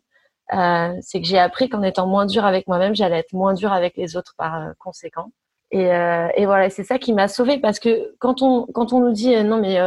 euh, 0.53 0.93
c'est 1.01 1.21
que 1.21 1.27
j'ai 1.27 1.39
appris 1.39 1.69
qu'en 1.69 1.81
étant 1.81 2.07
moins 2.07 2.25
dur 2.25 2.45
avec 2.45 2.67
moi-même, 2.67 2.95
j'allais 2.95 3.19
être 3.19 3.33
moins 3.33 3.53
dur 3.53 3.73
avec 3.73 3.97
les 3.97 4.15
autres 4.15 4.33
par 4.37 4.55
euh, 4.55 4.71
conséquent. 4.77 5.31
Et, 5.71 5.91
euh, 5.91 6.27
et, 6.35 6.45
voilà, 6.45 6.69
c'est 6.69 6.83
ça 6.83 6.99
qui 6.99 7.11
m'a 7.11 7.27
sauvée 7.27 7.57
parce 7.59 7.79
que 7.79 8.15
quand 8.19 8.43
on 8.43 8.67
quand 8.67 8.93
on 8.93 8.99
nous 8.99 9.11
dit 9.11 9.35
non 9.43 9.59
mais 9.59 9.77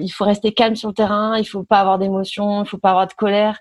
il 0.00 0.08
faut 0.10 0.24
rester 0.24 0.52
calme 0.52 0.74
sur 0.76 0.88
le 0.88 0.94
terrain, 0.94 1.38
il 1.38 1.44
faut 1.44 1.62
pas 1.62 1.80
avoir 1.80 1.98
d'émotions, 1.98 2.64
il 2.64 2.68
faut 2.68 2.78
pas 2.78 2.90
avoir 2.90 3.06
de 3.06 3.12
colère, 3.14 3.58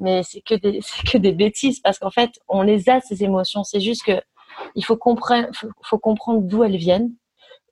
mais 0.00 0.22
c'est 0.24 0.40
que 0.40 0.54
des 0.56 0.80
que 1.12 1.18
des 1.18 1.32
bêtises 1.32 1.80
parce 1.80 1.98
qu'en 1.98 2.10
fait 2.10 2.32
on 2.48 2.62
les 2.62 2.88
a 2.90 3.00
ces 3.00 3.22
émotions. 3.24 3.64
C'est 3.64 3.80
juste 3.80 4.04
que 4.04 4.20
il 4.74 4.84
faut 4.84 4.96
comprendre 4.96 5.48
faut 5.82 5.98
comprendre 5.98 6.42
d'où 6.42 6.64
elles 6.64 6.76
viennent 6.76 7.12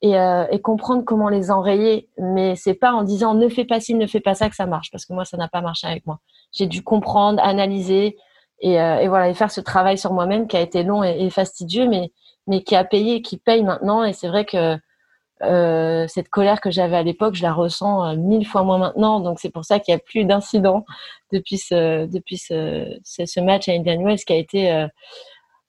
et, 0.03 0.19
euh, 0.19 0.47
et, 0.51 0.61
comprendre 0.61 1.05
comment 1.05 1.29
les 1.29 1.51
enrayer. 1.51 2.09
Mais 2.19 2.57
c'est 2.57 2.75
pas 2.75 2.93
en 2.93 3.03
disant 3.03 3.35
ne 3.35 3.49
fais 3.49 3.65
pas 3.65 3.81
ci, 3.81 3.95
ne 3.95 4.07
fais 4.07 4.21
pas 4.21 4.35
ça 4.35 4.49
que 4.49 4.57
ça 4.57 4.67
marche, 4.67 4.91
parce 4.91 5.05
que 5.07 5.13
moi 5.13 5.25
ça 5.25 5.37
n'a 5.37 5.49
pas 5.49 5.61
marché 5.61 5.87
avec 5.87 6.07
moi. 6.07 6.21
J'ai 6.53 6.67
dû 6.67 6.83
comprendre, 6.83 7.41
analyser 7.43 8.17
et, 8.61 8.81
euh, 8.81 8.99
et, 8.99 9.09
voilà 9.09 9.29
et 9.29 9.35
faire 9.35 9.51
ce 9.51 9.61
travail 9.61 9.99
sur 9.99 10.13
moi-même 10.13 10.49
qui 10.49 10.57
a 10.57 10.61
été 10.61 10.83
long 10.83 11.03
et, 11.05 11.31
fastidieux, 11.31 11.89
mais 11.89 12.13
mais 12.47 12.63
qui 12.63 12.75
a 12.77 12.85
payé, 12.85 13.23
qui 13.23 13.37
paye 13.39 13.63
maintenant. 13.63 14.05
Et 14.05 14.13
c'est 14.15 14.29
vrai 14.29 14.45
que 14.47 14.79
euh, 15.43 16.07
cette 16.09 16.29
colère 16.31 16.61
que 16.61 16.71
j'avais 16.71 16.97
à 16.97 17.03
l'époque, 17.03 17.35
je 17.35 17.43
la 17.43 17.53
ressens 17.53 18.05
euh, 18.05 18.17
mille 18.17 18.47
fois 18.47 18.63
moins 18.65 18.79
maintenant. 18.79 19.21
Donc 19.21 19.39
c'est 19.41 19.51
pour 19.51 19.65
ça 19.65 19.79
qu'il 19.79 19.93
y 19.93 19.95
a 19.97 20.01
plus 20.01 20.25
d'incidents 20.25 20.85
depuis 21.33 21.59
ce 21.59 22.07
depuis 22.07 22.39
ce, 22.39 22.99
ce, 23.05 23.27
ce, 23.27 23.41
match 23.41 23.69
à 23.69 23.73
Indian 23.73 24.03
Wells 24.03 24.25
qui 24.25 24.33
a 24.33 24.37
été 24.37 24.73
euh, 24.73 24.89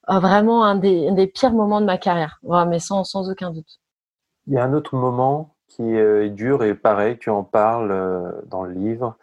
vraiment 0.08 0.64
un 0.64 0.76
des, 0.76 1.08
un 1.08 1.12
des, 1.12 1.26
pires 1.28 1.52
moments 1.52 1.80
de 1.80 1.86
ma 1.86 1.98
carrière, 1.98 2.38
ouais, 2.42 2.66
mais 2.66 2.80
sans 2.80 3.04
sans 3.04 3.30
aucun 3.30 3.50
doute. 3.50 3.79
Il 4.46 4.54
y 4.54 4.58
a 4.58 4.64
un 4.64 4.72
autre 4.72 4.96
moment 4.96 5.54
qui 5.70 5.82
est 5.82 6.30
dur 6.30 6.64
et 6.64 6.74
pareil, 6.74 7.16
tu 7.18 7.30
en 7.30 7.44
parles 7.44 7.92
euh, 7.92 8.32
dans 8.46 8.64
le 8.64 8.72
livre. 8.72 9.16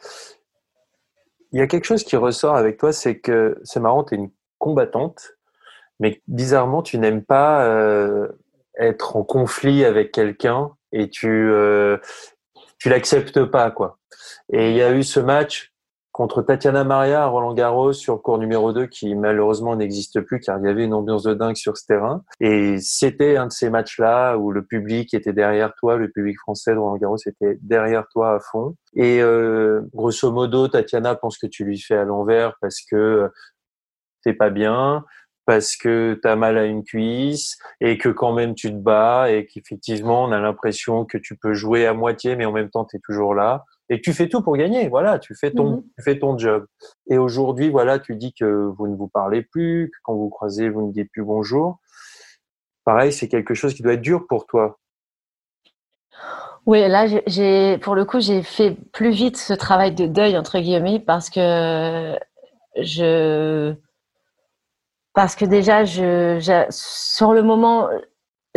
Il 1.52 1.60
y 1.60 1.62
a 1.62 1.68
quelque 1.68 1.86
chose 1.86 2.04
qui 2.04 2.16
ressort 2.16 2.56
avec 2.56 2.78
toi, 2.78 2.94
c'est 2.94 3.20
que 3.20 3.60
c'est 3.64 3.80
marrant, 3.80 4.04
tu 4.04 4.16
es 4.16 4.18
une 4.18 4.32
combattante, 4.58 5.34
mais 6.00 6.22
bizarrement, 6.28 6.82
tu 6.82 6.98
n'aimes 6.98 7.24
pas 7.24 7.66
euh, 7.66 8.30
être 8.78 9.18
en 9.18 9.24
conflit 9.24 9.84
avec 9.84 10.12
quelqu'un 10.12 10.72
et 10.92 11.10
tu 11.10 11.28
euh, 11.52 11.98
tu 12.80 12.90
l'acceptes 12.90 13.44
pas 13.46 13.72
quoi. 13.72 14.00
Et 14.52 14.72
il 14.72 14.78
y 14.78 14.82
a 14.82 14.94
eu 14.94 15.04
ce 15.04 15.20
match 15.20 15.74
contre 16.18 16.42
Tatiana 16.42 16.84
Maria 16.84 17.26
à 17.26 17.28
Roland 17.28 17.54
Garros 17.54 17.94
sur 17.94 18.24
cours 18.24 18.40
numéro 18.40 18.74
2 18.74 18.88
qui 18.88 19.14
malheureusement 19.14 19.76
n'existe 19.76 20.20
plus 20.22 20.40
car 20.40 20.58
il 20.58 20.66
y 20.66 20.68
avait 20.68 20.86
une 20.86 20.96
ambiance 20.96 21.22
de 21.22 21.36
dingue 21.36 21.56
sur 21.56 21.78
ce 21.78 21.86
terrain. 21.86 22.24
Et 22.40 22.80
c'était 22.80 23.38
un 23.38 23.46
de 23.46 23.52
ces 23.52 23.70
matchs-là 23.70 24.36
où 24.36 24.52
le 24.52 24.66
public 24.66 25.14
était 25.14 25.32
derrière 25.32 25.76
toi, 25.76 25.96
le 25.96 26.10
public 26.10 26.36
français 26.40 26.74
de 26.74 26.80
Roland 26.80 26.98
Garros 26.98 27.18
était 27.24 27.60
derrière 27.62 28.08
toi 28.08 28.34
à 28.34 28.40
fond. 28.40 28.76
Et 28.96 29.22
euh, 29.22 29.82
grosso 29.94 30.32
modo, 30.32 30.68
Tatiana 30.68 31.14
pense 31.14 31.38
que 31.38 31.46
tu 31.46 31.64
lui 31.64 31.80
fais 31.80 31.98
à 31.98 32.04
l'envers 32.04 32.56
parce 32.62 32.82
que 32.82 33.30
t'es 34.24 34.34
pas 34.34 34.50
bien, 34.50 35.06
parce 35.46 35.78
que 35.78 36.20
tu 36.20 36.28
as 36.28 36.36
mal 36.36 36.58
à 36.58 36.66
une 36.66 36.84
cuisse 36.84 37.60
et 37.80 38.00
que 38.00 38.10
quand 38.10 38.34
même 38.34 38.56
tu 38.56 38.72
te 38.72 38.78
bats 38.78 39.32
et 39.32 39.46
qu'effectivement 39.46 40.24
on 40.24 40.32
a 40.32 40.40
l'impression 40.40 41.06
que 41.06 41.20
tu 41.20 41.38
peux 41.38 41.54
jouer 41.54 41.86
à 41.86 41.94
moitié 41.94 42.36
mais 42.36 42.46
en 42.46 42.52
même 42.52 42.72
temps 42.72 42.86
tu 42.86 42.98
es 42.98 43.00
toujours 43.00 43.36
là 43.36 43.64
et 43.90 44.02
tu 44.02 44.14
fais 44.14 44.28
tout 44.28 44.42
pour 44.42 44.58
gagner. 44.58 44.90
Voilà, 44.90 45.20
tu 45.20 45.36
fais 45.36 45.52
ton, 45.52 45.78
mmh. 45.78 45.84
tu 45.98 46.04
fais 46.04 46.20
ton 46.20 46.38
job. 46.38 46.66
Et 47.10 47.18
aujourd'hui, 47.18 47.70
voilà, 47.70 48.00
tu 48.00 48.16
dis 48.16 48.34
que 48.34 48.46
vous 48.78 48.88
ne 48.88 48.96
vous 48.96 49.08
parlez 49.08 49.44
plus, 49.44 49.90
que 49.92 49.98
quand 50.04 50.16
vous 50.16 50.30
croisez, 50.30 50.70
vous 50.70 50.88
ne 50.88 50.92
dites 50.92 51.12
plus 51.12 51.24
bonjour. 51.24 51.80
Pareil, 52.84 53.12
c'est 53.12 53.28
quelque 53.28 53.54
chose 53.54 53.74
qui 53.74 53.84
doit 53.84 53.94
être 53.94 54.02
dur 54.02 54.26
pour 54.28 54.46
toi. 54.46 54.80
Oui, 56.66 56.86
là, 56.88 57.06
j'ai, 57.28 57.78
pour 57.78 57.96
le 57.96 58.04
coup, 58.04 58.20
j'ai 58.20 58.44
fait 58.44 58.76
plus 58.92 59.12
vite 59.12 59.38
ce 59.38 59.54
travail 59.54 59.94
de 59.96 60.06
deuil 60.06 60.38
entre 60.38 60.60
guillemets 60.60 61.00
parce 61.00 61.30
que 61.30 62.18
je, 62.76 63.74
parce 65.14 65.36
que 65.36 65.46
déjà, 65.46 65.86
je, 65.86 66.40
je 66.40 66.66
sur 66.70 67.34
le 67.34 67.42
moment, 67.42 67.88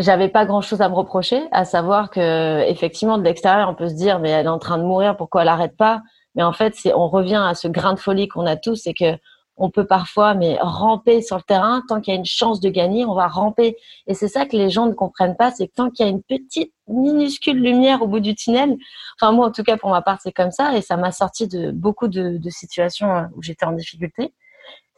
j'avais 0.03 0.29
pas 0.29 0.47
grand 0.47 0.61
chose 0.61 0.81
à 0.81 0.89
me 0.89 0.95
reprocher, 0.95 1.43
à 1.53 1.65
savoir 1.65 2.11
que 2.11 2.63
effectivement 2.69 3.19
de 3.19 3.23
l'extérieur 3.23 3.69
on 3.69 3.75
peut 3.75 3.89
se 3.89 3.95
dire 3.95 4.19
mais 4.19 4.31
elle 4.31 4.47
est 4.47 4.51
en 4.51 4.59
train 4.59 4.79
de 4.79 4.85
mourir, 4.85 5.17
pourquoi 5.17 5.43
elle 5.43 5.49
arrête 5.49 5.77
pas? 5.77 6.03
Mais 6.35 6.43
en 6.43 6.53
fait, 6.53 6.75
c'est 6.77 6.95
on 6.95 7.09
revient 7.09 7.43
à 7.45 7.55
ce 7.55 7.69
grain 7.69 7.95
de 7.95 7.99
folie 7.99 8.29
qu'on 8.29 8.47
a 8.47 8.57
tous, 8.57 8.77
c'est 8.77 8.95
que 8.95 9.17
on 9.57 9.71
peut 9.71 9.87
parfois 9.87 10.35
mais 10.35 10.57
ramper 10.61 11.21
sur 11.21 11.37
le 11.37 11.43
terrain. 11.43 11.83
Tant 11.89 12.01
qu'il 12.01 12.15
y 12.15 12.17
a 12.17 12.19
une 12.19 12.25
chance 12.25 12.61
de 12.61 12.71
gagner, 12.71 13.05
on 13.05 13.15
va 13.15 13.29
ramper. 13.29 13.77
Et 14.07 14.15
c'est 14.15 14.29
ça 14.29 14.47
que 14.47 14.57
les 14.57 14.71
gens 14.71 14.87
ne 14.87 14.95
comprennent 14.95 15.37
pas, 15.37 15.51
c'est 15.51 15.69
que 15.69 15.75
tant 15.75 15.91
qu'il 15.91 16.07
y 16.07 16.09
a 16.09 16.13
une 16.13 16.23
petite 16.23 16.73
minuscule 16.89 17.61
lumière 17.61 18.01
au 18.03 18.07
bout 18.07 18.21
du 18.21 18.35
tunnel, 18.35 18.77
enfin 19.21 19.33
moi 19.33 19.47
en 19.47 19.53
tout 19.53 19.63
cas 19.63 19.77
pour 19.77 19.91
ma 19.91 20.03
part 20.03 20.19
c'est 20.23 20.33
comme 20.33 20.51
ça. 20.51 20.77
Et 20.77 20.83
ça 20.83 20.97
m'a 20.97 21.13
sorti 21.13 21.47
de 21.47 21.73
beaucoup 21.73 22.09
de, 22.09 22.39
de 22.39 22.51
situations 22.51 23.15
euh, 23.15 23.23
où 23.37 23.43
j'étais 23.43 23.67
en 23.67 23.73
difficulté 23.73 24.33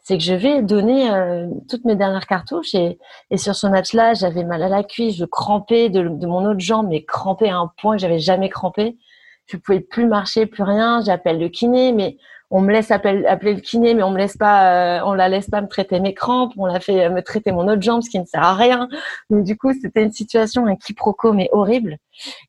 c'est 0.03 0.17
que 0.17 0.23
je 0.23 0.33
vais 0.33 0.61
donner 0.61 1.09
euh, 1.09 1.47
toutes 1.69 1.85
mes 1.85 1.95
dernières 1.95 2.27
cartouches 2.27 2.75
et, 2.75 2.99
sur 3.37 3.55
ce 3.55 3.67
match-là, 3.67 4.13
j'avais 4.13 4.43
mal 4.43 4.61
à 4.61 4.67
la 4.67 4.83
cuisse, 4.83 5.15
je 5.15 5.23
crampais 5.23 5.89
de, 5.89 6.01
mon 6.27 6.45
autre 6.45 6.59
jambe, 6.59 6.87
mais 6.89 7.05
crampé 7.05 7.49
à 7.49 7.57
un 7.57 7.71
point 7.81 7.95
que 7.95 8.01
j'avais 8.01 8.19
jamais 8.19 8.49
crampé. 8.49 8.97
Je 9.45 9.57
pouvais 9.57 9.79
plus 9.79 10.05
marcher, 10.05 10.45
plus 10.45 10.63
rien. 10.63 11.01
J'appelle 11.05 11.39
le 11.39 11.47
kiné, 11.47 11.93
mais 11.93 12.17
on 12.55 12.61
me 12.61 12.71
laisse 12.71 12.91
appeler, 12.91 13.23
le 13.41 13.59
kiné, 13.61 13.95
mais 13.95 14.03
on 14.03 14.11
me 14.11 14.17
laisse 14.19 14.37
pas, 14.37 14.99
euh, 14.99 15.01
on 15.05 15.13
la 15.15 15.27
laisse 15.27 15.49
pas 15.49 15.59
me 15.59 15.67
traiter 15.67 15.99
mes 15.99 16.13
crampes, 16.13 16.53
on 16.55 16.67
la 16.67 16.79
fait 16.79 17.05
euh, 17.05 17.09
me 17.09 17.23
traiter 17.23 17.51
mon 17.51 17.67
autre 17.67 17.81
jambe, 17.81 18.03
ce 18.03 18.11
qui 18.11 18.19
ne 18.19 18.25
sert 18.25 18.43
à 18.43 18.53
rien. 18.53 18.87
Donc 19.31 19.43
du 19.43 19.57
coup, 19.57 19.73
c'était 19.73 20.03
une 20.03 20.11
situation, 20.11 20.67
un 20.67 20.75
quiproquo, 20.75 21.33
mais 21.33 21.49
horrible. 21.51 21.97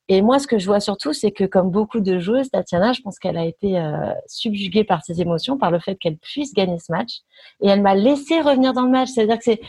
Et 0.09 0.21
moi, 0.21 0.38
ce 0.38 0.47
que 0.47 0.59
je 0.59 0.67
vois 0.67 0.81
surtout, 0.81 1.14
c'est 1.14 1.31
que 1.31 1.45
comme 1.45 1.71
beaucoup 1.71 2.01
de 2.01 2.19
joueuses, 2.19 2.51
Tatiana, 2.51 2.93
je 2.93 3.01
pense 3.01 3.19
qu'elle 3.19 3.38
a 3.38 3.47
été 3.47 3.79
euh, 3.79 4.12
subjuguée 4.27 4.85
par 4.85 5.03
ses 5.03 5.23
émotions, 5.23 5.57
par 5.57 5.71
le 5.71 5.79
fait 5.79 5.95
qu'elle 5.95 6.19
puisse 6.19 6.53
gagner 6.53 6.79
ce 6.79 6.93
match, 6.93 7.21
et 7.62 7.69
elle 7.69 7.81
m'a 7.81 7.95
laissé 7.95 8.43
revenir 8.43 8.75
dans 8.75 8.83
le 8.83 8.90
match. 8.90 9.09
C'est-à-dire 9.09 9.38
que 9.38 9.45
c'est 9.45 9.61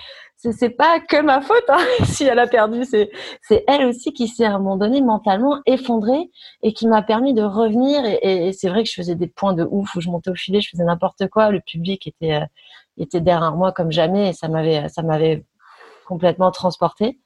c'est 0.51 0.69
pas 0.69 0.99
que 0.99 1.21
ma 1.21 1.41
faute 1.41 1.65
hein, 1.69 1.79
si 2.05 2.25
elle 2.25 2.39
a 2.39 2.47
perdu. 2.47 2.83
C'est 2.85 3.11
c'est 3.41 3.63
elle 3.67 3.85
aussi 3.85 4.13
qui 4.13 4.27
s'est 4.27 4.45
à 4.45 4.55
un 4.55 4.59
moment 4.59 4.77
donné 4.77 5.01
mentalement 5.01 5.61
effondrée 5.65 6.29
et 6.61 6.73
qui 6.73 6.87
m'a 6.87 7.01
permis 7.01 7.33
de 7.33 7.43
revenir. 7.43 8.03
Et, 8.21 8.51
c'est 8.53 8.69
vrai 8.69 8.83
que 8.83 8.89
je 8.89 8.95
faisais 8.95 9.15
des 9.15 9.27
points 9.27 9.53
de 9.53 9.67
ouf 9.69 9.95
où 9.95 10.01
je 10.01 10.09
montais 10.09 10.31
au 10.31 10.35
filet, 10.35 10.61
je 10.61 10.69
faisais 10.69 10.83
n'importe 10.83 11.27
quoi. 11.29 11.51
Le 11.51 11.61
public 11.61 12.07
était 12.07 12.35
euh, 12.35 12.45
était 12.97 13.21
derrière 13.21 13.55
moi 13.55 13.71
comme 13.71 13.91
jamais 13.91 14.29
et 14.29 14.33
ça 14.33 14.47
m'avait 14.47 14.89
ça 14.89 15.01
m'avait 15.03 15.45
complètement 16.07 16.51
transportée. 16.51 17.19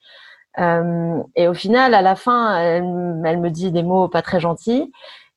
Euh, 0.59 1.21
et 1.35 1.47
au 1.47 1.53
final, 1.53 1.93
à 1.93 2.01
la 2.01 2.15
fin, 2.15 2.57
elle, 2.57 2.83
elle, 3.25 3.39
me 3.39 3.49
dit 3.49 3.71
des 3.71 3.83
mots 3.83 4.09
pas 4.09 4.21
très 4.21 4.39
gentils. 4.39 4.91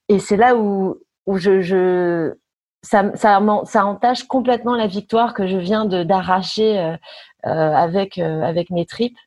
Et 0.08 0.18
c'est 0.18 0.36
là 0.36 0.56
où 0.56 0.98
où 1.26 1.38
je, 1.38 1.60
je 1.60 2.34
ça, 2.82 3.12
ça, 3.14 3.40
ça, 3.64 3.86
entache 3.86 4.24
complètement 4.24 4.74
la 4.74 4.86
victoire 4.86 5.34
que 5.34 5.46
je 5.46 5.56
viens 5.56 5.84
de 5.84 6.02
d'arracher 6.02 6.78
euh, 6.78 6.96
euh, 7.46 7.74
avec 7.74 8.18
euh, 8.18 8.42
avec 8.42 8.70
mes 8.70 8.86
tripes. 8.86 9.18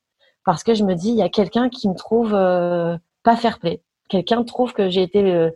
Parce 0.43 0.63
que 0.63 0.73
je 0.73 0.83
me 0.83 0.93
dis 0.93 1.09
il 1.09 1.15
y 1.15 1.23
a 1.23 1.29
quelqu'un 1.29 1.69
qui 1.69 1.89
me 1.89 1.95
trouve 1.95 2.31
pas 2.31 3.35
fair 3.35 3.59
play. 3.59 3.81
Quelqu'un 4.09 4.43
trouve 4.43 4.73
que 4.73 4.89
j'ai 4.89 5.01
été 5.01 5.49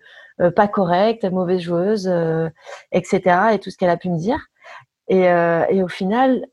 pas 0.56 0.68
correcte 0.68 1.26
mauvaise 1.26 1.62
joueuse 1.62 2.12
etc 2.92 3.20
et 3.54 3.60
tout 3.60 3.70
ce 3.70 3.78
qu'elle 3.78 3.92
a 3.92 3.98
pu 3.98 4.10
me 4.10 4.18
dire. 4.18 4.40
Et, 5.10 5.26
et 5.26 5.84
au 5.84 5.88
final 5.88 6.48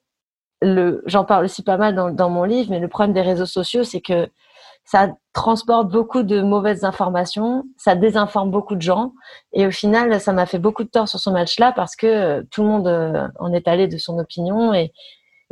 le 0.61 1.03
j'en 1.07 1.25
parle 1.25 1.47
aussi 1.47 1.63
pas 1.63 1.79
mal 1.79 1.95
dans, 1.95 2.11
dans 2.11 2.29
mon 2.29 2.45
livre 2.45 2.71
mais 2.71 2.79
le 2.79 2.89
problème 2.89 3.15
des 3.15 3.23
réseaux 3.23 3.47
sociaux 3.47 3.85
c'est 3.85 4.03
que 4.03 4.29
ça 4.87 5.13
transporte 5.33 5.89
beaucoup 5.91 6.23
de 6.23 6.41
mauvaises 6.41 6.85
informations, 6.85 7.65
ça 7.77 7.97
désinforme 7.97 8.53
beaucoup 8.53 8.77
de 8.77 8.83
gens. 8.83 9.13
Et 9.53 9.67
au 9.67 9.73
final, 9.73 10.19
ça 10.21 10.33
m'a 10.33 10.47
fait 10.47 10.61
beaucoup 10.61 10.85
de 10.85 10.89
tort 10.89 11.09
sur 11.09 11.19
ce 11.19 11.29
match-là 11.29 11.73
parce 11.73 11.97
que 11.97 12.07
euh, 12.07 12.43
tout 12.53 12.63
le 12.63 12.69
monde 12.69 12.87
euh, 12.87 13.27
en 13.41 13.53
est 13.53 13.67
allé 13.67 13.89
de 13.89 13.99
son 13.99 14.19
opinion 14.19 14.73
et, 14.73 14.93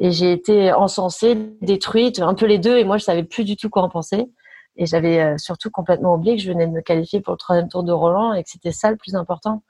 j'ai 0.01 0.33
été 0.33 0.73
encensée, 0.73 1.37
détruite, 1.61 2.19
un 2.19 2.35
peu 2.35 2.47
les 2.47 2.59
deux. 2.59 2.79
Et 2.79 2.85
moi, 2.85 2.97
je 2.99 3.05
savais 3.05 3.23
plus 3.23 3.45
du 3.45 3.57
tout 3.57 3.71
quoi 3.71 3.83
en 3.83 3.89
penser. 3.89 4.29
Et 4.75 4.87
j'avais 4.87 5.21
euh, 5.21 5.39
surtout 5.39 5.71
complètement 5.71 6.15
oublié 6.15 6.35
que 6.35 6.43
je 6.43 6.51
venais 6.51 6.67
de 6.67 6.73
me 6.73 6.81
qualifier 6.81 7.21
pour 7.21 7.35
le 7.35 7.39
troisième 7.39 7.69
tour 7.69 7.85
de 7.85 7.93
Roland 7.93 8.33
et 8.33 8.43
que 8.43 8.51
c'était 8.51 8.73
ça 8.73 8.91
le 8.91 8.97
plus 8.97 9.15
important. 9.15 9.63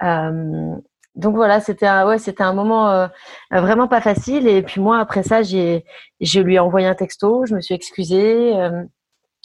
Donc 0.00 1.34
voilà, 1.34 1.60
c'était 1.60 1.86
un, 1.86 2.06
ouais, 2.06 2.18
c'était 2.18 2.42
un 2.42 2.54
moment 2.54 3.08
vraiment 3.50 3.86
pas 3.86 4.00
facile. 4.00 4.48
Et 4.48 4.62
puis 4.62 4.80
moi, 4.80 4.98
après 4.98 5.22
ça, 5.22 5.42
j'ai, 5.42 5.84
je 6.20 6.40
lui 6.40 6.54
ai 6.54 6.58
envoyé 6.58 6.86
un 6.86 6.94
texto, 6.94 7.44
je 7.44 7.54
me 7.54 7.60
suis 7.60 7.74
excusée. 7.74 8.54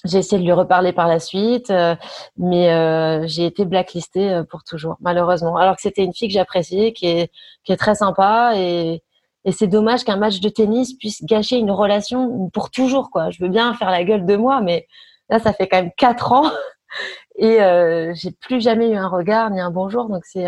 J'ai 0.06 0.20
essayé 0.20 0.40
de 0.40 0.46
lui 0.46 0.52
reparler 0.52 0.94
par 0.94 1.08
la 1.08 1.20
suite, 1.20 1.70
euh, 1.70 1.96
mais 2.38 2.72
euh, 2.72 3.28
j'ai 3.28 3.46
été 3.46 3.66
blacklistée 3.66 4.32
euh, 4.32 4.44
pour 4.44 4.64
toujours, 4.64 4.98
malheureusement. 5.00 5.58
Alors 5.58 5.76
que 5.76 5.82
c'était 5.82 6.04
une 6.04 6.14
fille 6.14 6.28
que 6.28 6.34
j'appréciais, 6.34 6.92
qui 6.94 7.08
est, 7.08 7.32
qui 7.64 7.72
est 7.72 7.78
très 7.78 7.96
sympa, 7.96 8.54
et, 8.56 9.04
et 9.46 9.52
c'est 9.52 9.68
dommage 9.68 10.04
qu'un 10.04 10.16
match 10.18 10.40
de 10.40 10.50
tennis 10.50 10.94
puisse 10.98 11.24
gâcher 11.24 11.58
une 11.58 11.72
relation 11.72 12.50
pour 12.50 12.72
toujours, 12.72 13.12
quoi. 13.12 13.30
Je 13.30 13.44
veux 13.44 13.50
bien 13.50 13.74
faire 13.76 13.92
la 13.92 14.04
gueule 14.04 14.26
de 14.26 14.36
moi, 14.36 14.62
mais 14.62 14.88
là, 15.30 15.40
ça 15.40 15.54
fait 15.54 15.68
quand 15.68 15.78
même 15.78 15.92
quatre 15.98 16.32
ans, 16.32 16.50
et 17.38 17.62
euh, 17.62 18.14
j'ai 18.16 18.32
plus 18.32 18.62
jamais 18.62 18.90
eu 18.90 18.96
un 18.96 19.08
regard 19.08 19.52
ni 19.52 19.60
un 19.60 19.72
bonjour, 19.72 20.10
donc 20.10 20.26
c'est 20.26 20.48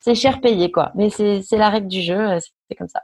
c'est 0.00 0.14
cher 0.14 0.40
payé, 0.40 0.70
quoi. 0.70 0.92
Mais 0.94 1.10
c'est 1.10 1.42
c'est 1.42 1.58
la 1.58 1.70
règle 1.70 1.88
du 1.88 2.02
jeu, 2.02 2.38
c'est 2.68 2.76
comme 2.76 2.88
ça. 2.88 3.00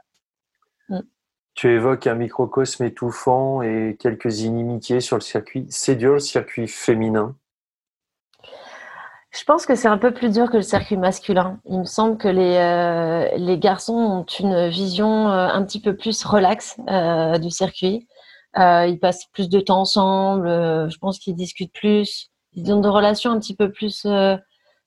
Tu 1.55 1.71
évoques 1.71 2.07
un 2.07 2.15
microcosme 2.15 2.83
étouffant 2.85 3.61
et 3.61 3.95
quelques 3.99 4.41
inimitiés 4.41 5.01
sur 5.01 5.17
le 5.17 5.21
circuit. 5.21 5.67
C'est 5.69 5.95
dur 5.95 6.13
le 6.13 6.19
circuit 6.19 6.67
féminin? 6.67 7.35
Je 9.33 9.43
pense 9.45 9.65
que 9.65 9.73
c'est 9.73 9.87
un 9.87 9.97
peu 9.97 10.11
plus 10.11 10.31
dur 10.31 10.51
que 10.51 10.57
le 10.57 10.63
circuit 10.63 10.97
masculin. 10.97 11.59
Il 11.65 11.79
me 11.79 11.85
semble 11.85 12.17
que 12.17 12.27
les, 12.27 12.55
euh, 12.55 13.57
garçons 13.57 13.93
ont 13.93 14.25
une 14.39 14.69
vision 14.69 15.29
euh, 15.29 15.47
un 15.47 15.63
petit 15.63 15.81
peu 15.81 15.95
plus 15.95 16.23
relaxe 16.23 16.77
euh, 16.87 17.39
du 17.39 17.49
circuit. 17.49 18.07
ils 18.55 18.99
passent 19.01 19.25
plus 19.33 19.49
de 19.49 19.59
temps 19.59 19.81
ensemble. 19.81 20.47
je 20.47 20.97
pense 20.99 21.17
qu'ils 21.17 21.35
discutent 21.35 21.73
plus. 21.73 22.29
Ils 22.53 22.71
ont 22.71 22.79
des 22.79 22.89
relations 22.89 23.31
un 23.31 23.39
petit 23.39 23.55
peu 23.55 23.71
plus 23.71 24.05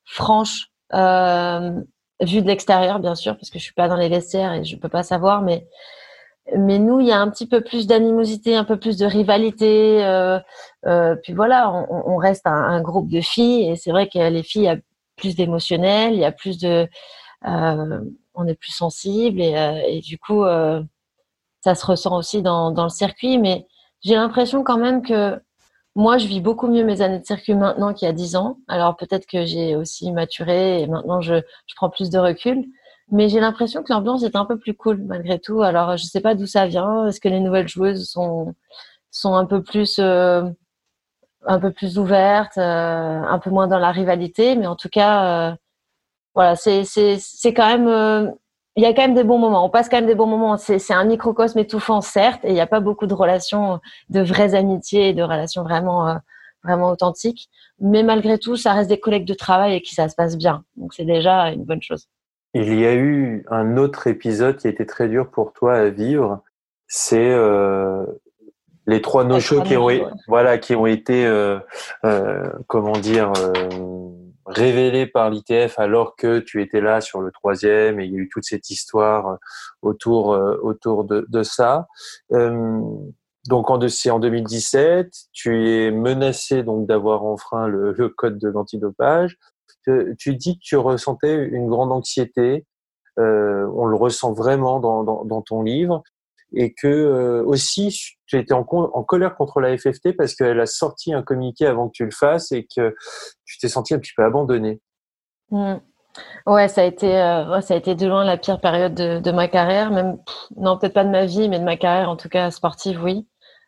franches, 0.05 0.71
vues 0.93 2.43
de 2.43 2.47
l'extérieur, 2.47 3.01
bien 3.01 3.17
sûr, 3.17 3.37
parce 3.37 3.51
que 3.51 3.59
je 3.59 3.65
suis 3.65 3.75
pas 3.75 3.89
dans 3.89 3.97
les 3.97 4.09
vestiaires 4.09 4.53
et 4.53 4.65
je 4.65 4.77
peux 4.77 4.89
pas 4.89 5.03
savoir, 5.03 5.43
mais 5.43 5.67
mais 6.55 6.79
nous, 6.79 7.01
il 7.01 7.07
y 7.07 7.13
a 7.13 7.21
un 7.21 7.29
petit 7.31 7.47
peu 7.47 7.61
plus 7.61 7.87
d'animosité, 7.87 8.55
un 8.55 8.65
peu 8.65 8.79
plus 8.79 8.97
de 8.97 9.07
rivalité. 9.07 10.05
Euh, 10.05 10.39
euh, 10.87 11.17
puis 11.17 11.33
voilà, 11.33 11.73
on, 11.73 12.17
reste 12.17 12.47
un, 12.47 12.81
groupe 12.81 13.09
de 13.09 13.21
filles 13.21 13.71
et 13.71 13.77
c'est 13.77 13.91
vrai 13.91 14.09
que 14.09 14.19
les 14.19 14.43
filles, 14.43 14.63
il 14.63 14.67
y 14.67 14.69
a 14.69 14.77
plus 15.17 15.35
d'émotionnel, 15.35 16.15
il 16.15 16.21
y 16.21 16.25
a 16.25 16.33
plus 16.33 16.59
de, 16.59 16.89
euh, 17.47 18.01
on 18.35 18.47
est 18.47 18.55
plus 18.55 18.73
sensible 18.73 19.41
et, 19.41 20.01
du 20.05 20.19
coup, 20.19 20.45
ça 21.63 21.75
se 21.75 21.87
ressent 21.87 22.17
aussi 22.17 22.43
dans, 22.43 22.71
le 22.71 22.89
circuit. 22.91 23.39
Mais 23.39 23.67
j'ai 24.03 24.15
l'impression 24.15 24.63
quand 24.63 24.79
même 24.79 25.03
que 25.03 25.41
moi, 25.97 26.19
je 26.19 26.27
vis 26.27 26.41
beaucoup 26.41 26.69
mieux 26.69 26.85
mes 26.85 27.01
années 27.01 27.19
de 27.19 27.27
circuit 27.27 27.55
maintenant 27.55 27.93
qu'il 27.93 28.07
y 28.07 28.09
a 28.09 28.13
dix 28.13 28.37
ans. 28.37 28.59
Alors 28.69 28.97
peut-être 28.97 29.27
que 29.27 29.47
j'ai 29.47 29.75
aussi 29.75 30.13
maturé 30.13 30.83
et 30.83 30.87
maintenant 30.87 31.21
je 31.21 31.41
prends 31.75 31.91
plus 31.91 32.11
de 32.11 32.19
recul. 32.19 32.67
Mais 33.13 33.29
j'ai 33.29 33.41
l'impression 33.41 33.83
que 33.83 33.93
l'ambiance 33.93 34.25
est 34.25 34.35
un 34.37 34.45
peu 34.45 34.59
plus 34.59 34.75
cool 34.75 35.03
malgré 35.03 35.39
tout. 35.39 35.63
Alors, 35.63 35.97
je 35.97 36.05
sais 36.05 36.21
pas 36.21 36.35
d'où 36.35 36.47
ça 36.47 36.67
vient. 36.67 37.07
Est-ce 37.07 37.21
que 37.21 37.29
les 37.29 37.41
nouvelles 37.41 37.69
joueuses 37.69 38.09
sont 38.11 38.55
sont 39.11 39.35
un 39.35 39.47
peu 39.47 39.63
plus 39.63 39.99
euh, 40.01 40.43
un 41.47 41.61
peu 41.61 41.73
plus 41.73 41.99
ouvertes, 41.99 42.59
euh, 42.59 42.63
un 43.23 43.39
peu 43.39 43.51
moins 43.51 43.69
dans 43.69 43.79
la 43.79 43.93
rivalité, 43.93 44.57
mais 44.57 44.67
en 44.67 44.77
tout 44.77 44.89
cas, 44.91 45.51
euh, 45.53 45.57
voilà, 46.35 46.57
c'est 46.57 46.85
c'est 46.85 47.19
c'est 47.21 47.55
quand 47.55 47.67
même 47.79 48.35
il 48.77 48.83
y 48.83 48.87
a 48.87 48.93
quand 48.95 49.03
même 49.03 49.15
des 49.15 49.25
bons 49.25 49.39
moments. 49.39 49.65
On 49.65 49.71
passe 49.71 49.89
quand 49.89 49.99
même 49.99 50.07
des 50.07 50.15
bons 50.15 50.27
moments. 50.27 50.57
C'est 50.59 50.79
c'est 50.79 50.95
un 50.95 51.05
microcosme 51.05 51.59
étouffant 51.61 52.01
certes, 52.03 52.45
et 52.45 52.49
il 52.51 52.55
n'y 52.55 52.61
a 52.61 52.67
pas 52.67 52.81
beaucoup 52.81 53.07
de 53.07 53.15
relations, 53.15 53.81
de 54.11 54.21
vraies 54.23 54.55
amitiés, 54.55 55.15
de 55.15 55.23
relations 55.23 55.63
vraiment 55.65 56.19
vraiment 56.65 56.91
authentiques. 56.91 57.49
Mais 57.81 58.03
malgré 58.03 58.39
tout, 58.39 58.57
ça 58.57 58.73
reste 58.75 58.91
des 58.91 59.01
collègues 59.01 59.27
de 59.27 59.35
travail 59.35 59.75
et 59.77 59.83
qui 59.83 59.95
ça 59.95 60.09
se 60.09 60.17
passe 60.17 60.37
bien. 60.37 60.65
Donc 60.77 60.95
c'est 60.95 61.05
déjà 61.05 61.51
une 61.53 61.65
bonne 61.65 61.83
chose. 61.83 62.09
Il 62.59 62.81
y 62.81 62.87
a 62.87 62.95
eu 62.95 63.45
un 63.51 63.77
autre 63.77 64.07
épisode 64.07 64.57
qui 64.57 64.67
a 64.67 64.71
été 64.71 64.87
très 64.87 65.09
dur 65.09 65.31
pour 65.31 65.53
toi 65.53 65.75
à 65.75 65.91
vivre. 65.91 66.43
C'est 66.89 67.31
euh, 67.31 68.07
les 68.87 69.03
trois 69.03 69.25
no 69.25 69.39
qui 69.39 69.77
ont, 69.77 70.11
voilà, 70.27 70.57
qui 70.57 70.75
ont 70.75 70.87
été, 70.87 71.27
euh, 71.27 71.59
euh, 72.07 72.51
comment 72.67 72.97
dire, 72.97 73.31
euh, 73.37 74.09
révélés 74.47 75.07
par 75.07 75.29
l'ITF 75.29 75.79
alors 75.79 76.17
que 76.17 76.39
tu 76.39 76.63
étais 76.63 76.81
là 76.81 77.03
sur 77.03 77.21
le 77.21 77.31
troisième 77.31 78.01
et 78.01 78.07
il 78.07 78.13
y 78.13 78.17
a 78.17 78.21
eu 78.21 78.31
toute 78.33 78.45
cette 78.45 78.71
histoire 78.71 79.37
autour, 79.83 80.29
autour 80.63 81.05
de, 81.05 81.27
de 81.29 81.43
ça. 81.43 81.89
donc 82.31 83.71
en, 83.71 83.89
c'est 83.89 84.11
en 84.11 84.19
2017, 84.19 85.13
tu 85.33 85.69
es 85.69 85.91
menacé 85.91 86.63
donc 86.63 86.87
d'avoir 86.87 87.25
enfreint 87.25 87.67
le, 87.67 87.93
le 87.93 88.09
code 88.09 88.39
de 88.39 88.49
l'antidopage 88.49 89.37
tu 90.19 90.37
dis 90.37 90.59
que 90.59 90.63
tu 90.63 90.77
ressentais 90.77 91.35
une 91.35 91.69
grande 91.69 91.93
anxiété, 91.93 92.67
euh, 93.19 93.67
on 93.75 93.87
le 93.87 93.97
ressent 93.97 94.33
vraiment 94.33 94.79
dans, 94.79 95.43
ton 95.43 95.63
livre, 95.63 96.03
et 96.53 96.75
que 96.75 96.87
euh, 96.87 97.43
aussi 97.45 98.15
tu 98.27 98.39
étais 98.39 98.53
en, 98.53 98.65
colère 98.65 99.37
contre 99.37 99.61
la 99.61 99.77
FFT 99.77 100.17
parce 100.17 100.35
qu'elle 100.35 100.61
a 100.61 100.67
sorti 100.67 101.13
un 101.13 101.23
communiqué 101.23 101.67
avant 101.67 101.89
que 101.89 101.93
tu 101.93 102.05
le 102.05 102.11
fasses 102.11 102.53
et 102.53 102.67
que 102.75 102.95
tu 103.45 103.59
t'es 103.59 103.69
senti 103.69 103.95
un 103.95 103.99
petit 103.99 104.13
peu 104.17 104.25
abandonné. 104.25 104.81
Mmh. 105.51 105.77
Ouais, 106.47 106.69
ça 106.69 106.83
a 106.83 106.85
été, 106.85 107.15
euh, 107.21 107.61
ça 107.61 107.75
a 107.75 107.77
été 107.77 107.95
de 107.95 108.07
loin 108.07 108.25
la 108.25 108.37
pire 108.37 108.61
période 108.61 108.95
de, 108.95 109.33
ma 109.33 109.49
carrière, 109.49 109.91
même 109.91 110.19
non 110.57 110.79
peut-être 110.79 110.95
pas 110.95 111.05
de 111.05 111.11
ma 111.11 111.27
vie, 111.27 111.49
mais 111.49 111.59
de 111.59 111.65
ma 111.65 111.77
carrière 111.77 112.09
en 112.09 112.17
tout 112.17 112.29
cas 112.29 112.51
sportive, 112.51 113.03
oui. 113.03 113.27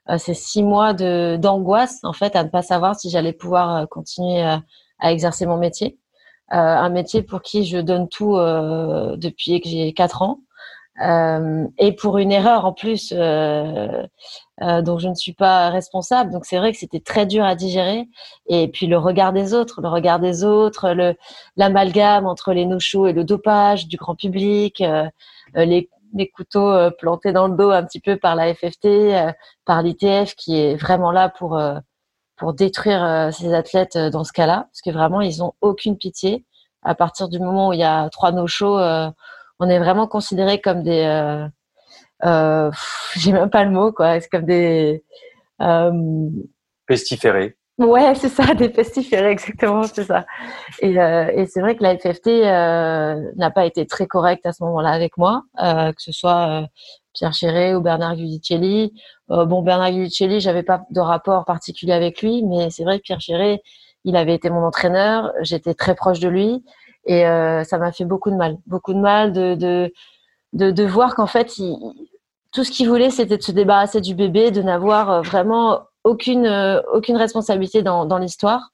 Euh, 0.09 0.16
c'est 0.16 0.35
six 0.35 0.62
mois 0.62 0.94
de 0.94 1.37
d'angoisse 1.37 1.98
en 2.02 2.14
fait 2.14 2.35
à 2.37 2.44
ne 2.44 2.48
pas 2.48 2.62
savoir 2.62 2.96
si 2.98 3.11
j'allais 3.11 3.35
pouvoir 3.35 3.87
continuer 3.88 4.40
à 4.42 5.12
exercer 5.12 5.46
mon 5.46 5.59
métier. 5.59 5.98
Euh, 6.52 6.56
un 6.56 6.88
métier 6.88 7.22
pour 7.22 7.42
qui 7.42 7.66
je 7.66 7.78
donne 7.78 8.08
tout 8.08 8.37
euh, 8.37 9.16
depuis 9.16 9.61
que 9.61 9.68
j'ai 9.68 9.92
quatre 9.92 10.22
ans. 10.22 10.40
Euh, 11.00 11.66
et 11.78 11.92
pour 11.92 12.18
une 12.18 12.32
erreur 12.32 12.64
en 12.64 12.72
plus 12.72 13.12
euh, 13.16 14.02
euh, 14.62 14.82
dont 14.82 14.98
je 14.98 15.08
ne 15.08 15.14
suis 15.14 15.32
pas 15.32 15.70
responsable. 15.70 16.32
Donc 16.32 16.44
c'est 16.44 16.58
vrai 16.58 16.72
que 16.72 16.78
c'était 16.78 17.00
très 17.00 17.26
dur 17.26 17.44
à 17.44 17.54
digérer. 17.54 18.08
Et 18.48 18.68
puis 18.68 18.87
le 18.87 18.98
regard 18.98 19.32
des 19.32 19.54
autres, 19.54 19.81
le 19.81 19.88
regard 19.88 20.18
des 20.18 20.44
autres, 20.44 20.90
le 20.92 21.14
l'amalgame 21.56 22.27
entre 22.27 22.52
les 22.52 22.66
no 22.66 22.79
et 23.06 23.12
le 23.12 23.25
dopage 23.25 23.87
du 23.87 23.96
grand 23.96 24.16
public, 24.16 24.83
les, 25.54 25.88
les 26.14 26.29
couteaux 26.31 26.90
plantés 26.98 27.33
dans 27.33 27.48
le 27.48 27.56
dos 27.56 27.70
un 27.70 27.85
petit 27.85 28.00
peu 28.00 28.16
par 28.16 28.35
la 28.35 28.52
FFT, 28.54 28.88
par 29.64 29.83
l'ITF 29.83 30.35
qui 30.35 30.58
est 30.58 30.77
vraiment 30.77 31.12
là 31.12 31.29
pour 31.29 31.60
pour 32.38 32.54
détruire 32.54 33.04
euh, 33.04 33.30
ces 33.30 33.52
athlètes 33.52 33.96
euh, 33.96 34.10
dans 34.10 34.24
ce 34.24 34.32
cas-là, 34.32 34.68
parce 34.70 34.80
que 34.82 34.90
vraiment, 34.90 35.20
ils 35.20 35.42
ont 35.42 35.54
aucune 35.60 35.98
pitié. 35.98 36.46
À 36.82 36.94
partir 36.94 37.28
du 37.28 37.38
moment 37.38 37.68
où 37.68 37.72
il 37.72 37.80
y 37.80 37.84
a 37.84 38.08
trois 38.10 38.32
no-shows, 38.32 38.78
euh, 38.78 39.10
on 39.58 39.68
est 39.68 39.78
vraiment 39.78 40.06
considérés 40.06 40.60
comme 40.60 40.82
des... 40.82 41.46
J'ai 43.16 43.32
même 43.32 43.50
pas 43.50 43.64
le 43.64 43.70
mot, 43.70 43.92
quoi. 43.92 44.20
C'est 44.20 44.28
comme 44.28 44.46
des... 44.46 45.04
Pestiférés. 46.86 47.58
Ouais, 47.79 48.14
c'est 48.16 48.29
ça, 48.29 48.54
des 48.54 48.68
pestiférés, 48.68 49.31
exactement, 49.31 49.85
c'est 49.85 50.04
ça. 50.04 50.26
Et, 50.81 51.00
euh, 51.00 51.31
et 51.33 51.46
c'est 51.46 51.60
vrai 51.60 51.76
que 51.76 51.83
la 51.83 51.96
FFT 51.96 52.26
euh, 52.26 53.31
n'a 53.37 53.50
pas 53.50 53.66
été 53.66 53.87
très 53.87 54.06
correcte 54.06 54.44
à 54.46 54.52
ce 54.52 54.64
moment-là 54.64 54.90
avec 54.90 55.16
moi, 55.16 55.44
euh, 55.62 55.92
que 55.92 56.02
ce 56.02 56.12
soit 56.12 56.66
Pierre 57.14 57.33
Chéret 57.33 57.74
ou 57.74 57.81
Bernard 57.81 58.16
Guidicelli. 58.16 58.92
bon, 59.29 59.62
Bernard 59.62 59.92
Guidicelli, 59.92 60.40
j'avais 60.40 60.64
pas 60.64 60.83
de 60.90 61.00
rapport 61.00 61.44
particulier 61.44 61.92
avec 61.92 62.20
lui, 62.22 62.42
mais 62.42 62.70
c'est 62.70 62.85
vrai 62.85 62.98
que 62.98 63.04
Pierre 63.04 63.20
Chéret, 63.20 63.62
il 64.04 64.16
avait 64.16 64.35
été 64.35 64.50
mon 64.50 64.64
entraîneur, 64.64 65.33
j'étais 65.42 65.74
très 65.74 65.94
proche 65.94 66.20
de 66.20 66.29
lui 66.29 66.64
et 67.06 67.22
ça 67.64 67.79
m'a 67.79 67.92
fait 67.92 68.04
beaucoup 68.04 68.31
de 68.31 68.37
mal, 68.37 68.58
beaucoup 68.66 68.92
de 68.92 69.00
mal 69.00 69.33
de 69.33 69.54
de 69.54 69.92
de, 70.54 70.70
de 70.70 70.85
voir 70.85 71.14
qu'en 71.14 71.26
fait, 71.26 71.58
il, 71.58 71.76
tout 72.52 72.64
ce 72.64 72.70
qu'il 72.70 72.88
voulait, 72.88 73.10
c'était 73.10 73.37
de 73.37 73.42
se 73.42 73.52
débarrasser 73.52 74.00
du 74.00 74.14
bébé, 74.14 74.50
de 74.50 74.62
n'avoir 74.62 75.22
vraiment 75.22 75.81
aucune 76.09 76.48
aucune 76.92 77.17
responsabilité 77.17 77.83
dans 77.83 78.06
dans 78.06 78.19
l'histoire. 78.19 78.71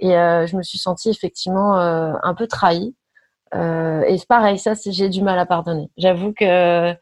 Et 0.00 0.10
je 0.10 0.56
me 0.56 0.62
suis 0.62 0.78
sentie 0.78 1.10
effectivement 1.10 1.74
un 1.76 2.34
peu 2.34 2.46
trahie. 2.46 2.94
Euh, 3.54 4.02
et 4.02 4.16
pareil, 4.28 4.58
ça, 4.58 4.74
j'ai 4.86 5.08
du 5.08 5.22
mal 5.22 5.38
à 5.38 5.46
pardonner. 5.46 5.90
J'avoue 5.96 6.32
que 6.32 6.94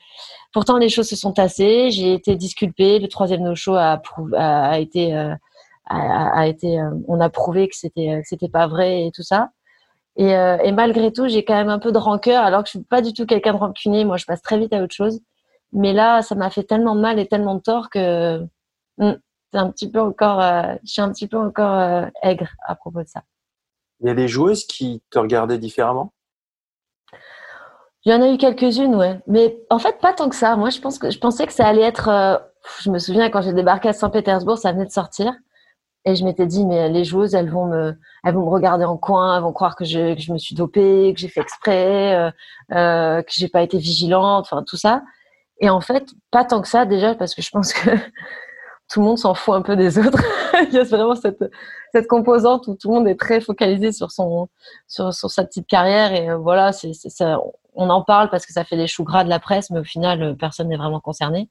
pourtant 0.52 0.78
les 0.78 0.88
choses 0.88 1.08
se 1.08 1.16
sont 1.16 1.32
tassées. 1.32 1.90
J'ai 1.90 2.14
été 2.14 2.36
disculpée. 2.36 2.98
Le 2.98 3.08
troisième 3.08 3.42
no-show 3.42 3.74
a, 3.74 4.00
a, 4.34 4.78
été, 4.78 5.14
euh, 5.16 5.34
a, 5.86 6.46
été, 6.46 6.80
euh, 6.80 6.90
on 7.08 7.20
a 7.20 7.30
prouvé 7.30 7.68
que 7.68 7.76
c'était, 7.76 8.20
c'était 8.24 8.48
pas 8.48 8.66
vrai 8.66 9.06
et 9.06 9.12
tout 9.12 9.22
ça. 9.22 9.50
Et, 10.16 10.34
euh, 10.34 10.56
et 10.58 10.72
malgré 10.72 11.12
tout, 11.12 11.28
j'ai 11.28 11.44
quand 11.44 11.54
même 11.54 11.68
un 11.68 11.78
peu 11.78 11.92
de 11.92 11.98
rancœur, 11.98 12.42
alors 12.42 12.62
que 12.62 12.68
je 12.68 12.78
suis 12.78 12.84
pas 12.84 13.02
du 13.02 13.12
tout 13.12 13.26
quelqu'un 13.26 13.52
de 13.52 13.58
rancunier. 13.58 14.04
Moi, 14.04 14.16
je 14.16 14.24
passe 14.24 14.42
très 14.42 14.58
vite 14.58 14.72
à 14.72 14.82
autre 14.82 14.94
chose. 14.94 15.20
Mais 15.72 15.92
là, 15.92 16.22
ça 16.22 16.34
m'a 16.34 16.48
fait 16.50 16.62
tellement 16.62 16.94
de 16.94 17.00
mal 17.00 17.18
et 17.18 17.26
tellement 17.26 17.56
de 17.56 17.60
tort 17.60 17.90
que 17.90 18.40
hmm, 18.98 19.12
c'est 19.56 19.62
un 19.62 19.70
petit 19.70 19.90
peu 19.90 20.00
encore, 20.00 20.42
je 20.42 20.90
suis 20.90 21.00
un 21.00 21.10
petit 21.10 21.26
peu 21.26 21.38
encore 21.38 22.10
aigre 22.22 22.48
à 22.66 22.74
propos 22.74 23.02
de 23.02 23.08
ça. 23.08 23.22
Il 24.00 24.08
y 24.08 24.10
a 24.10 24.14
des 24.14 24.28
joueuses 24.28 24.66
qui 24.66 25.02
te 25.10 25.18
regardaient 25.18 25.56
différemment? 25.58 26.12
Il 28.04 28.12
y 28.12 28.14
en 28.14 28.20
a 28.22 28.28
eu 28.28 28.36
quelques-unes, 28.36 28.94
ouais. 28.94 29.18
Mais 29.26 29.58
en 29.70 29.78
fait, 29.78 29.98
pas 29.98 30.12
tant 30.12 30.28
que 30.28 30.36
ça. 30.36 30.56
Moi, 30.56 30.70
je 30.70 30.80
pense 30.80 30.98
que 30.98 31.10
je 31.10 31.18
pensais 31.18 31.46
que 31.46 31.52
ça 31.52 31.66
allait 31.66 31.82
être. 31.82 32.08
Euh, 32.08 32.36
je 32.82 32.90
me 32.90 32.98
souviens 32.98 33.30
quand 33.30 33.40
j'ai 33.40 33.54
débarqué 33.54 33.88
à 33.88 33.92
Saint-Pétersbourg, 33.92 34.58
ça 34.58 34.72
venait 34.72 34.84
de 34.84 34.90
sortir, 34.90 35.32
et 36.04 36.14
je 36.14 36.24
m'étais 36.24 36.46
dit, 36.46 36.66
mais 36.66 36.88
les 36.88 37.04
joueuses, 37.04 37.34
elles 37.34 37.50
vont 37.50 37.66
me, 37.66 37.96
elles 38.24 38.34
vont 38.34 38.44
me 38.44 38.50
regarder 38.50 38.84
en 38.84 38.96
coin, 38.96 39.36
elles 39.36 39.42
vont 39.42 39.52
croire 39.52 39.74
que 39.74 39.84
je, 39.84 40.14
que 40.14 40.20
je 40.20 40.32
me 40.32 40.38
suis 40.38 40.54
dopée, 40.54 41.12
que 41.14 41.20
j'ai 41.20 41.28
fait 41.28 41.40
exprès, 41.40 42.14
euh, 42.14 42.30
euh, 42.72 43.22
que 43.22 43.30
j'ai 43.32 43.48
pas 43.48 43.62
été 43.62 43.78
vigilante, 43.78 44.46
enfin 44.50 44.62
tout 44.62 44.76
ça. 44.76 45.02
Et 45.60 45.70
en 45.70 45.80
fait, 45.80 46.04
pas 46.30 46.44
tant 46.44 46.60
que 46.60 46.68
ça 46.68 46.84
déjà, 46.84 47.14
parce 47.14 47.34
que 47.34 47.42
je 47.42 47.50
pense 47.50 47.72
que 47.72 47.90
tout 48.88 49.00
le 49.00 49.06
monde 49.06 49.18
s'en 49.18 49.34
fout 49.34 49.54
un 49.54 49.62
peu 49.62 49.76
des 49.76 49.98
autres. 49.98 50.22
Il 50.68 50.74
y 50.74 50.78
a 50.78 50.84
vraiment 50.84 51.16
cette, 51.16 51.44
cette 51.92 52.06
composante 52.06 52.66
où 52.68 52.74
tout 52.74 52.88
le 52.88 52.94
monde 52.94 53.08
est 53.08 53.18
très 53.18 53.40
focalisé 53.40 53.92
sur 53.92 54.10
son 54.10 54.48
sur, 54.86 55.12
sa 55.12 55.44
petite 55.44 55.66
carrière 55.66 56.12
et 56.12 56.30
euh, 56.30 56.36
voilà, 56.36 56.70
on 57.74 57.90
en 57.90 58.02
parle 58.02 58.30
parce 58.30 58.46
que 58.46 58.52
ça 58.52 58.64
fait 58.64 58.76
des 58.76 58.86
choux 58.86 59.04
gras 59.04 59.24
de 59.24 59.28
la 59.28 59.38
presse, 59.38 59.70
mais 59.70 59.80
au 59.80 59.84
final, 59.84 60.22
euh, 60.22 60.34
personne 60.34 60.68
n'est 60.68 60.76
vraiment 60.76 61.00
concerné. 61.00 61.50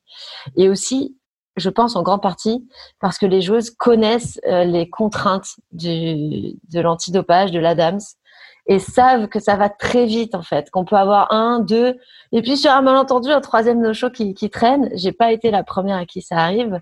Et 0.56 0.70
aussi, 0.70 1.18
je 1.56 1.70
pense 1.70 1.96
en 1.96 2.04
grande 2.04 2.22
partie 2.22 2.68
parce 3.00 3.18
que 3.18 3.26
les 3.26 3.42
joueuses 3.42 3.70
connaissent 3.70 4.40
euh, 4.48 4.64
les 4.64 4.90
contraintes 4.90 5.56
de 5.72 6.80
l'antidopage, 6.80 7.52
de 7.52 7.60
l'Adams, 7.60 8.02
et 8.68 8.80
savent 8.80 9.28
que 9.28 9.40
ça 9.40 9.56
va 9.56 9.70
très 9.70 10.06
vite 10.06 10.34
en 10.34 10.42
fait, 10.42 10.72
qu'on 10.72 10.86
peut 10.86 10.96
avoir 10.96 11.32
un, 11.32 11.60
deux, 11.60 11.96
et 12.32 12.42
puis 12.42 12.58
sur 12.58 12.72
un 12.72 12.82
malentendu, 12.82 13.30
un 13.30 13.42
troisième 13.42 13.80
no-show 13.80 14.10
qui, 14.10 14.34
qui 14.34 14.50
traîne. 14.50 14.90
J'ai 14.96 15.12
pas 15.12 15.32
été 15.32 15.52
la 15.52 15.64
première 15.64 15.98
à 15.98 16.06
qui 16.06 16.22
ça 16.22 16.38
arrive, 16.38 16.80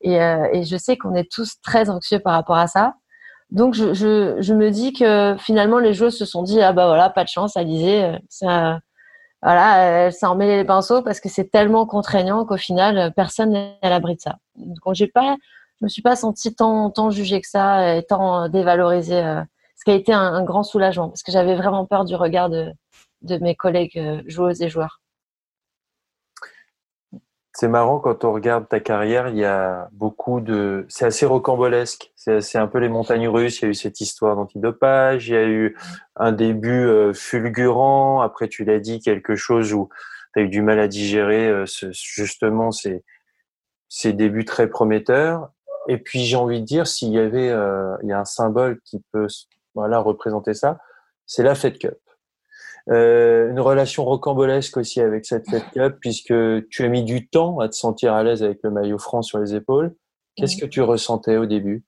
et, 0.00 0.20
euh, 0.20 0.48
et 0.52 0.64
je 0.64 0.76
sais 0.76 0.96
qu'on 0.96 1.14
est 1.14 1.30
tous 1.30 1.60
très 1.62 1.90
anxieux 1.90 2.18
par 2.18 2.34
rapport 2.34 2.56
à 2.56 2.66
ça. 2.66 2.94
Donc 3.50 3.74
je, 3.74 3.94
je, 3.94 4.36
je, 4.40 4.54
me 4.54 4.70
dis 4.70 4.92
que 4.92 5.36
finalement 5.38 5.78
les 5.78 5.94
joueuses 5.94 6.18
se 6.18 6.24
sont 6.24 6.42
dit 6.42 6.60
ah 6.60 6.72
bah 6.72 6.86
voilà 6.86 7.10
pas 7.10 7.24
de 7.24 7.28
chance 7.28 7.56
Alizé 7.56 8.16
ça 8.28 8.80
voilà 9.42 9.76
elle 10.06 10.12
s'est 10.12 10.26
emmêlée 10.26 10.56
les 10.56 10.64
pinceaux 10.64 11.02
parce 11.02 11.20
que 11.20 11.28
c'est 11.28 11.50
tellement 11.50 11.86
contraignant 11.86 12.46
qu'au 12.46 12.56
final 12.56 13.12
personne 13.14 13.50
n'est 13.50 13.78
à 13.82 13.90
l'abri 13.90 14.16
de 14.16 14.20
ça. 14.20 14.36
Donc 14.56 14.94
j'ai 14.94 15.06
pas 15.08 15.36
je 15.80 15.84
me 15.84 15.88
suis 15.88 16.02
pas 16.02 16.16
sentie 16.16 16.54
tant 16.54 16.90
tant 16.90 17.10
jugée 17.10 17.40
que 17.40 17.48
ça 17.48 17.96
et 17.96 18.02
tant 18.04 18.48
dévalorisée 18.48 19.22
euh, 19.22 19.42
ce 19.76 19.84
qui 19.84 19.90
a 19.90 19.94
été 19.94 20.12
un, 20.12 20.20
un 20.20 20.44
grand 20.44 20.62
soulagement 20.62 21.08
parce 21.08 21.22
que 21.22 21.32
j'avais 21.32 21.54
vraiment 21.54 21.86
peur 21.86 22.04
du 22.04 22.16
regard 22.16 22.48
de 22.50 22.72
de 23.22 23.38
mes 23.38 23.54
collègues 23.54 23.98
euh, 23.98 24.22
joueuses 24.26 24.62
et 24.62 24.68
joueurs. 24.68 25.00
C'est 27.56 27.68
marrant 27.68 28.00
quand 28.00 28.24
on 28.24 28.32
regarde 28.32 28.68
ta 28.68 28.80
carrière, 28.80 29.28
il 29.28 29.36
y 29.36 29.44
a 29.44 29.88
beaucoup 29.92 30.40
de. 30.40 30.86
C'est 30.88 31.04
assez 31.04 31.24
rocambolesque. 31.24 32.12
C'est 32.16 32.58
un 32.58 32.66
peu 32.66 32.78
les 32.78 32.88
montagnes 32.88 33.28
russes. 33.28 33.60
Il 33.60 33.64
y 33.64 33.66
a 33.66 33.70
eu 33.70 33.74
cette 33.74 34.00
histoire 34.00 34.34
d'antidopage. 34.34 35.28
Il 35.28 35.34
y 35.34 35.36
a 35.36 35.46
eu 35.46 35.76
un 36.16 36.32
début 36.32 36.84
euh, 36.84 37.12
fulgurant. 37.12 38.22
Après, 38.22 38.48
tu 38.48 38.64
l'as 38.64 38.80
dit, 38.80 38.98
quelque 38.98 39.36
chose 39.36 39.72
où 39.72 39.88
tu 40.34 40.40
as 40.40 40.42
eu 40.42 40.48
du 40.48 40.62
mal 40.62 40.80
à 40.80 40.88
digérer 40.88 41.48
euh, 41.48 41.64
justement 41.92 42.72
ces, 42.72 43.04
ces 43.88 44.12
débuts 44.12 44.44
très 44.44 44.68
prometteurs. 44.68 45.50
Et 45.86 45.98
puis, 45.98 46.24
j'ai 46.24 46.36
envie 46.36 46.60
de 46.60 46.66
dire, 46.66 46.88
s'il 46.88 47.10
y 47.10 47.20
avait 47.20 47.50
euh, 47.50 47.96
il 48.02 48.08
y 48.08 48.12
a 48.12 48.18
un 48.18 48.24
symbole 48.24 48.80
qui 48.84 49.00
peut 49.12 49.28
voilà, 49.76 50.00
représenter 50.00 50.54
ça, 50.54 50.78
c'est 51.26 51.44
la 51.44 51.54
Fed 51.54 51.78
Cup. 51.78 51.98
Euh, 52.90 53.50
une 53.50 53.60
relation 53.60 54.04
rocambolesque 54.04 54.76
aussi 54.76 55.00
avec 55.00 55.24
cette 55.24 55.48
Fed 55.48 55.62
Cup, 55.72 55.96
puisque 56.00 56.34
tu 56.68 56.84
as 56.84 56.88
mis 56.88 57.02
du 57.02 57.28
temps 57.28 57.58
à 57.60 57.68
te 57.68 57.74
sentir 57.74 58.12
à 58.12 58.22
l'aise 58.22 58.42
avec 58.42 58.58
le 58.62 58.70
maillot 58.70 58.98
franc 58.98 59.22
sur 59.22 59.38
les 59.38 59.54
épaules. 59.54 59.94
Qu'est-ce 60.36 60.56
que 60.56 60.66
tu 60.66 60.82
ressentais 60.82 61.36
au 61.38 61.46
début? 61.46 61.82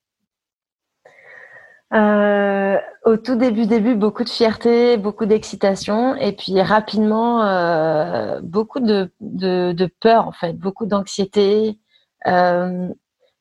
Euh, 1.92 2.78
Au 3.04 3.16
tout 3.16 3.36
début, 3.36 3.66
début, 3.66 3.94
beaucoup 3.94 4.24
de 4.24 4.28
fierté, 4.28 4.96
beaucoup 4.96 5.26
d'excitation, 5.26 6.14
et 6.16 6.32
puis 6.32 6.60
rapidement, 6.62 7.42
euh, 7.42 8.40
beaucoup 8.42 8.80
de, 8.80 9.10
de, 9.20 9.72
de, 9.72 9.90
peur 10.00 10.26
en 10.26 10.32
fait, 10.32 10.54
beaucoup 10.54 10.86
d'anxiété 10.86 11.78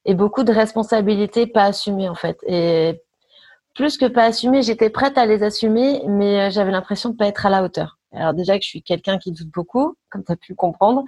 et 0.05 0.13
beaucoup 0.13 0.43
de 0.43 0.51
responsabilités 0.51 1.47
pas 1.47 1.63
assumées 1.63 2.09
en 2.09 2.15
fait. 2.15 2.37
Et 2.47 3.01
plus 3.75 3.97
que 3.97 4.05
pas 4.05 4.23
assumer, 4.23 4.63
j'étais 4.63 4.89
prête 4.89 5.17
à 5.17 5.25
les 5.25 5.43
assumer, 5.43 6.01
mais 6.07 6.47
euh, 6.47 6.49
j'avais 6.49 6.71
l'impression 6.71 7.09
de 7.09 7.15
pas 7.15 7.27
être 7.27 7.45
à 7.45 7.49
la 7.49 7.63
hauteur. 7.63 7.99
Alors 8.15 8.33
déjà 8.33 8.57
que 8.57 8.63
je 8.63 8.69
suis 8.69 8.81
quelqu'un 8.81 9.17
qui 9.17 9.31
doute 9.31 9.49
beaucoup, 9.49 9.95
comme 10.09 10.23
tu 10.23 10.31
as 10.31 10.35
pu 10.35 10.53
le 10.53 10.55
comprendre. 10.55 11.03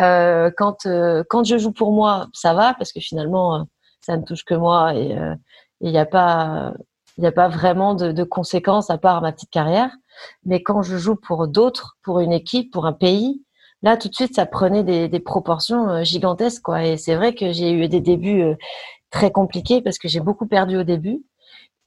Euh, 0.00 0.50
quand 0.56 0.86
euh, 0.86 1.24
quand 1.28 1.44
je 1.44 1.58
joue 1.58 1.72
pour 1.72 1.92
moi, 1.92 2.28
ça 2.32 2.54
va 2.54 2.74
parce 2.74 2.92
que 2.92 3.00
finalement 3.00 3.56
euh, 3.56 3.62
ça 4.00 4.16
ne 4.16 4.22
touche 4.22 4.44
que 4.44 4.54
moi 4.54 4.94
et 4.94 5.16
il 5.80 5.90
n'y 5.90 5.98
a 5.98 6.06
pas 6.06 6.74
il 7.18 7.26
a 7.26 7.32
pas 7.32 7.48
vraiment 7.48 7.94
de, 7.94 8.12
de, 8.12 8.24
conséquences 8.24 8.90
à 8.90 8.98
part 8.98 9.20
ma 9.22 9.32
petite 9.32 9.50
carrière. 9.50 9.90
Mais 10.44 10.62
quand 10.62 10.82
je 10.82 10.96
joue 10.98 11.16
pour 11.16 11.48
d'autres, 11.48 11.96
pour 12.02 12.20
une 12.20 12.32
équipe, 12.32 12.72
pour 12.72 12.86
un 12.86 12.92
pays, 12.92 13.42
là 13.82 13.96
tout 13.96 14.08
de 14.08 14.14
suite 14.14 14.34
ça 14.36 14.46
prenait 14.46 14.84
des, 14.84 15.08
des 15.08 15.20
proportions 15.20 16.02
gigantesques 16.04 16.62
quoi. 16.62 16.84
Et 16.84 16.96
c'est 16.96 17.16
vrai 17.16 17.34
que 17.34 17.52
j'ai 17.52 17.72
eu 17.72 17.88
des 17.88 18.00
débuts 18.00 18.56
très 19.10 19.30
compliqués 19.32 19.82
parce 19.82 19.98
que 19.98 20.08
j'ai 20.08 20.20
beaucoup 20.20 20.46
perdu 20.46 20.76
au 20.78 20.84
début. 20.84 21.24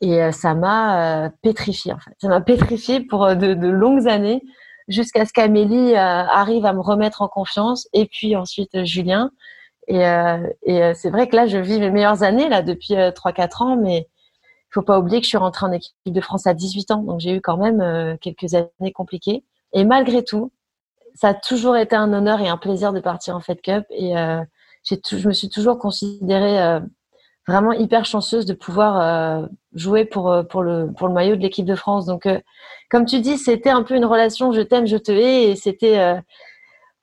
Et 0.01 0.21
euh, 0.21 0.31
ça 0.31 0.55
m'a 0.55 1.25
euh, 1.25 1.29
pétrifié 1.41 1.93
en 1.93 1.99
fait. 1.99 2.11
Ça 2.19 2.27
m'a 2.27 2.41
pétrifié 2.41 3.01
pour 3.01 3.23
euh, 3.23 3.35
de, 3.35 3.53
de, 3.53 3.67
longues 3.67 4.07
années 4.07 4.41
jusqu'à 4.87 5.25
ce 5.25 5.31
qu'Amélie 5.31 5.95
arrive 5.95 6.65
à 6.65 6.73
me 6.73 6.81
remettre 6.81 7.21
en 7.21 7.27
confiance 7.27 7.87
et 7.93 8.07
puis 8.07 8.35
ensuite 8.35 8.83
Julien. 8.83 9.31
Et, 9.87 10.01
et 10.63 10.93
c'est 10.95 11.09
vrai 11.09 11.29
que 11.29 11.35
là, 11.35 11.47
je 11.47 11.57
vis 11.57 11.79
mes 11.79 11.91
meilleures 11.91 12.23
années 12.23 12.49
là 12.49 12.61
depuis 12.61 12.95
3-4 12.95 13.63
ans, 13.63 13.77
mais 13.77 13.99
il 13.99 14.73
faut 14.73 14.81
pas 14.81 14.99
oublier 14.99 15.19
que 15.19 15.23
je 15.23 15.29
suis 15.29 15.37
rentrée 15.37 15.65
en 15.65 15.71
équipe 15.71 15.93
de 16.05 16.19
France 16.19 16.45
à 16.45 16.53
18 16.53 16.91
ans, 16.91 17.03
donc 17.03 17.21
j'ai 17.21 17.33
eu 17.33 17.41
quand 17.41 17.57
même 17.57 18.17
quelques 18.19 18.53
années 18.53 18.91
compliquées. 18.91 19.45
Et 19.71 19.85
malgré 19.85 20.23
tout, 20.23 20.51
ça 21.15 21.29
a 21.29 21.33
toujours 21.33 21.77
été 21.77 21.95
un 21.95 22.11
honneur 22.13 22.41
et 22.41 22.47
un 22.47 22.57
plaisir 22.57 22.93
de 22.93 22.99
partir 22.99 23.35
en 23.35 23.39
Fed 23.39 23.61
Cup. 23.61 23.85
Et 23.89 24.17
euh, 24.17 24.41
j'ai 24.83 24.99
je 25.09 25.27
me 25.27 25.33
suis 25.33 25.49
toujours 25.49 25.77
considérée 25.77 26.61
euh, 26.61 26.79
vraiment 27.47 27.71
hyper 27.71 28.05
chanceuse 28.05 28.45
de 28.45 28.53
pouvoir 28.53 28.99
euh, 28.99 29.47
jouer 29.73 30.05
pour 30.05 30.31
euh, 30.31 30.43
pour 30.43 30.63
le 30.63 30.91
pour 30.95 31.07
le 31.07 31.13
maillot 31.13 31.35
de 31.35 31.41
l'équipe 31.41 31.65
de 31.65 31.75
France. 31.75 32.05
Donc 32.05 32.25
euh, 32.25 32.39
comme 32.89 33.05
tu 33.05 33.19
dis, 33.19 33.37
c'était 33.37 33.69
un 33.69 33.83
peu 33.83 33.95
une 33.95 34.05
relation 34.05 34.51
je 34.51 34.61
t'aime, 34.61 34.87
je 34.87 34.97
te 34.97 35.11
hais 35.11 35.51
et 35.51 35.55
c'était 35.55 36.21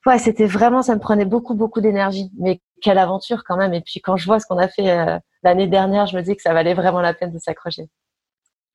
ouais, 0.06 0.18
c'était 0.18 0.46
vraiment 0.46 0.82
ça 0.82 0.94
me 0.94 1.00
prenait 1.00 1.24
beaucoup 1.24 1.54
beaucoup 1.54 1.80
d'énergie. 1.80 2.30
Mais 2.38 2.60
quelle 2.80 2.98
aventure 2.98 3.44
quand 3.44 3.56
même 3.56 3.74
et 3.74 3.80
puis 3.80 4.00
quand 4.00 4.16
je 4.16 4.26
vois 4.26 4.38
ce 4.40 4.46
qu'on 4.46 4.58
a 4.58 4.68
fait 4.68 5.20
l'année 5.42 5.66
dernière, 5.66 6.06
je 6.06 6.16
me 6.16 6.22
dis 6.22 6.36
que 6.36 6.42
ça 6.42 6.54
valait 6.54 6.74
vraiment 6.74 7.00
la 7.00 7.14
peine 7.14 7.32
de 7.32 7.38
s'accrocher. 7.38 7.88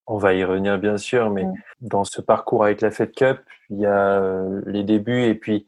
On 0.05 0.17
va 0.17 0.33
y 0.33 0.43
revenir 0.43 0.77
bien 0.79 0.97
sûr, 0.97 1.29
mais 1.29 1.45
mm. 1.45 1.53
dans 1.81 2.03
ce 2.03 2.19
parcours 2.19 2.65
avec 2.65 2.81
la 2.81 2.91
Fed 2.91 3.13
Cup, 3.13 3.39
il 3.69 3.79
y 3.79 3.85
a 3.85 4.21
les 4.65 4.83
débuts 4.83 5.23
et 5.23 5.35
puis 5.35 5.65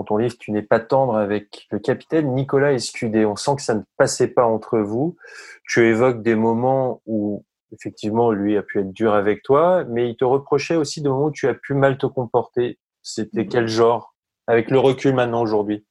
dans 0.00 0.04
ton 0.04 0.16
livre, 0.16 0.34
tu 0.38 0.50
n'es 0.50 0.62
pas 0.62 0.80
tendre 0.80 1.14
avec 1.16 1.66
le 1.70 1.78
capitaine 1.78 2.34
Nicolas 2.34 2.72
Escudé. 2.72 3.26
On 3.26 3.36
sent 3.36 3.56
que 3.56 3.62
ça 3.62 3.74
ne 3.74 3.82
passait 3.98 4.28
pas 4.28 4.46
entre 4.46 4.78
vous. 4.78 5.16
Tu 5.68 5.86
évoques 5.86 6.22
des 6.22 6.34
moments 6.34 7.02
où, 7.04 7.44
effectivement, 7.70 8.32
lui 8.32 8.56
a 8.56 8.62
pu 8.62 8.80
être 8.80 8.92
dur 8.92 9.12
avec 9.12 9.42
toi, 9.42 9.84
mais 9.90 10.08
il 10.08 10.16
te 10.16 10.24
reprochait 10.24 10.76
aussi 10.76 11.02
des 11.02 11.10
moments 11.10 11.26
où 11.26 11.30
tu 11.30 11.48
as 11.48 11.54
pu 11.54 11.74
mal 11.74 11.98
te 11.98 12.06
comporter. 12.06 12.78
C'était 13.02 13.46
quel 13.46 13.68
genre 13.68 14.14
Avec 14.46 14.70
le 14.70 14.78
recul 14.78 15.14
maintenant 15.14 15.42
aujourd'hui? 15.42 15.84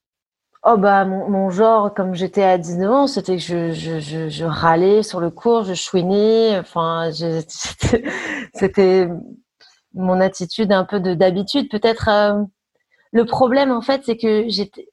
Oh 0.64 0.76
bah 0.76 1.06
mon, 1.06 1.52
genre, 1.52 1.94
comme 1.94 2.16
j'étais 2.16 2.44
à 2.44 2.58
19 2.58 2.92
ans, 2.92 3.08
c'était 3.08 3.38
que 3.38 3.72
je, 3.72 4.44
râlais 4.44 5.04
sur 5.04 5.20
le 5.20 5.30
cours, 5.30 5.64
je 5.66 5.76
chouinais, 5.76 6.58
enfin 6.58 7.12
c'était 8.56 9.08
mon 9.94 10.20
attitude 10.20 10.72
un 10.72 10.84
peu 10.84 11.00
de 11.00 11.14
d'habitude. 11.14 11.70
Peut-être 11.70 12.10
euh, 12.10 12.44
le 13.12 13.26
problème, 13.26 13.72
en 13.72 13.82
fait, 13.82 14.04
c'est 14.06 14.18
que 14.18 14.46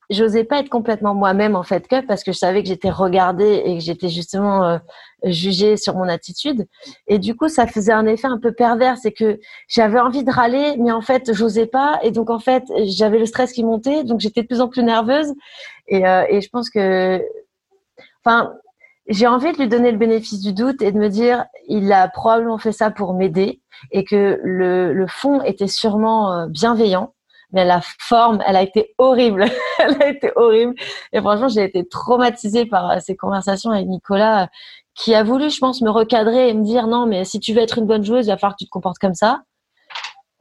j'osais 0.08 0.44
pas 0.44 0.60
être 0.60 0.70
complètement 0.70 1.14
moi-même 1.14 1.54
en 1.54 1.62
fait 1.62 1.86
Cup 1.86 2.06
parce 2.08 2.24
que 2.24 2.32
je 2.32 2.38
savais 2.38 2.62
que 2.62 2.68
j'étais 2.68 2.90
regardée 2.90 3.62
et 3.66 3.76
que 3.76 3.84
j'étais 3.84 4.08
justement 4.08 4.64
euh, 4.64 4.78
jugée 5.24 5.76
sur 5.76 5.96
mon 5.96 6.08
attitude. 6.08 6.66
Et 7.08 7.18
du 7.18 7.36
coup, 7.36 7.48
ça 7.48 7.66
faisait 7.66 7.92
un 7.92 8.06
effet 8.06 8.26
un 8.26 8.38
peu 8.38 8.52
pervers, 8.52 8.96
c'est 8.96 9.12
que 9.12 9.38
j'avais 9.68 10.00
envie 10.00 10.24
de 10.24 10.30
râler, 10.30 10.76
mais 10.78 10.92
en 10.92 11.02
fait, 11.02 11.34
j'osais 11.34 11.66
pas. 11.66 11.98
Et 12.02 12.10
donc, 12.10 12.30
en 12.30 12.38
fait, 12.38 12.64
j'avais 12.84 13.18
le 13.18 13.26
stress 13.26 13.52
qui 13.52 13.64
montait, 13.64 14.02
donc 14.02 14.20
j'étais 14.20 14.42
de 14.42 14.46
plus 14.46 14.62
en 14.62 14.68
plus 14.68 14.82
nerveuse. 14.82 15.34
Et, 15.88 16.06
euh, 16.06 16.24
et 16.30 16.40
je 16.40 16.48
pense 16.48 16.70
que, 16.70 17.22
enfin, 18.24 18.54
j'ai 19.08 19.26
envie 19.26 19.52
de 19.52 19.58
lui 19.58 19.68
donner 19.68 19.92
le 19.92 19.98
bénéfice 19.98 20.40
du 20.40 20.54
doute 20.54 20.80
et 20.80 20.90
de 20.90 20.98
me 20.98 21.08
dire, 21.08 21.44
il 21.68 21.92
a 21.92 22.08
probablement 22.08 22.56
fait 22.56 22.72
ça 22.72 22.90
pour 22.90 23.12
m'aider 23.12 23.60
et 23.92 24.04
que 24.04 24.40
le, 24.42 24.94
le 24.94 25.06
fond 25.06 25.42
était 25.42 25.68
sûrement 25.68 26.32
euh, 26.32 26.46
bienveillant 26.46 27.12
mais 27.52 27.64
la 27.64 27.80
forme, 27.98 28.42
elle 28.46 28.56
a 28.56 28.62
été 28.62 28.94
horrible. 28.98 29.46
elle 29.78 30.02
a 30.02 30.08
été 30.08 30.32
horrible. 30.36 30.74
Et 31.12 31.20
franchement, 31.20 31.48
j'ai 31.48 31.64
été 31.64 31.86
traumatisée 31.86 32.66
par 32.66 32.90
euh, 32.90 32.98
ces 33.00 33.16
conversations 33.16 33.70
avec 33.70 33.86
Nicolas, 33.86 34.48
qui 34.94 35.14
a 35.14 35.22
voulu, 35.22 35.50
je 35.50 35.58
pense, 35.58 35.82
me 35.82 35.90
recadrer 35.90 36.48
et 36.48 36.54
me 36.54 36.64
dire 36.64 36.86
non, 36.86 37.06
mais 37.06 37.24
si 37.24 37.40
tu 37.40 37.52
veux 37.52 37.60
être 37.60 37.78
une 37.78 37.86
bonne 37.86 38.04
joueuse, 38.04 38.26
il 38.26 38.30
va 38.30 38.36
falloir 38.36 38.56
que 38.56 38.64
tu 38.64 38.66
te 38.66 38.70
comportes 38.70 38.98
comme 38.98 39.14
ça. 39.14 39.42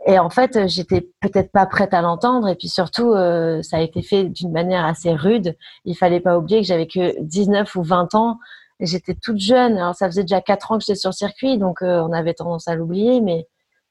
Et 0.08 0.20
en 0.20 0.30
fait, 0.30 0.68
j'étais 0.68 1.10
peut-être 1.20 1.52
pas 1.52 1.66
prête 1.66 1.94
à 1.94 2.02
l'entendre. 2.02 2.48
Et 2.48 2.56
puis 2.56 2.70
surtout, 2.70 3.14
euh, 3.14 3.62
ça 3.64 3.78
a 3.78 3.82
été 3.82 4.04
fait 4.04 4.26
d'une 4.26 4.52
manière 4.52 4.86
assez 4.86 5.14
rude. 5.14 5.58
Il 5.84 5.96
fallait 5.98 6.20
pas 6.20 6.38
oublier 6.38 6.62
que 6.62 6.68
j'avais 6.68 6.88
que 6.88 7.20
19 7.22 7.76
ou 7.76 7.84
20 7.84 8.14
ans. 8.14 8.38
J'étais 8.80 9.16
toute 9.16 9.40
jeune. 9.40 9.78
Alors, 9.78 9.96
ça 9.96 10.06
faisait 10.08 10.22
déjà 10.24 10.42
4 10.42 10.72
ans 10.72 10.78
que 10.78 10.84
j'étais 10.86 11.00
sur 11.00 11.10
le 11.10 11.16
circuit, 11.16 11.58
donc 11.58 11.82
euh, 11.82 12.02
on 12.02 12.12
avait 12.14 12.34
tendance 12.34 12.68
à 12.68 12.76
l'oublier. 12.76 13.20
Mais 13.22 13.48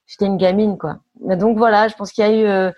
j'étais 0.06 0.26
une 0.26 0.36
gamine, 0.36 0.78
quoi. 0.78 0.98
Donc 1.20 1.56
voilà, 1.56 1.88
je 1.88 1.94
pense 1.94 2.12
qu'il 2.12 2.24
y 2.24 2.28
a 2.28 2.32
eu 2.32 2.44
euh, 2.44 2.70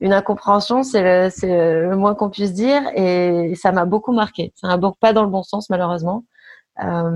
une 0.00 0.12
incompréhension, 0.12 0.82
c'est 0.82 1.02
le, 1.02 1.96
moins 1.96 2.14
qu'on 2.14 2.30
puisse 2.30 2.52
dire, 2.52 2.82
et 2.94 3.54
ça 3.56 3.72
m'a 3.72 3.84
beaucoup 3.84 4.12
marqué. 4.12 4.52
Ça 4.56 4.68
m'a 4.68 4.92
pas 5.00 5.12
dans 5.12 5.24
le 5.24 5.30
bon 5.30 5.42
sens, 5.42 5.70
malheureusement. 5.70 6.24
Euh, 6.82 7.10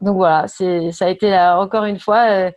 donc 0.00 0.16
voilà, 0.16 0.46
ça 0.48 0.64
a 1.04 1.08
été 1.08 1.36
encore 1.38 1.84
une 1.84 2.00
fois 2.00 2.26
euh, 2.30 2.50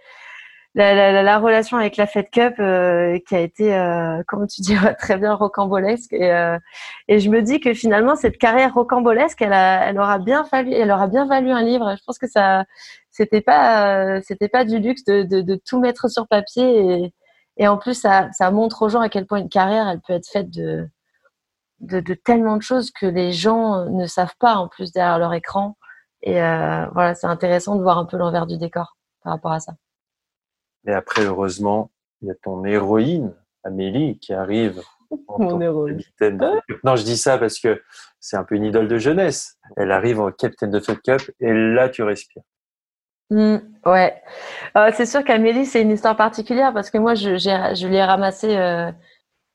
la, 0.73 0.93
la, 0.95 1.23
la, 1.23 1.39
relation 1.39 1.77
avec 1.77 1.95
la 1.97 2.07
Fed 2.07 2.29
Cup 2.31 2.55
qui 2.55 3.35
a 3.35 3.39
été, 3.39 4.23
comme 4.27 4.47
tu 4.47 4.61
dis, 4.61 4.75
très 4.99 5.17
bien 5.17 5.33
rocambolesque. 5.33 6.13
Et, 6.13 7.19
je 7.19 7.29
me 7.29 7.41
dis 7.41 7.59
que 7.59 7.73
finalement 7.73 8.15
cette 8.15 8.37
carrière 8.37 8.73
rocambolesque, 8.73 9.41
elle 9.41 9.99
aura 9.99 10.17
bien 10.17 10.43
fallu, 10.45 10.73
elle 10.73 10.91
aura 10.91 11.07
bien 11.07 11.27
valu 11.27 11.51
un 11.51 11.63
livre. 11.63 11.95
Je 11.97 12.03
pense 12.03 12.17
que 12.17 12.27
ça, 12.27 12.65
c'était 13.15 13.41
pas, 13.41 14.21
c'était 14.21 14.49
pas 14.49 14.65
du 14.65 14.79
luxe 14.79 15.05
de, 15.05 15.23
de, 15.23 15.39
de, 15.41 15.55
tout 15.65 15.79
mettre 15.79 16.09
sur 16.09 16.27
papier. 16.27 17.03
Et, 17.03 17.13
et 17.55 17.67
en 17.67 17.77
plus, 17.77 17.93
ça, 17.93 18.29
ça 18.33 18.51
montre 18.51 18.81
aux 18.81 18.89
gens 18.89 18.99
à 18.99 19.07
quel 19.07 19.25
point 19.25 19.39
une 19.39 19.49
carrière, 19.49 19.87
elle 19.87 20.01
peut 20.01 20.13
être 20.13 20.27
faite 20.29 20.49
de, 20.49 20.89
de, 21.79 22.01
de 22.01 22.13
tellement 22.13 22.57
de 22.57 22.61
choses 22.61 22.91
que 22.91 23.05
les 23.05 23.31
gens 23.31 23.85
ne 23.85 24.05
savent 24.05 24.35
pas 24.37 24.55
en 24.55 24.67
plus 24.67 24.91
derrière 24.91 25.17
leur 25.17 25.33
écran. 25.33 25.77
Et 26.23 26.33
voilà, 26.33 27.15
c'est 27.15 27.27
intéressant 27.27 27.75
de 27.75 27.83
voir 27.83 27.97
un 27.99 28.05
peu 28.05 28.17
l'envers 28.17 28.47
du 28.47 28.57
décor 28.57 28.97
par 29.23 29.33
rapport 29.33 29.51
à 29.53 29.61
ça. 29.61 29.73
Et 30.85 30.91
après, 30.91 31.23
heureusement, 31.23 31.91
il 32.21 32.27
y 32.27 32.31
a 32.31 32.35
ton 32.43 32.65
héroïne, 32.65 33.33
Amélie, 33.63 34.19
qui 34.19 34.33
arrive. 34.33 34.81
En 35.27 35.37
Mon 35.37 35.61
héroïne. 35.61 36.01
Non, 36.83 36.95
je 36.95 37.03
dis 37.03 37.15
ça 37.15 37.37
parce 37.37 37.59
que 37.59 37.81
c'est 38.19 38.37
un 38.37 38.43
peu 38.43 38.55
une 38.55 38.65
idole 38.65 38.87
de 38.87 38.97
jeunesse. 38.97 39.55
Elle 39.77 39.91
arrive 39.91 40.19
en 40.19 40.31
capitaine 40.31 40.71
de 40.71 40.79
Fed 40.79 40.99
Cup 41.01 41.21
et 41.39 41.53
là, 41.53 41.89
tu 41.89 42.01
respires. 42.01 42.41
Mmh, 43.31 43.57
ouais. 43.85 44.21
Euh, 44.77 44.91
c'est 44.93 45.05
sûr 45.05 45.23
qu'Amélie, 45.23 45.65
c'est 45.65 45.81
une 45.81 45.91
histoire 45.91 46.15
particulière 46.15 46.73
parce 46.73 46.89
que 46.89 46.97
moi, 46.97 47.15
je, 47.15 47.37
je 47.37 47.87
l'ai 47.87 48.03
ramassée. 48.03 48.55
Euh, 48.55 48.91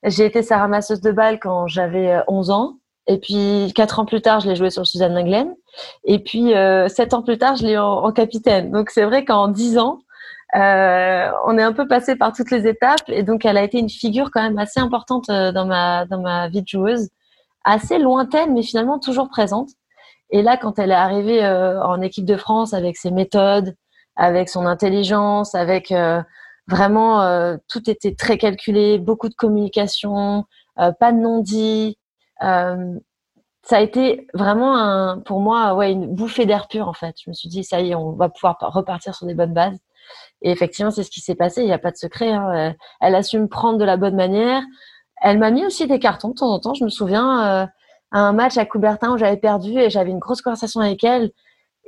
j'ai 0.05 0.25
été 0.27 0.43
sa 0.43 0.59
ramasseuse 0.59 1.01
de 1.01 1.13
balles 1.13 1.39
quand 1.41 1.67
j'avais 1.67 2.21
11 2.29 2.51
euh, 2.51 2.53
ans. 2.55 2.77
Et 3.07 3.19
puis, 3.19 3.73
quatre 3.75 3.99
ans 3.99 4.07
plus 4.07 4.23
tard, 4.23 4.41
je 4.41 4.49
l'ai 4.49 4.57
joué 4.57 4.71
sur 4.71 4.87
Suzanne 4.87 5.15
Lenglen. 5.15 5.55
Et 6.05 6.21
puis, 6.21 6.55
euh, 6.55 6.89
sept 6.89 7.15
ans 7.15 7.23
plus 7.23 7.39
tard, 7.39 7.57
je 7.57 7.67
l'ai 7.67 7.79
en, 7.79 8.05
en, 8.05 8.13
capitaine. 8.13 8.71
Donc, 8.71 8.91
c'est 8.91 9.05
vrai 9.05 9.25
qu'en 9.25 9.49
dix 9.49 9.79
ans, 9.79 10.01
euh, 10.57 11.31
on 11.47 11.59
est 11.59 11.63
un 11.63 11.73
peu 11.73 11.87
passé 11.87 12.17
par 12.17 12.33
toutes 12.33 12.51
les 12.51 12.67
étapes 12.67 13.09
et 13.09 13.23
donc 13.23 13.45
elle 13.45 13.57
a 13.57 13.63
été 13.63 13.79
une 13.79 13.89
figure 13.89 14.31
quand 14.33 14.43
même 14.43 14.59
assez 14.59 14.81
importante 14.81 15.31
euh, 15.31 15.53
dans 15.53 15.65
ma 15.65 16.07
dans 16.07 16.21
ma 16.21 16.49
vie 16.49 16.63
de 16.63 16.69
joueuse, 16.69 17.09
assez 17.65 17.99
lointaine 17.99 18.53
mais 18.55 18.63
finalement 18.63 18.99
toujours 18.99 19.29
présente. 19.29 19.71
Et 20.31 20.43
là, 20.43 20.57
quand 20.57 20.79
elle 20.79 20.91
est 20.91 20.95
arrivée 20.95 21.45
euh, 21.45 21.83
en 21.83 22.01
équipe 22.01 22.25
de 22.25 22.37
France 22.37 22.73
avec 22.75 22.97
ses 22.97 23.11
méthodes, 23.11 23.75
avec 24.17 24.49
son 24.49 24.67
intelligence, 24.67 25.55
avec 25.55 25.93
euh, 25.93 26.23
vraiment 26.69 27.57
tout 27.69 27.91
était 27.91 28.15
très 28.15 28.39
calculé, 28.39 28.99
beaucoup 28.99 29.29
de 29.29 29.35
communication, 29.35 30.45
pas 30.77 31.13
de 31.13 31.19
non-dit. 31.19 31.99
ça 32.41 32.77
a 33.71 33.81
été 33.81 34.29
vraiment 34.35 34.77
un, 34.77 35.19
pour 35.19 35.41
moi 35.41 35.75
ouais 35.75 35.91
une 35.91 36.15
bouffée 36.15 36.47
d'air 36.47 36.69
pur 36.69 36.87
en 36.87 36.93
fait. 36.93 37.17
Je 37.25 37.31
me 37.31 37.35
suis 37.35 37.49
dit 37.49 37.65
ça 37.65 37.81
y 37.81 37.91
est, 37.91 37.95
on 37.97 38.13
va 38.13 38.29
pouvoir 38.29 38.57
repartir 38.61 39.17
sur 39.17 39.27
des 39.27 39.35
bonnes 39.35 39.55
bases. 39.55 39.79
Et 40.43 40.51
effectivement, 40.51 40.91
c'est 40.91 41.03
ce 41.03 41.11
qui 41.11 41.21
s'est 41.21 41.35
passé. 41.35 41.63
Il 41.63 41.67
n'y 41.67 41.73
a 41.73 41.79
pas 41.79 41.91
de 41.91 41.97
secret. 41.97 42.33
Hein. 42.33 42.75
Elle 43.01 43.15
a 43.15 43.23
su 43.23 43.39
me 43.39 43.49
prendre 43.49 43.79
de 43.79 43.85
la 43.85 43.97
bonne 43.97 44.17
manière. 44.17 44.63
Elle 45.21 45.39
m'a 45.39 45.51
mis 45.51 45.65
aussi 45.65 45.87
des 45.87 45.99
cartons 45.99 46.31
de 46.31 46.35
temps 46.35 46.51
en 46.51 46.59
temps. 46.59 46.75
Je 46.75 46.85
me 46.85 46.89
souviens 46.89 47.63
euh, 47.63 47.67
un 48.13 48.33
match 48.33 48.57
à 48.57 48.65
Coubertin 48.65 49.13
où 49.13 49.19
j'avais 49.19 49.37
perdu 49.37 49.79
et 49.79 49.91
j'avais 49.91 50.11
une 50.11 50.19
grosse 50.19 50.43
conversation 50.43 50.81
avec 50.81 51.05
elle. 51.05 51.31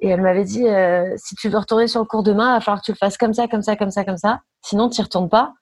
Et 0.00 0.08
elle 0.08 0.20
m'avait 0.20 0.44
dit 0.44 0.66
euh, 0.66 1.12
si 1.16 1.34
tu 1.36 1.48
veux 1.48 1.58
retourner 1.58 1.86
sur 1.86 2.00
le 2.00 2.06
cours 2.06 2.22
demain, 2.22 2.50
il 2.50 2.54
va 2.54 2.60
falloir 2.60 2.80
que 2.80 2.86
tu 2.86 2.92
le 2.92 2.96
fasses 2.96 3.16
comme 3.16 3.34
ça, 3.34 3.46
comme 3.46 3.62
ça, 3.62 3.76
comme 3.76 3.90
ça, 3.90 4.04
comme 4.04 4.16
ça. 4.16 4.40
Sinon, 4.62 4.88
tu 4.88 5.00
n'y 5.00 5.04
retournes 5.04 5.28
pas. 5.28 5.52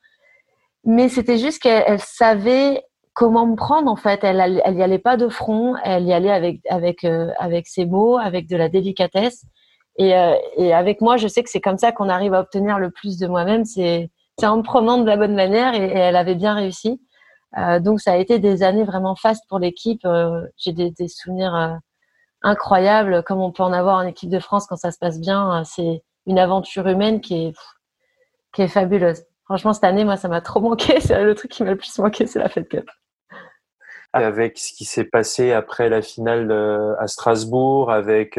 Mais 0.84 1.08
c'était 1.08 1.36
juste 1.36 1.60
qu'elle 1.62 2.00
savait 2.00 2.82
comment 3.12 3.46
me 3.46 3.56
prendre 3.56 3.90
en 3.90 3.96
fait. 3.96 4.24
Elle, 4.24 4.62
elle 4.64 4.76
y 4.76 4.82
allait 4.82 4.98
pas 4.98 5.16
de 5.16 5.28
front. 5.28 5.74
Elle 5.84 6.04
y 6.04 6.12
allait 6.12 6.30
avec 6.30 6.60
avec 6.70 7.04
euh, 7.04 7.30
avec 7.38 7.66
ses 7.66 7.84
mots, 7.84 8.16
avec 8.16 8.48
de 8.48 8.56
la 8.56 8.68
délicatesse. 8.68 9.44
Et, 9.98 10.16
euh, 10.16 10.34
et, 10.56 10.72
avec 10.72 11.02
moi, 11.02 11.18
je 11.18 11.28
sais 11.28 11.42
que 11.42 11.50
c'est 11.50 11.60
comme 11.60 11.76
ça 11.76 11.92
qu'on 11.92 12.08
arrive 12.08 12.32
à 12.32 12.40
obtenir 12.40 12.78
le 12.78 12.90
plus 12.90 13.18
de 13.18 13.26
moi-même. 13.26 13.64
C'est 13.66 14.08
en 14.42 14.56
me 14.56 14.62
prenant 14.62 14.96
de 14.96 15.04
la 15.04 15.18
bonne 15.18 15.34
manière 15.34 15.74
et, 15.74 15.82
elle 15.82 16.16
avait 16.16 16.34
bien 16.34 16.54
réussi. 16.54 17.00
Euh, 17.58 17.80
donc 17.80 18.00
ça 18.00 18.12
a 18.12 18.16
été 18.16 18.38
des 18.38 18.62
années 18.62 18.84
vraiment 18.84 19.16
fastes 19.16 19.44
pour 19.48 19.58
l'équipe. 19.58 20.04
Euh, 20.04 20.46
J'ai 20.56 20.72
des, 20.72 21.08
souvenirs 21.08 21.54
euh, 21.54 21.74
incroyables, 22.42 23.22
comme 23.24 23.40
on 23.40 23.52
peut 23.52 23.62
en 23.62 23.72
avoir 23.72 23.96
en 23.96 24.06
équipe 24.06 24.30
de 24.30 24.38
France 24.38 24.66
quand 24.66 24.76
ça 24.76 24.90
se 24.90 24.98
passe 24.98 25.20
bien. 25.20 25.62
C'est 25.64 26.02
une 26.26 26.38
aventure 26.38 26.86
humaine 26.86 27.20
qui 27.20 27.46
est, 27.46 27.56
qui 28.52 28.62
est 28.62 28.68
fabuleuse. 28.68 29.24
Franchement, 29.44 29.72
cette 29.72 29.84
année, 29.84 30.04
moi, 30.04 30.16
ça 30.16 30.28
m'a 30.28 30.40
trop 30.40 30.60
manqué. 30.60 31.00
C'est 31.00 31.22
le 31.22 31.34
truc 31.34 31.50
qui 31.50 31.64
m'a 31.64 31.70
le 31.70 31.76
plus 31.76 31.98
manqué, 31.98 32.26
c'est 32.26 32.38
la 32.38 32.48
Fed 32.48 32.68
Cup. 32.68 32.88
Avec 34.12 34.58
ce 34.58 34.72
qui 34.72 34.84
s'est 34.84 35.04
passé 35.04 35.52
après 35.52 35.88
la 35.88 36.02
finale 36.02 36.52
à 36.98 37.06
Strasbourg, 37.08 37.90
avec 37.90 38.38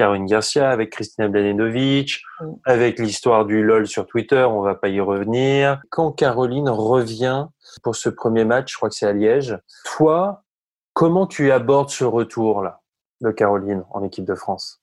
Caroline 0.00 0.24
Garcia, 0.24 0.70
avec 0.70 0.92
Christina 0.92 1.28
Blanenovic, 1.28 2.22
avec 2.64 2.98
l'histoire 2.98 3.44
du 3.44 3.62
LOL 3.62 3.86
sur 3.86 4.06
Twitter, 4.06 4.46
on 4.48 4.62
va 4.62 4.74
pas 4.74 4.88
y 4.88 4.98
revenir. 4.98 5.82
Quand 5.90 6.10
Caroline 6.10 6.70
revient 6.70 7.48
pour 7.82 7.94
ce 7.94 8.08
premier 8.08 8.46
match, 8.46 8.72
je 8.72 8.76
crois 8.78 8.88
que 8.88 8.94
c'est 8.94 9.06
à 9.06 9.12
Liège, 9.12 9.58
toi, 9.84 10.42
comment 10.94 11.26
tu 11.26 11.52
abordes 11.52 11.90
ce 11.90 12.04
retour-là 12.04 12.80
de 13.20 13.30
Caroline 13.30 13.84
en 13.90 14.02
équipe 14.02 14.24
de 14.24 14.34
France? 14.34 14.80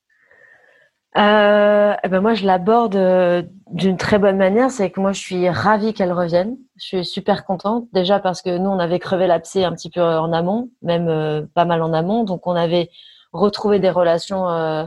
Euh, 1.18 1.96
eh 2.04 2.10
ben 2.10 2.22
moi, 2.22 2.36
je 2.36 2.46
l'aborde 2.46 2.96
euh, 2.96 3.42
d'une 3.72 3.98
très 3.98 4.20
bonne 4.20 4.38
manière. 4.38 4.70
C'est 4.70 4.92
que 4.92 5.00
moi, 5.00 5.14
je 5.14 5.20
suis 5.20 5.50
ravie 5.50 5.96
qu'elle 5.96 6.14
revienne. 6.14 6.58
Je 6.76 6.86
suis 6.86 7.06
super 7.06 7.44
contente. 7.44 7.88
Déjà 7.92 8.20
parce 8.20 8.44
que 8.44 8.56
nous, 8.56 8.70
on 8.70 8.78
avait 8.78 9.00
crevé 9.00 9.26
l'abcès 9.26 9.64
un 9.64 9.74
petit 9.74 9.90
peu 9.90 10.00
en 10.00 10.32
amont, 10.32 10.70
même 10.84 11.08
euh, 11.08 11.42
pas 11.56 11.66
mal 11.66 11.82
en 11.82 11.92
amont. 11.92 12.24
Donc, 12.24 12.46
on 12.46 12.54
avait 12.54 12.92
retrouvé 13.34 13.80
des 13.80 13.90
relations 13.90 14.48
euh, 14.48 14.86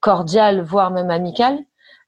cordiale, 0.00 0.62
voire 0.62 0.90
même 0.90 1.10
amicale. 1.10 1.58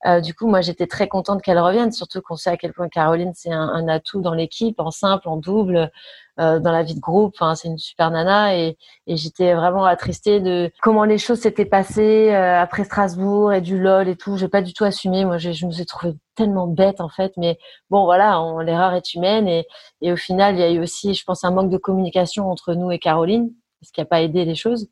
Euh, 0.06 0.20
du 0.20 0.34
coup, 0.34 0.46
moi, 0.46 0.62
j'étais 0.62 0.86
très 0.86 1.08
contente 1.08 1.42
qu'elle 1.42 1.58
revienne, 1.58 1.92
surtout 1.92 2.22
qu'on 2.22 2.36
sait 2.36 2.50
à 2.50 2.56
quel 2.56 2.72
point 2.72 2.88
Caroline, 2.88 3.32
c'est 3.34 3.52
un, 3.52 3.68
un, 3.68 3.86
atout 3.88 4.22
dans 4.22 4.32
l'équipe, 4.32 4.80
en 4.80 4.90
simple, 4.90 5.28
en 5.28 5.36
double, 5.36 5.90
euh, 6.38 6.58
dans 6.58 6.72
la 6.72 6.82
vie 6.82 6.94
de 6.94 7.00
groupe. 7.00 7.34
Enfin, 7.38 7.54
c'est 7.54 7.68
une 7.68 7.76
super 7.76 8.10
nana 8.10 8.56
et, 8.56 8.78
et 9.06 9.16
j'étais 9.16 9.52
vraiment 9.52 9.84
attristée 9.84 10.40
de 10.40 10.72
comment 10.80 11.04
les 11.04 11.18
choses 11.18 11.40
s'étaient 11.40 11.66
passées 11.66 12.30
euh, 12.32 12.58
après 12.58 12.84
Strasbourg 12.84 13.52
et 13.52 13.60
du 13.60 13.78
LOL 13.78 14.08
et 14.08 14.16
tout. 14.16 14.38
J'ai 14.38 14.48
pas 14.48 14.62
du 14.62 14.72
tout 14.72 14.84
assumé. 14.84 15.26
Moi, 15.26 15.36
je 15.36 15.66
me 15.66 15.70
suis 15.70 15.84
trouvée 15.84 16.14
tellement 16.34 16.66
bête 16.66 17.02
en 17.02 17.10
fait. 17.10 17.32
Mais 17.36 17.58
bon, 17.90 18.04
voilà, 18.04 18.42
l'erreur 18.62 18.94
est 18.94 19.12
humaine 19.12 19.48
et, 19.48 19.66
et 20.00 20.12
au 20.12 20.16
final, 20.16 20.54
il 20.54 20.60
y 20.60 20.64
a 20.64 20.70
eu 20.70 20.80
aussi, 20.80 21.12
je 21.12 21.24
pense, 21.24 21.44
un 21.44 21.50
manque 21.50 21.70
de 21.70 21.76
communication 21.76 22.50
entre 22.50 22.72
nous 22.72 22.90
et 22.90 22.98
Caroline 22.98 23.52
ce 23.82 23.92
qui 23.92 24.00
n'a 24.00 24.04
pas 24.04 24.20
aidé 24.20 24.44
les 24.44 24.54
choses. 24.54 24.88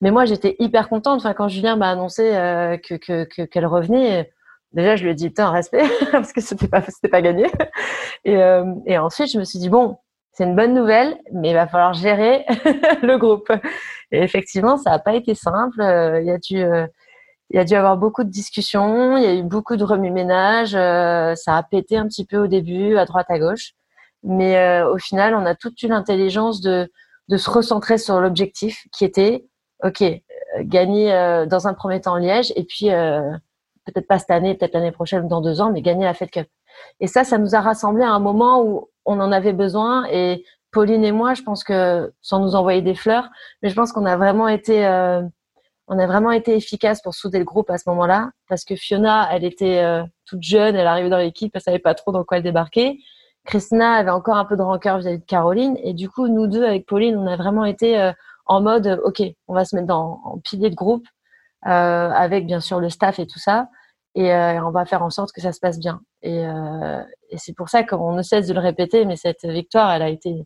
Mais 0.00 0.10
moi, 0.10 0.24
j'étais 0.24 0.56
hyper 0.58 0.88
contente. 0.88 1.20
Enfin, 1.20 1.34
quand 1.34 1.48
Julien 1.48 1.76
m'a 1.76 1.90
annoncé 1.90 2.34
euh, 2.34 2.76
que 2.76 2.94
qu'elle 2.96 3.48
que, 3.48 3.64
revenait, 3.64 4.32
déjà, 4.72 4.96
je 4.96 5.04
lui 5.04 5.10
ai 5.10 5.14
dit 5.14 5.28
putain, 5.28 5.50
respect, 5.50 5.84
parce 6.12 6.32
que 6.32 6.40
c'était 6.40 6.68
pas 6.68 6.82
c'était 6.82 7.08
pas 7.08 7.22
gagné. 7.22 7.46
Et, 8.24 8.36
euh, 8.36 8.64
et 8.86 8.98
ensuite, 8.98 9.30
je 9.32 9.38
me 9.38 9.44
suis 9.44 9.58
dit 9.58 9.68
bon, 9.68 9.98
c'est 10.32 10.44
une 10.44 10.56
bonne 10.56 10.74
nouvelle, 10.74 11.18
mais 11.32 11.50
il 11.50 11.54
va 11.54 11.66
falloir 11.66 11.94
gérer 11.94 12.44
le 13.02 13.16
groupe. 13.18 13.50
Et 14.12 14.22
effectivement, 14.22 14.76
ça 14.76 14.90
n'a 14.90 14.98
pas 14.98 15.14
été 15.14 15.34
simple. 15.34 15.80
Euh, 15.80 16.20
il 16.20 16.26
y 16.26 16.30
a 16.30 16.38
dû 16.38 16.88
il 17.50 17.56
y 17.56 17.60
a 17.60 17.64
dû 17.64 17.74
avoir 17.74 17.96
beaucoup 17.96 18.24
de 18.24 18.28
discussions, 18.28 19.16
il 19.16 19.22
y 19.22 19.26
a 19.26 19.32
eu 19.32 19.42
beaucoup 19.42 19.76
de 19.76 19.82
remue-ménage, 19.84 20.72
ça 20.72 21.56
a 21.56 21.62
pété 21.62 21.96
un 21.96 22.06
petit 22.06 22.26
peu 22.26 22.36
au 22.36 22.46
début, 22.46 22.98
à 22.98 23.06
droite, 23.06 23.24
à 23.30 23.38
gauche. 23.38 23.72
Mais 24.22 24.82
au 24.82 24.98
final, 24.98 25.34
on 25.34 25.46
a 25.46 25.54
toute 25.54 25.82
eu 25.82 25.88
l'intelligence 25.88 26.60
de, 26.60 26.90
de 27.28 27.36
se 27.36 27.50
recentrer 27.50 27.98
sur 27.98 28.20
l'objectif 28.20 28.86
qui 28.92 29.04
était, 29.04 29.46
OK, 29.84 30.02
gagner 30.60 31.44
dans 31.48 31.68
un 31.68 31.74
premier 31.74 32.00
temps 32.00 32.16
Liège 32.16 32.52
et 32.56 32.64
puis 32.64 32.88
peut-être 33.92 34.06
pas 34.06 34.18
cette 34.18 34.30
année, 34.30 34.54
peut-être 34.54 34.74
l'année 34.74 34.92
prochaine 34.92 35.24
ou 35.24 35.28
dans 35.28 35.40
deux 35.40 35.60
ans, 35.60 35.70
mais 35.72 35.82
gagner 35.82 36.04
la 36.04 36.14
Fed 36.14 36.30
Cup. 36.30 36.48
Et 37.00 37.06
ça, 37.06 37.24
ça 37.24 37.38
nous 37.38 37.54
a 37.54 37.60
rassemblés 37.60 38.04
à 38.04 38.10
un 38.10 38.18
moment 38.18 38.62
où 38.62 38.88
on 39.04 39.20
en 39.20 39.32
avait 39.32 39.52
besoin. 39.52 40.06
Et 40.10 40.44
Pauline 40.70 41.04
et 41.04 41.12
moi, 41.12 41.34
je 41.34 41.42
pense 41.42 41.64
que, 41.64 42.12
sans 42.20 42.40
nous 42.40 42.54
envoyer 42.54 42.82
des 42.82 42.94
fleurs, 42.94 43.28
mais 43.62 43.68
je 43.68 43.74
pense 43.74 43.92
qu'on 43.92 44.06
a 44.06 44.16
vraiment 44.16 44.48
été, 44.48 44.86
euh, 44.86 45.22
on 45.86 45.98
a 45.98 46.06
vraiment 46.06 46.30
été 46.30 46.54
efficace 46.56 47.00
pour 47.02 47.14
souder 47.14 47.38
le 47.38 47.44
groupe 47.44 47.70
à 47.70 47.78
ce 47.78 47.88
moment-là, 47.88 48.30
parce 48.48 48.64
que 48.64 48.76
Fiona, 48.76 49.28
elle 49.32 49.44
était 49.44 49.78
euh, 49.78 50.02
toute 50.26 50.42
jeune, 50.42 50.76
elle 50.76 50.86
arrivait 50.86 51.08
dans 51.08 51.18
l'équipe, 51.18 51.52
elle 51.54 51.62
savait 51.62 51.78
pas 51.78 51.94
trop 51.94 52.12
dans 52.12 52.24
quoi 52.24 52.36
elle 52.36 52.42
débarquait. 52.42 52.98
Christina 53.44 53.94
avait 53.94 54.10
encore 54.10 54.36
un 54.36 54.44
peu 54.44 54.56
de 54.56 54.62
rancœur 54.62 54.98
vis-à-vis 54.98 55.18
de 55.18 55.24
Caroline, 55.24 55.76
et 55.82 55.94
du 55.94 56.08
coup, 56.08 56.28
nous 56.28 56.46
deux 56.46 56.64
avec 56.64 56.86
Pauline, 56.86 57.16
on 57.16 57.26
a 57.26 57.36
vraiment 57.36 57.64
été 57.64 57.98
euh, 58.00 58.12
en 58.46 58.60
mode, 58.60 59.00
ok, 59.04 59.22
on 59.46 59.54
va 59.54 59.64
se 59.64 59.74
mettre 59.74 59.88
dans, 59.88 60.20
en 60.24 60.38
pilier 60.38 60.70
de 60.70 60.74
groupe, 60.74 61.06
avec 61.62 62.46
bien 62.46 62.60
sûr 62.60 62.78
le 62.78 62.88
staff 62.88 63.18
et 63.18 63.26
tout 63.26 63.40
ça 63.40 63.68
et 64.18 64.32
euh, 64.32 64.64
on 64.64 64.70
va 64.70 64.84
faire 64.84 65.02
en 65.02 65.10
sorte 65.10 65.30
que 65.32 65.40
ça 65.40 65.52
se 65.52 65.60
passe 65.60 65.78
bien. 65.78 66.00
Et, 66.22 66.44
euh, 66.44 67.00
c'est 67.36 67.54
pour 67.54 67.68
ça 67.68 67.84
qu'on 67.84 68.12
ne 68.12 68.22
cesse 68.22 68.48
de 68.48 68.54
le 68.54 68.58
répéter, 68.58 69.04
mais 69.04 69.14
cette 69.14 69.44
victoire, 69.44 69.92
elle 69.92 70.02
a 70.02 70.08
été 70.08 70.44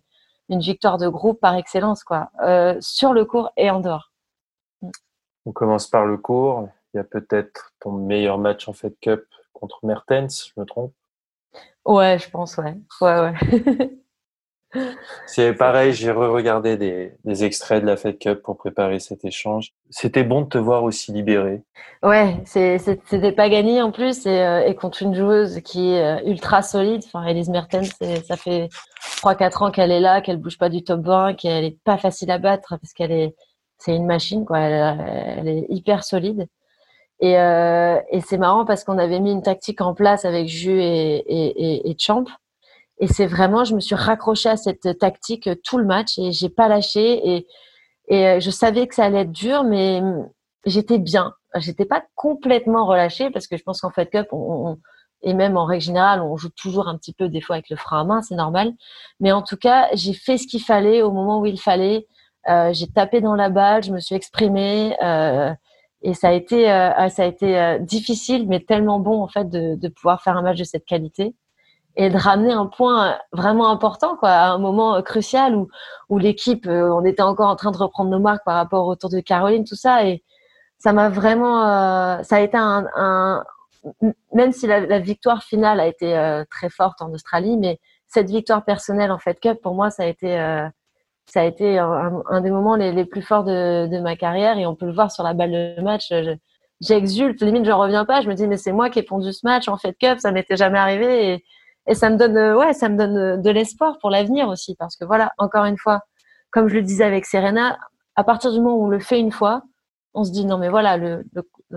une 0.50 0.60
victoire 0.60 0.98
de 0.98 1.08
groupe 1.08 1.40
par 1.40 1.54
excellence, 1.54 2.04
quoi, 2.04 2.30
euh, 2.42 2.76
sur 2.80 3.14
le 3.14 3.24
cours 3.24 3.50
et 3.56 3.70
en 3.70 3.80
dehors. 3.80 4.12
On 5.46 5.52
commence 5.52 5.86
par 5.86 6.04
le 6.04 6.18
cours. 6.18 6.68
Il 6.92 6.98
y 6.98 7.00
a 7.00 7.04
peut-être 7.04 7.72
ton 7.80 7.92
meilleur 7.92 8.36
match 8.36 8.68
en 8.68 8.74
Fed 8.74 8.94
Cup 9.00 9.24
contre 9.54 9.78
Mertens, 9.84 10.48
je 10.48 10.60
me 10.60 10.66
trompe 10.66 10.92
Ouais, 11.84 12.18
je 12.18 12.30
pense, 12.30 12.56
ouais. 12.58 12.76
Ouais, 13.00 13.20
ouais. 13.20 13.90
C'est 15.26 15.52
pareil, 15.52 15.92
j'ai 15.92 16.10
re-regardé 16.10 16.76
des, 16.76 17.44
extraits 17.44 17.82
de 17.82 17.86
la 17.86 17.96
Fed 17.96 18.18
Cup 18.18 18.42
pour 18.42 18.56
préparer 18.56 19.00
cet 19.00 19.24
échange. 19.24 19.72
C'était 19.90 20.24
bon 20.24 20.42
de 20.42 20.48
te 20.48 20.58
voir 20.58 20.82
aussi 20.84 21.12
libéré. 21.12 21.62
Ouais, 22.02 22.36
c'était 22.46 23.32
pas 23.32 23.48
gagné 23.48 23.82
en 23.82 23.92
plus 23.92 24.24
et, 24.26 24.40
euh, 24.40 24.72
contre 24.72 25.02
une 25.02 25.14
joueuse 25.14 25.60
qui 25.60 25.92
est 25.92 26.02
euh, 26.02 26.28
ultra 26.28 26.62
solide. 26.62 27.02
Enfin, 27.04 27.24
Elise 27.26 27.50
Mertens, 27.50 27.90
ça 28.26 28.36
fait 28.36 28.68
3-4 29.18 29.64
ans 29.64 29.70
qu'elle 29.70 29.92
est 29.92 30.00
là, 30.00 30.20
qu'elle 30.22 30.38
bouge 30.38 30.58
pas 30.58 30.70
du 30.70 30.82
top 30.82 31.02
20, 31.02 31.34
qu'elle 31.34 31.64
est 31.64 31.78
pas 31.84 31.98
facile 31.98 32.30
à 32.30 32.38
battre 32.38 32.76
parce 32.80 32.92
qu'elle 32.94 33.12
est, 33.12 33.34
c'est 33.78 33.94
une 33.94 34.06
machine 34.06 34.44
quoi. 34.44 34.58
Elle, 34.58 35.48
est 35.48 35.66
hyper 35.68 36.02
solide. 36.02 36.46
Et, 37.22 37.38
euh, 37.38 37.98
et 38.10 38.20
c'est 38.20 38.36
marrant 38.36 38.66
parce 38.66 38.84
qu'on 38.84 38.98
avait 38.98 39.20
mis 39.20 39.32
une 39.32 39.42
tactique 39.42 39.80
en 39.80 39.94
place 39.94 40.26
avec 40.26 40.48
Jus 40.48 40.82
et, 40.82 41.16
et, 41.16 41.90
et 41.90 41.96
Champ 41.98 42.24
et 43.02 43.08
c'est 43.08 43.26
vraiment, 43.26 43.64
je 43.64 43.74
me 43.74 43.80
suis 43.80 43.96
raccrochée 43.96 44.48
à 44.48 44.56
cette 44.56 44.96
tactique 44.96 45.50
tout 45.64 45.76
le 45.76 45.84
match 45.84 46.18
et 46.18 46.30
j'ai 46.30 46.48
pas 46.48 46.68
lâché. 46.68 47.36
Et, 47.36 47.46
euh, 48.12 48.38
je 48.38 48.50
savais 48.50 48.86
que 48.86 48.94
ça 48.94 49.06
allait 49.06 49.22
être 49.22 49.32
dur, 49.32 49.64
mais 49.64 50.00
j'étais 50.66 50.98
bien. 50.98 51.34
J'étais 51.56 51.84
pas 51.84 52.04
complètement 52.14 52.86
relâchée 52.86 53.30
parce 53.30 53.48
que 53.48 53.56
je 53.56 53.64
pense 53.64 53.80
qu'en 53.80 53.90
Fed 53.90 54.08
Cup, 54.08 54.28
on, 54.30 54.78
et 55.22 55.34
même 55.34 55.56
en 55.56 55.64
règle 55.64 55.82
générale, 55.82 56.20
on 56.20 56.36
joue 56.36 56.50
toujours 56.50 56.86
un 56.86 56.96
petit 56.96 57.12
peu 57.12 57.28
des 57.28 57.40
fois 57.40 57.56
avec 57.56 57.70
le 57.70 57.76
frein 57.76 58.02
à 58.02 58.04
main, 58.04 58.22
c'est 58.22 58.36
normal. 58.36 58.72
Mais 59.18 59.32
en 59.32 59.42
tout 59.42 59.56
cas, 59.56 59.88
j'ai 59.94 60.12
fait 60.12 60.38
ce 60.38 60.46
qu'il 60.46 60.62
fallait 60.62 61.02
au 61.02 61.10
moment 61.10 61.40
où 61.40 61.46
il 61.46 61.60
fallait. 61.60 62.06
Euh, 62.48 62.72
j'ai 62.72 62.86
tapé 62.86 63.20
dans 63.20 63.34
la 63.34 63.50
balle, 63.50 63.82
je 63.82 63.90
me 63.90 63.98
suis 63.98 64.14
exprimée. 64.14 64.96
Euh, 65.02 65.52
et 66.02 66.14
ça 66.14 66.28
a 66.28 66.32
été, 66.32 66.70
euh, 66.70 67.08
ça 67.08 67.22
a 67.22 67.26
été 67.26 67.58
euh, 67.58 67.78
difficile, 67.78 68.46
mais 68.48 68.60
tellement 68.60 69.00
bon 69.00 69.22
en 69.22 69.28
fait 69.28 69.48
de, 69.48 69.76
de 69.76 69.88
pouvoir 69.88 70.22
faire 70.22 70.36
un 70.36 70.42
match 70.42 70.58
de 70.58 70.64
cette 70.64 70.84
qualité 70.84 71.34
et 71.96 72.10
de 72.10 72.16
ramener 72.16 72.52
un 72.52 72.66
point 72.66 73.18
vraiment 73.32 73.70
important 73.70 74.16
quoi 74.16 74.30
à 74.30 74.50
un 74.50 74.58
moment 74.58 75.00
crucial 75.02 75.54
où 75.56 75.68
où 76.08 76.18
l'équipe 76.18 76.66
euh, 76.66 76.90
on 76.90 77.04
était 77.04 77.22
encore 77.22 77.48
en 77.48 77.56
train 77.56 77.70
de 77.70 77.76
reprendre 77.76 78.10
nos 78.10 78.20
marques 78.20 78.44
par 78.44 78.54
rapport 78.54 78.86
au 78.86 78.96
tour 78.96 79.10
de 79.10 79.20
Caroline 79.20 79.64
tout 79.64 79.76
ça. 79.76 80.06
Et 80.06 80.22
ça 80.78 80.92
m'a 80.92 81.08
vraiment 81.08 81.62
euh, 81.68 82.22
ça 82.22 82.36
a 82.36 82.40
été 82.40 82.56
un, 82.56 82.86
un 82.96 83.44
même 84.32 84.52
si 84.52 84.66
la, 84.66 84.98
victoire 85.00 85.42
finale 85.42 85.80
a 85.80 85.86
été 85.86 86.16
euh, 86.16 86.44
très 86.50 86.70
forte 86.70 87.02
en 87.02 87.12
Australie 87.12 87.56
mais 87.58 87.80
cette 88.08 88.30
victoire 88.30 88.64
personnelle 88.64 89.10
en 89.10 89.18
Fed 89.18 89.40
Cup 89.40 89.60
pour 89.62 89.74
moi 89.74 89.90
ça 89.90 90.04
a 90.04 90.06
été 90.06 90.38
ça 91.26 91.40
a 91.40 91.44
été 91.44 91.78
un, 91.78 92.40
des 92.42 92.50
moments 92.50 92.76
les, 92.76 93.04
plus 93.04 93.22
forts 93.22 93.44
de, 93.44 94.00
ma 94.00 94.16
carrière 94.16 94.58
et 94.58 94.66
on 94.66 94.74
peut 94.74 94.86
le 94.86 94.92
voir 94.92 95.10
sur 95.10 95.22
la 95.22 95.34
balle 95.34 95.52
de 95.76 95.82
match. 95.82 96.12
J'exulte 96.80 97.40
limite 97.42 97.64
j'en 97.64 97.78
reviens 97.78 98.04
pas. 98.04 98.20
Je 98.20 98.28
me 98.28 98.34
dis 98.34 98.46
mais 98.48 98.56
c'est 98.56 98.72
moi 98.72 98.90
qui 98.90 98.98
ai 98.98 99.02
pondu 99.02 99.32
ce 99.32 99.40
match 99.44 99.68
en 99.68 99.76
Fed 99.76 99.96
Cup. 99.98 100.18
Ça 100.18 100.32
m'était 100.32 100.56
jamais 100.56 100.78
arrivé 100.78 101.42
et 101.86 101.94
ça 101.94 102.10
me 102.10 102.16
donne 102.16 102.36
euh, 102.36 102.56
ouais 102.56 102.72
ça 102.72 102.88
me 102.88 102.96
donne 102.96 103.16
euh, 103.16 103.36
de 103.36 103.50
l'espoir 103.50 103.98
pour 104.00 104.10
l'avenir 104.10 104.48
aussi. 104.48 104.74
Parce 104.76 104.96
que 104.96 105.04
voilà 105.04 105.32
encore 105.38 105.64
une 105.64 105.78
fois 105.78 106.00
comme 106.50 106.68
je 106.68 106.74
le 106.74 106.82
disais 106.82 107.04
avec 107.04 107.24
Serena 107.24 107.78
à 108.16 108.24
partir 108.24 108.52
du 108.52 108.60
moment 108.60 108.76
où 108.76 108.86
on 108.86 108.88
le 108.88 108.98
fait 108.98 109.18
une 109.18 109.32
fois 109.32 109.62
on 110.14 110.24
se 110.24 110.32
dit 110.32 110.44
non 110.44 110.58
mais 110.58 110.68
voilà 110.68 110.96
le, 110.96 111.24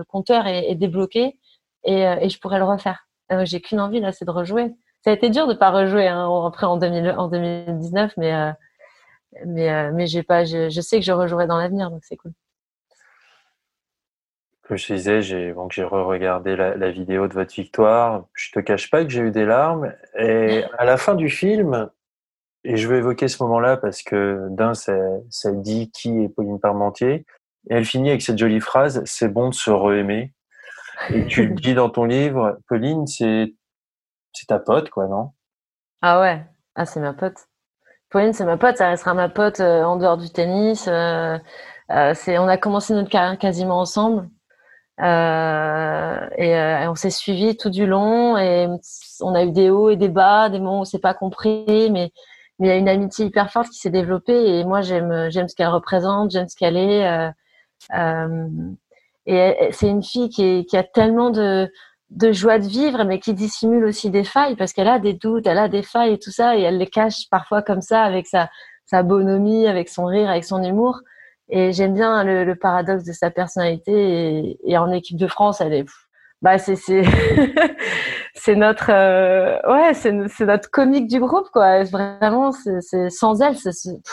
compteur 0.08 0.46
est, 0.46 0.74
débloqué 0.74 1.38
et, 1.84 2.06
euh, 2.06 2.16
et, 2.20 2.28
je 2.28 2.38
pourrais 2.40 2.58
le 2.58 2.64
refaire. 2.64 3.06
J'ai 3.44 3.60
qu'une 3.60 3.80
envie 3.80 4.00
là 4.00 4.12
c'est 4.12 4.24
de 4.24 4.30
rejouer. 4.30 4.74
Ça 5.04 5.10
a 5.10 5.12
été 5.12 5.30
dur 5.30 5.46
de 5.46 5.54
pas 5.54 5.70
rejouer 5.70 6.08
hein, 6.08 6.28
après 6.46 6.66
en, 6.66 6.76
2000, 6.76 7.14
en 7.16 7.28
2019 7.28 8.12
mais 8.16 8.32
mais 9.44 9.92
mais 9.92 10.06
j'ai 10.06 10.22
pas 10.22 10.44
je, 10.44 10.70
je 10.70 10.80
sais 10.80 10.98
que 10.98 11.04
je 11.04 11.12
rejouerai 11.12 11.46
dans 11.46 11.58
l'avenir 11.58 11.90
donc 11.90 12.02
c'est 12.04 12.16
cool 12.16 12.32
comme 14.66 14.76
je 14.78 14.94
disais, 14.94 15.22
j'ai 15.22 15.52
re-regardé 15.52 16.56
la, 16.56 16.76
la, 16.76 16.90
vidéo 16.90 17.28
de 17.28 17.34
votre 17.34 17.54
victoire. 17.54 18.26
Je 18.34 18.50
te 18.50 18.58
cache 18.58 18.90
pas 18.90 19.04
que 19.04 19.10
j'ai 19.10 19.20
eu 19.20 19.30
des 19.30 19.44
larmes. 19.44 19.92
Et 20.18 20.64
à 20.76 20.84
la 20.84 20.96
fin 20.96 21.14
du 21.14 21.30
film, 21.30 21.88
et 22.64 22.76
je 22.76 22.88
veux 22.88 22.96
évoquer 22.96 23.28
ce 23.28 23.40
moment-là 23.44 23.76
parce 23.76 24.02
que 24.02 24.48
d'un, 24.50 24.74
ça, 24.74 24.96
ça 25.30 25.52
dit 25.52 25.90
qui 25.92 26.24
est 26.24 26.28
Pauline 26.28 26.58
Parmentier. 26.58 27.24
Et 27.70 27.74
elle 27.74 27.84
finit 27.84 28.08
avec 28.10 28.22
cette 28.22 28.38
jolie 28.38 28.60
phrase 28.60 29.02
"C'est 29.04 29.28
bon 29.28 29.50
de 29.50 29.54
se 29.54 29.70
re-aimer". 29.70 30.32
Et 31.10 31.26
tu 31.26 31.46
le 31.46 31.54
dis 31.54 31.74
dans 31.74 31.90
ton 31.90 32.04
livre, 32.04 32.58
Pauline, 32.68 33.06
c'est 33.06 33.54
c'est 34.32 34.46
ta 34.46 34.58
pote, 34.58 34.90
quoi, 34.90 35.06
non? 35.06 35.30
Ah 36.02 36.20
ouais, 36.20 36.44
ah 36.74 36.86
c'est 36.86 37.00
ma 37.00 37.12
pote. 37.12 37.38
C'est 38.32 38.44
ma 38.44 38.56
pote. 38.56 38.78
Ça 38.78 38.88
restera 38.88 39.14
ma 39.14 39.28
pote 39.28 39.60
euh, 39.60 39.84
en 39.84 39.96
dehors 39.96 40.16
du 40.16 40.30
tennis. 40.30 40.86
Euh, 40.88 41.38
euh, 41.90 42.14
on 42.28 42.48
a 42.48 42.56
commencé 42.56 42.94
notre 42.94 43.10
carrière 43.10 43.38
quasiment 43.38 43.78
ensemble. 43.80 44.28
Et, 44.98 45.04
on 46.88 46.94
s'est 46.94 47.10
suivi 47.10 47.56
tout 47.56 47.68
du 47.70 47.86
long 47.86 48.38
et 48.38 48.68
on 49.20 49.34
a 49.34 49.44
eu 49.44 49.50
des 49.52 49.68
hauts 49.70 49.90
et 49.90 49.96
des 49.96 50.08
bas, 50.08 50.48
des 50.48 50.58
moments 50.58 50.78
où 50.78 50.82
on 50.82 50.84
s'est 50.84 50.98
pas 50.98 51.14
compris, 51.14 51.90
mais 51.90 52.12
il 52.58 52.66
y 52.66 52.70
a 52.70 52.76
une 52.76 52.88
amitié 52.88 53.26
hyper 53.26 53.50
forte 53.52 53.68
qui 53.68 53.78
s'est 53.78 53.90
développée 53.90 54.58
et 54.58 54.64
moi 54.64 54.80
j'aime 54.80 55.28
j'aime 55.30 55.48
ce 55.48 55.54
qu'elle 55.54 55.68
représente, 55.68 56.30
j'aime 56.30 56.48
ce 56.48 56.56
qu'elle 56.56 56.76
est. 56.78 57.32
Et 59.26 59.72
c'est 59.72 59.88
une 59.88 60.02
fille 60.02 60.30
qui 60.30 60.76
a 60.76 60.82
tellement 60.82 61.30
de 61.30 61.70
de 62.10 62.32
joie 62.32 62.58
de 62.58 62.66
vivre, 62.66 63.04
mais 63.04 63.18
qui 63.18 63.34
dissimule 63.34 63.84
aussi 63.84 64.10
des 64.10 64.24
failles 64.24 64.56
parce 64.56 64.72
qu'elle 64.72 64.88
a 64.88 64.98
des 64.98 65.14
doutes, 65.14 65.46
elle 65.46 65.58
a 65.58 65.68
des 65.68 65.82
failles 65.82 66.14
et 66.14 66.18
tout 66.18 66.30
ça, 66.30 66.56
et 66.56 66.62
elle 66.62 66.78
les 66.78 66.86
cache 66.86 67.28
parfois 67.30 67.62
comme 67.62 67.80
ça 67.80 68.02
avec 68.02 68.26
sa 68.26 68.48
sa 68.86 69.02
bonhomie, 69.02 69.66
avec 69.66 69.88
son 69.88 70.06
rire, 70.06 70.30
avec 70.30 70.44
son 70.44 70.62
humour. 70.62 71.00
Et 71.48 71.72
j'aime 71.72 71.94
bien 71.94 72.24
le, 72.24 72.44
le, 72.44 72.56
paradoxe 72.56 73.04
de 73.04 73.12
sa 73.12 73.30
personnalité. 73.30 73.92
Et, 73.92 74.58
et, 74.64 74.78
en 74.78 74.90
équipe 74.90 75.16
de 75.16 75.26
France, 75.26 75.60
elle 75.60 75.74
est, 75.74 75.84
bah 76.42 76.58
c'est 76.58 76.76
c'est 76.76 77.02
c'est 78.34 78.56
notre 78.56 78.90
euh, 78.90 79.58
ouais 79.68 79.94
c'est 79.94 80.12
notre 80.12 80.70
comique 80.70 81.08
du 81.08 81.20
groupe 81.20 81.48
quoi. 81.52 81.84
Vraiment, 81.84 82.52
c'est 82.52 83.10
sans 83.10 83.40
elle, 83.40 83.56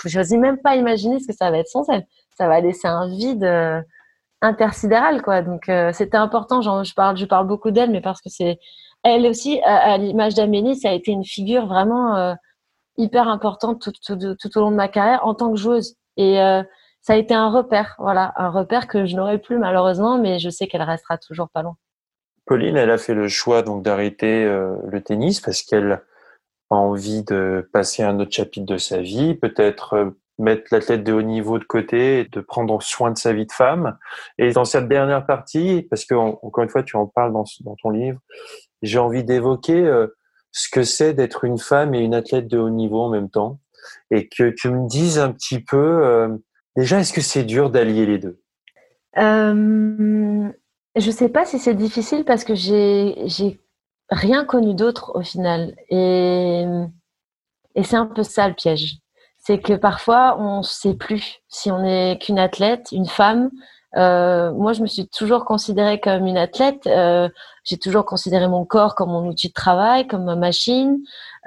j'ose 0.06 0.32
même 0.32 0.58
pas 0.58 0.76
imaginer 0.76 1.20
ce 1.20 1.28
que 1.28 1.34
ça 1.34 1.52
va 1.52 1.60
être 1.60 1.68
sans 1.68 1.88
elle. 1.90 2.06
Ça 2.38 2.48
va 2.48 2.60
laisser 2.62 2.88
un 2.88 3.08
vide 3.08 3.44
euh, 4.44 4.48
intersidéral 4.48 5.22
quoi. 5.22 5.42
Donc 5.42 5.70
euh, 5.70 5.92
c'était 5.94 6.18
important. 6.18 6.62
Genre, 6.62 6.84
je 6.84 6.94
parle 6.94 7.18
je 7.18 7.26
parle 7.26 7.48
beaucoup 7.48 7.72
d'elle, 7.72 7.92
mais 7.92 8.02
parce 8.02 8.22
que 8.22 8.30
c'est 8.30 8.60
elle 9.04 9.26
aussi 9.26 9.62
à, 9.64 9.98
l'image 9.98 10.34
d'Amélie, 10.34 10.78
ça 10.78 10.90
a 10.90 10.94
été 10.94 11.12
une 11.12 11.26
figure 11.26 11.68
vraiment 11.68 12.16
euh, 12.16 12.34
hyper 12.98 13.28
importante 13.28 13.82
tout, 13.82 13.92
tout, 13.92 14.36
tout, 14.36 14.58
au 14.58 14.62
long 14.62 14.72
de 14.72 14.78
ma 14.78 14.88
carrière 14.88 15.26
en 15.26 15.34
tant 15.34 15.52
que 15.52 15.58
joueuse. 15.58 15.96
Et 16.16 16.38
ça 17.02 17.14
a 17.14 17.16
été 17.18 17.34
un 17.34 17.50
repère, 17.50 17.96
voilà, 18.00 18.32
un 18.38 18.50
repère 18.50 18.88
que 18.88 19.06
je 19.06 19.18
n'aurai 19.18 19.38
plus 19.38 19.58
malheureusement, 19.58 20.18
mais 20.18 20.40
je 20.40 20.50
sais 20.50 20.68
qu'elle 20.68 20.84
restera 20.84 21.18
toujours 21.18 21.50
pas 21.50 21.62
loin. 21.62 21.76
Pauline, 22.46 22.78
elle 22.78 22.92
a 22.92 22.98
fait 22.98 23.14
le 23.14 23.28
choix 23.28 23.62
donc 23.62 23.84
d'arrêter 23.84 24.44
euh, 24.46 24.76
le 24.88 25.02
tennis 25.02 25.40
parce 25.40 25.62
qu'elle 25.62 26.02
a 26.70 26.76
envie 26.76 27.24
de 27.24 27.70
passer 27.72 28.04
un 28.04 28.20
autre 28.20 28.32
chapitre 28.32 28.66
de 28.66 28.78
sa 28.78 29.02
vie, 29.02 29.36
peut-être 29.36 29.94
euh, 29.94 30.10
mettre 30.40 30.64
l'athlète 30.72 31.04
de 31.04 31.14
haut 31.14 31.22
niveau 31.22 31.60
de 31.60 31.64
côté 31.64 32.22
et 32.22 32.26
de 32.26 32.42
prendre 32.42 32.82
soin 32.82 33.12
de 33.12 33.18
sa 33.18 33.34
vie 33.34 33.46
de 33.46 33.52
femme. 33.52 33.98
Et 34.38 34.52
dans 34.52 34.66
cette 34.66 34.88
dernière 34.88 35.26
partie, 35.26 35.88
parce 35.90 36.06
que 36.06 36.16
encore 36.16 36.64
une 36.64 36.70
fois, 36.70 36.84
tu 36.84 36.96
en 36.96 37.08
parles 37.08 37.34
dans, 37.34 37.46
ton 37.82 37.90
livre, 37.90 38.20
j'ai 38.82 39.00
envie 39.00 39.24
d'évoquer 39.24 39.80
euh, 39.80 40.08
ce 40.52 40.70
que 40.70 40.84
c'est 40.84 41.14
d'être 41.14 41.44
une 41.44 41.58
femme 41.58 41.94
et 41.96 42.00
une 42.00 42.16
athlète 42.16 42.48
de 42.48 42.58
haut 42.58 42.70
niveau 42.70 43.02
en 43.02 43.10
même 43.10 43.30
temps, 43.30 43.60
et 44.12 44.28
que 44.28 44.50
tu 44.50 44.70
me 44.70 44.88
dises 44.88 45.20
un 45.20 45.32
petit 45.32 45.60
peu 45.60 46.40
Déjà, 46.76 47.00
est-ce 47.00 47.14
que 47.14 47.22
c'est 47.22 47.44
dur 47.44 47.70
d'allier 47.70 48.06
les 48.06 48.18
deux? 48.18 48.42
Euh, 49.18 50.50
Je 50.96 51.12
sais 51.12 51.30
pas 51.30 51.46
si 51.46 51.60
c'est 51.60 51.76
difficile 51.76 52.26
parce 52.26 52.44
que 52.44 52.56
j'ai 52.56 53.60
rien 54.10 54.46
connu 54.46 54.74
d'autre 54.74 55.12
au 55.16 55.22
final. 55.22 55.76
Et 55.90 56.66
c'est 57.84 57.96
un 57.96 58.08
peu 58.08 58.24
ça 58.24 58.48
le 58.48 58.56
piège. 58.56 58.98
C'est 59.46 59.60
que 59.60 59.74
parfois, 59.74 60.38
on 60.40 60.60
ne 60.60 60.64
sait 60.64 60.94
plus 60.94 61.42
si 61.50 61.70
on 61.70 61.84
est 61.84 62.18
qu'une 62.22 62.40
athlète, 62.40 62.88
une 62.94 63.08
femme. 63.08 63.50
Euh, 63.98 64.54
moi, 64.54 64.72
je 64.72 64.82
me 64.82 64.88
suis 64.88 65.06
toujours 65.10 65.44
considérée 65.44 66.00
comme 66.00 66.26
une 66.26 66.38
athlète. 66.38 66.88
Euh, 66.88 67.28
j'ai 67.66 67.78
toujours 67.78 68.06
considéré 68.06 68.48
mon 68.48 68.64
corps 68.64 68.96
comme 68.96 69.10
mon 69.10 69.28
outil 69.28 69.50
de 69.50 69.54
travail, 69.54 70.08
comme 70.08 70.24
ma 70.24 70.38
machine. 70.38 70.98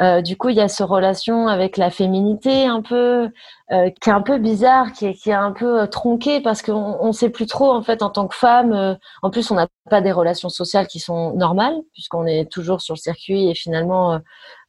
Euh, 0.01 0.21
du 0.21 0.37
coup, 0.37 0.51
il 0.51 0.57
y 0.57 0.61
a 0.61 0.69
ce 0.69 0.83
relation 0.83 1.49
avec 1.49 1.77
la 1.77 1.91
féminité 1.91 2.67
un 2.67 2.83
peu 2.83 3.31
euh, 3.73 3.91
qui 4.01 4.11
est 4.11 4.13
un 4.13 4.21
peu 4.21 4.39
bizarre, 4.39 4.93
qui 4.93 5.07
est, 5.07 5.15
qui 5.15 5.31
est 5.31 5.35
un 5.35 5.53
peu 5.53 5.83
euh, 5.83 5.87
tronqué 5.87 6.41
parce 6.41 6.61
qu'on 6.61 6.99
on 7.01 7.13
sait 7.13 7.31
plus 7.31 7.47
trop 7.47 7.73
en 7.73 7.83
fait 7.83 8.03
en 8.03 8.11
tant 8.11 8.29
que 8.29 8.35
femme. 8.35 8.73
Euh, 8.73 8.95
en 9.23 9.31
plus, 9.31 9.51
on 9.51 9.55
n'a 9.55 9.69
pas 9.89 10.03
des 10.03 10.13
relations 10.13 10.51
sociales 10.51 10.87
qui 10.87 11.01
sont 11.01 11.33
normales 11.35 11.77
puisqu'on 11.95 12.27
est 12.27 12.51
toujours 12.51 12.83
sur 12.83 12.95
le 12.95 12.99
circuit 12.99 13.49
et 13.49 13.55
finalement, 13.55 14.21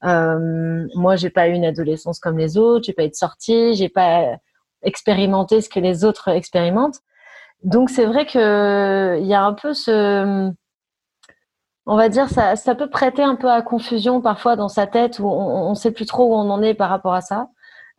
moi, 0.01 1.15
j'ai 1.15 1.29
pas 1.29 1.47
eu 1.49 1.53
une 1.53 1.65
adolescence 1.65 2.19
comme 2.19 2.37
les 2.37 2.57
autres, 2.57 2.85
j'ai 2.85 2.93
pas 2.93 3.07
de 3.07 3.13
sortie, 3.13 3.73
j'ai 3.73 3.89
pas 3.89 4.37
expérimenté 4.83 5.61
ce 5.61 5.69
que 5.69 5.79
les 5.79 6.05
autres 6.05 6.29
expérimentent. 6.29 6.99
Donc 7.63 7.89
c'est 7.89 8.05
vrai 8.05 8.25
que 8.25 9.17
il 9.19 9.27
y 9.27 9.33
a 9.33 9.43
un 9.43 9.53
peu 9.53 9.73
ce 9.73 10.51
on 11.87 11.95
va 11.95 12.09
dire, 12.09 12.29
ça, 12.29 12.55
ça 12.57 12.75
peut 12.75 12.89
prêter 12.89 13.23
un 13.23 13.35
peu 13.35 13.49
à 13.49 13.61
confusion 13.61 14.21
parfois 14.21 14.57
dans 14.57 14.67
sa 14.67 14.87
tête 14.87 15.19
où 15.19 15.27
on 15.27 15.69
ne 15.69 15.75
sait 15.75 15.91
plus 15.91 16.05
trop 16.05 16.25
où 16.25 16.33
on 16.35 16.49
en 16.49 16.61
est 16.61 16.73
par 16.73 16.89
rapport 16.89 17.13
à 17.13 17.21
ça. 17.21 17.47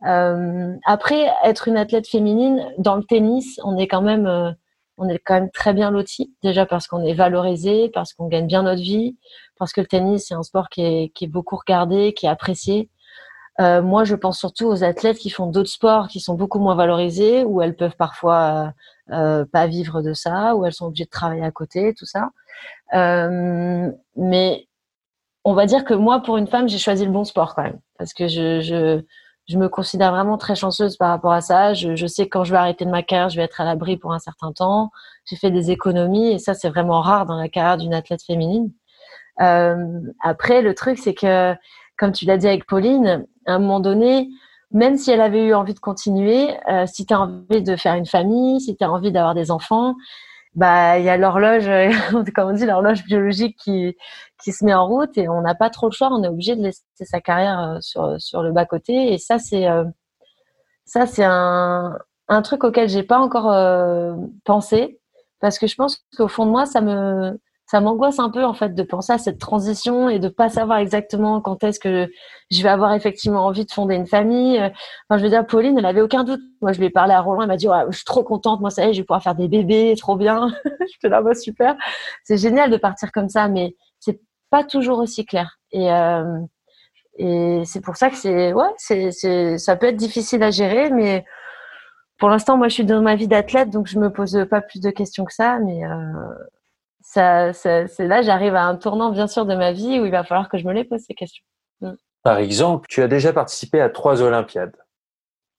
Euh, 0.05 0.75
après, 0.85 1.27
être 1.43 1.67
une 1.67 1.75
athlète 1.75 2.07
féminine 2.07 2.71
dans 2.77 2.95
le 2.95 3.03
tennis, 3.03 3.59
on 3.63 3.77
est 3.77 3.87
quand 3.87 4.03
même, 4.03 4.27
euh, 4.27 4.51
on 4.97 5.09
est 5.09 5.17
quand 5.17 5.33
même 5.33 5.49
très 5.49 5.73
bien 5.73 5.89
loti. 5.89 6.33
Déjà 6.43 6.67
parce 6.67 6.87
qu'on 6.87 7.03
est 7.03 7.15
valorisé, 7.15 7.89
parce 7.89 8.13
qu'on 8.13 8.27
gagne 8.27 8.45
bien 8.45 8.61
notre 8.61 8.81
vie, 8.81 9.17
parce 9.57 9.73
que 9.73 9.81
le 9.81 9.87
tennis 9.87 10.27
c'est 10.27 10.35
un 10.35 10.43
sport 10.43 10.69
qui 10.69 10.81
est, 10.81 11.09
qui 11.15 11.25
est 11.25 11.27
beaucoup 11.27 11.57
regardé, 11.57 12.13
qui 12.13 12.27
est 12.27 12.29
apprécié. 12.29 12.89
Euh, 13.59 13.81
moi, 13.81 14.03
je 14.05 14.15
pense 14.15 14.39
surtout 14.39 14.67
aux 14.67 14.83
athlètes 14.83 15.17
qui 15.17 15.31
font 15.31 15.47
d'autres 15.47 15.69
sports 15.69 16.07
qui 16.07 16.19
sont 16.21 16.35
beaucoup 16.35 16.59
moins 16.59 16.75
valorisés, 16.75 17.43
où 17.43 17.61
elles 17.61 17.75
peuvent 17.75 17.97
parfois 17.97 18.73
pas 19.07 19.65
vivre 19.67 20.03
de 20.03 20.13
ça, 20.13 20.55
où 20.55 20.65
elles 20.65 20.73
sont 20.73 20.85
obligées 20.85 21.05
de 21.05 21.09
travailler 21.09 21.43
à 21.43 21.51
côté, 21.51 21.95
tout 21.95 22.05
ça. 22.05 22.29
Euh, 22.93 23.91
mais 24.15 24.67
on 25.43 25.53
va 25.53 25.65
dire 25.65 25.85
que 25.85 25.93
moi, 25.93 26.21
pour 26.21 26.37
une 26.37 26.47
femme, 26.47 26.67
j'ai 26.67 26.77
choisi 26.77 27.05
le 27.05 27.11
bon 27.11 27.23
sport 27.23 27.55
quand 27.55 27.63
même, 27.63 27.79
parce 27.97 28.13
que 28.13 28.27
je, 28.27 28.61
je, 28.61 29.01
je 29.47 29.57
me 29.57 29.69
considère 29.69 30.11
vraiment 30.11 30.37
très 30.37 30.55
chanceuse 30.55 30.97
par 30.97 31.09
rapport 31.09 31.33
à 31.33 31.41
ça. 31.41 31.73
Je, 31.73 31.95
je 31.95 32.07
sais 32.07 32.25
que 32.25 32.29
quand 32.29 32.43
je 32.43 32.51
vais 32.51 32.57
arrêter 32.57 32.85
de 32.85 32.91
ma 32.91 33.03
carrière, 33.03 33.29
je 33.29 33.37
vais 33.37 33.43
être 33.43 33.61
à 33.61 33.65
l'abri 33.65 33.97
pour 33.97 34.13
un 34.13 34.19
certain 34.19 34.51
temps. 34.51 34.91
J'ai 35.25 35.35
fait 35.35 35.51
des 35.51 35.71
économies 35.71 36.31
et 36.31 36.39
ça, 36.39 36.53
c'est 36.53 36.69
vraiment 36.69 37.01
rare 37.01 37.25
dans 37.25 37.37
la 37.37 37.49
carrière 37.49 37.77
d'une 37.77 37.93
athlète 37.93 38.23
féminine. 38.23 38.71
Euh, 39.41 40.01
après, 40.21 40.61
le 40.61 40.75
truc, 40.75 40.97
c'est 40.97 41.13
que, 41.13 41.55
comme 41.97 42.11
tu 42.11 42.25
l'as 42.25 42.37
dit 42.37 42.47
avec 42.47 42.67
Pauline, 42.67 43.25
à 43.45 43.53
un 43.53 43.59
moment 43.59 43.79
donné, 43.79 44.29
même 44.71 44.97
si 44.97 45.09
elle 45.09 45.21
avait 45.21 45.45
eu 45.45 45.53
envie 45.53 45.73
de 45.73 45.79
continuer, 45.79 46.55
euh, 46.69 46.85
si 46.85 47.05
tu 47.05 47.13
as 47.13 47.21
envie 47.21 47.63
de 47.63 47.75
faire 47.75 47.95
une 47.95 48.05
famille, 48.05 48.61
si 48.61 48.75
tu 48.75 48.83
as 48.83 48.91
envie 48.91 49.11
d'avoir 49.11 49.33
des 49.33 49.49
enfants, 49.49 49.95
bah 50.55 50.97
il 50.99 51.05
y 51.05 51.09
a 51.09 51.17
l'horloge, 51.17 51.65
comme 52.35 52.49
on 52.49 52.53
dit, 52.53 52.65
l'horloge 52.65 53.03
biologique 53.05 53.57
qui 53.57 53.95
qui 54.41 54.51
se 54.51 54.65
met 54.65 54.73
en 54.73 54.87
route 54.87 55.17
et 55.17 55.27
on 55.29 55.41
n'a 55.41 55.55
pas 55.55 55.69
trop 55.69 55.87
le 55.87 55.91
choix, 55.91 56.09
on 56.11 56.23
est 56.23 56.27
obligé 56.27 56.55
de 56.55 56.63
laisser 56.63 56.83
sa 57.01 57.21
carrière 57.21 57.59
euh, 57.59 57.77
sur 57.81 58.19
sur 58.19 58.41
le 58.43 58.51
bas 58.51 58.65
côté 58.65 59.13
et 59.13 59.17
ça 59.17 59.37
c'est 59.39 59.67
euh, 59.67 59.83
ça 60.85 61.05
c'est 61.05 61.25
un 61.25 61.97
un 62.29 62.41
truc 62.41 62.63
auquel 62.63 62.89
j'ai 62.89 63.03
pas 63.03 63.19
encore 63.19 63.51
euh, 63.51 64.15
pensé 64.45 64.99
parce 65.39 65.59
que 65.59 65.67
je 65.67 65.75
pense 65.75 66.03
qu'au 66.17 66.27
fond 66.27 66.45
de 66.45 66.51
moi 66.51 66.65
ça 66.65 66.81
me 66.81 67.39
ça 67.69 67.81
m'angoisse 67.81 68.17
un 68.17 68.31
peu 68.31 68.43
en 68.43 68.55
fait 68.55 68.73
de 68.73 68.81
penser 68.81 69.13
à 69.13 69.19
cette 69.19 69.37
transition 69.37 70.09
et 70.09 70.17
de 70.17 70.27
pas 70.27 70.49
savoir 70.49 70.79
exactement 70.79 71.39
quand 71.39 71.63
est-ce 71.63 71.79
que 71.79 72.09
je 72.49 72.63
vais 72.63 72.69
avoir 72.69 72.95
effectivement 72.95 73.45
envie 73.45 73.63
de 73.63 73.71
fonder 73.71 73.93
une 73.93 74.07
famille. 74.07 74.57
Enfin, 74.57 75.19
je 75.19 75.23
veux 75.23 75.29
dire, 75.29 75.45
Pauline, 75.45 75.77
elle 75.77 75.85
avait 75.85 76.01
aucun 76.01 76.23
doute. 76.23 76.41
Moi, 76.61 76.71
je 76.71 76.79
lui 76.79 76.87
ai 76.87 76.89
parlé 76.89 77.13
à 77.13 77.21
Roland, 77.21 77.43
elle 77.43 77.47
m'a 77.47 77.57
dit, 77.57 77.69
ouais, 77.69 77.83
je 77.91 77.97
suis 77.97 78.05
trop 78.05 78.23
contente, 78.23 78.59
moi, 78.59 78.71
ça 78.71 78.85
y 78.85 78.89
est, 78.89 78.93
je 78.93 79.01
vais 79.01 79.05
pouvoir 79.05 79.21
faire 79.21 79.35
des 79.35 79.47
bébés, 79.47 79.93
trop 79.99 80.15
bien. 80.15 80.51
je 80.65 80.97
te 80.99 81.05
là, 81.05 81.21
super. 81.35 81.75
C'est 82.23 82.37
génial 82.37 82.71
de 82.71 82.77
partir 82.77 83.11
comme 83.11 83.29
ça, 83.29 83.47
mais 83.49 83.75
c'est 83.99 84.19
pas 84.49 84.63
toujours 84.63 84.97
aussi 84.97 85.23
clair. 85.23 85.59
Et, 85.71 85.93
euh, 85.93 86.39
et 87.19 87.61
c'est 87.65 87.81
pour 87.81 87.97
ça 87.97 88.09
que 88.09 88.15
c'est, 88.15 88.51
ouais, 88.51 88.73
c'est, 88.77 89.11
c'est, 89.11 89.59
ça 89.59 89.75
peut 89.75 89.85
être 89.85 89.95
difficile 89.95 90.41
à 90.41 90.49
gérer, 90.49 90.89
mais 90.89 91.23
pour 92.17 92.29
l'instant, 92.29 92.57
moi, 92.57 92.67
je 92.67 92.73
suis 92.73 92.85
dans 92.85 93.03
ma 93.03 93.15
vie 93.15 93.27
d'athlète, 93.27 93.69
donc 93.69 93.85
je 93.85 93.99
me 93.99 94.11
pose 94.11 94.47
pas 94.49 94.61
plus 94.61 94.81
de 94.81 94.89
questions 94.89 95.25
que 95.25 95.35
ça, 95.35 95.59
mais 95.59 95.85
euh, 95.85 96.33
ça, 97.09 97.53
ça 97.53 97.87
c'est 97.87 98.07
là, 98.07 98.21
j'arrive 98.21 98.53
à 98.53 98.65
un 98.65 98.75
tournant, 98.75 99.09
bien 99.09 99.25
sûr, 99.25 99.47
de 99.47 99.55
ma 99.55 99.71
vie 99.71 99.99
où 99.99 100.05
il 100.05 100.11
va 100.11 100.23
falloir 100.23 100.47
que 100.47 100.59
je 100.59 100.67
me 100.67 100.73
les 100.73 100.83
pose 100.83 101.01
ces 101.01 101.15
questions. 101.15 101.43
Mm. 101.81 101.93
Par 102.21 102.37
exemple, 102.37 102.87
tu 102.87 103.01
as 103.01 103.07
déjà 103.07 103.33
participé 103.33 103.81
à 103.81 103.89
trois 103.89 104.21
Olympiades. 104.21 104.75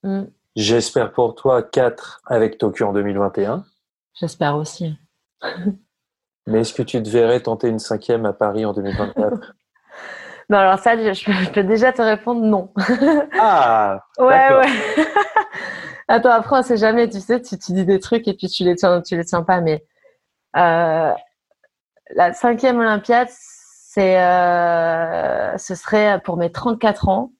Mm. 0.04 0.26
J'espère 0.54 1.10
pour 1.12 1.34
toi 1.34 1.64
quatre 1.64 2.22
avec 2.26 2.56
Tokyo 2.58 2.86
en 2.86 2.92
2021. 2.92 3.64
J'espère 4.20 4.54
aussi. 4.54 4.96
Mais 6.46 6.60
est-ce 6.60 6.72
que 6.72 6.82
tu 6.82 7.02
te 7.02 7.08
verrais 7.08 7.40
tenter 7.40 7.68
une 7.68 7.80
cinquième 7.80 8.26
à 8.26 8.32
Paris 8.32 8.64
en 8.64 8.72
2024 8.72 9.54
Non, 10.50 10.58
alors 10.58 10.78
ça, 10.78 10.96
je, 10.96 11.12
je 11.12 11.50
peux 11.50 11.64
déjà 11.64 11.92
te 11.92 12.02
répondre 12.02 12.42
non. 12.42 12.72
Ah 13.40 14.04
Ouais, 14.18 14.54
ouais. 14.54 15.04
Attends, 16.08 16.30
après, 16.30 16.58
on 16.58 16.62
sait 16.62 16.76
jamais, 16.76 17.08
tu 17.08 17.18
sais, 17.18 17.42
tu, 17.42 17.58
tu 17.58 17.72
dis 17.72 17.84
des 17.84 17.98
trucs 17.98 18.28
et 18.28 18.34
puis 18.34 18.46
tu 18.46 18.62
les 18.62 18.76
tiens, 18.76 19.00
tu 19.00 19.16
les 19.16 19.24
tiens 19.24 19.42
pas, 19.42 19.60
mais 19.60 19.84
euh, 20.56 21.12
la 22.14 22.32
cinquième 22.32 22.78
Olympiade, 22.78 23.28
c'est, 23.30 24.20
euh, 24.20 25.56
ce 25.58 25.74
serait 25.74 26.20
pour 26.22 26.36
mes 26.36 26.50
34 26.52 27.08
ans. 27.08 27.32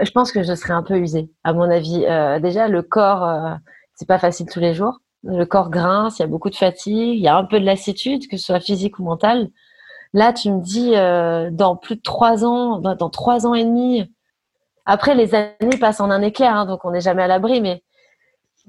Je 0.00 0.10
pense 0.10 0.32
que 0.32 0.42
je 0.42 0.54
serais 0.54 0.72
un 0.72 0.82
peu 0.82 0.96
usée, 0.96 1.30
à 1.44 1.52
mon 1.52 1.70
avis. 1.70 2.04
Euh, 2.06 2.40
déjà, 2.40 2.68
le 2.68 2.82
corps, 2.82 3.24
euh, 3.24 3.54
c'est 3.94 4.08
pas 4.08 4.18
facile 4.18 4.46
tous 4.46 4.60
les 4.60 4.72
jours. 4.72 5.00
Le 5.24 5.44
corps 5.44 5.70
grince, 5.70 6.18
il 6.18 6.22
y 6.22 6.24
a 6.24 6.28
beaucoup 6.28 6.48
de 6.48 6.56
fatigue, 6.56 7.18
il 7.18 7.22
y 7.22 7.28
a 7.28 7.36
un 7.36 7.44
peu 7.44 7.60
de 7.60 7.64
lassitude, 7.64 8.28
que 8.28 8.36
ce 8.36 8.46
soit 8.46 8.60
physique 8.60 8.98
ou 8.98 9.02
mentale. 9.02 9.48
Là, 10.14 10.32
tu 10.32 10.50
me 10.50 10.62
dis, 10.62 10.92
dans 11.54 11.76
plus 11.76 11.96
de 11.96 12.00
trois 12.00 12.44
ans, 12.44 12.78
dans, 12.78 13.10
trois 13.10 13.46
ans 13.46 13.52
et 13.52 13.64
demi, 13.64 14.10
après, 14.86 15.14
les 15.14 15.34
années 15.34 15.76
passent 15.78 16.00
en 16.00 16.10
un 16.10 16.22
éclair, 16.22 16.54
hein, 16.54 16.64
donc 16.64 16.86
on 16.86 16.92
n'est 16.92 17.02
jamais 17.02 17.24
à 17.24 17.26
l'abri, 17.26 17.60
mais 17.60 17.82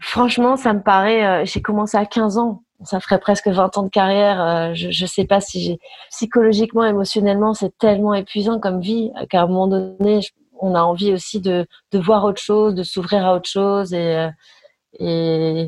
franchement, 0.01 0.57
ça 0.57 0.73
me 0.73 0.81
paraît, 0.81 1.45
j'ai 1.45 1.61
commencé 1.61 1.95
à 1.95 2.05
15 2.05 2.37
ans, 2.39 2.63
ça 2.83 2.99
ferait 2.99 3.19
presque 3.19 3.47
20 3.47 3.77
ans 3.77 3.83
de 3.83 3.89
carrière, 3.89 4.41
euh, 4.41 4.73
je, 4.73 4.89
je 4.91 5.05
sais 5.05 5.25
pas 5.25 5.41
si 5.41 5.61
j'ai, 5.61 5.79
psychologiquement, 6.09 6.85
émotionnellement, 6.85 7.53
c'est 7.53 7.77
tellement 7.77 8.13
épuisant 8.13 8.59
comme 8.59 8.79
vie 8.79 9.11
qu'à 9.29 9.43
un 9.43 9.47
moment 9.47 9.67
donné, 9.67 10.21
on 10.59 10.75
a 10.75 10.81
envie 10.81 11.13
aussi 11.13 11.39
de, 11.41 11.67
de 11.91 11.99
voir 11.99 12.25
autre 12.25 12.41
chose, 12.41 12.75
de 12.75 12.83
s'ouvrir 12.83 13.25
à 13.25 13.35
autre 13.35 13.49
chose 13.49 13.93
et, 13.93 14.29
euh, 15.01 15.67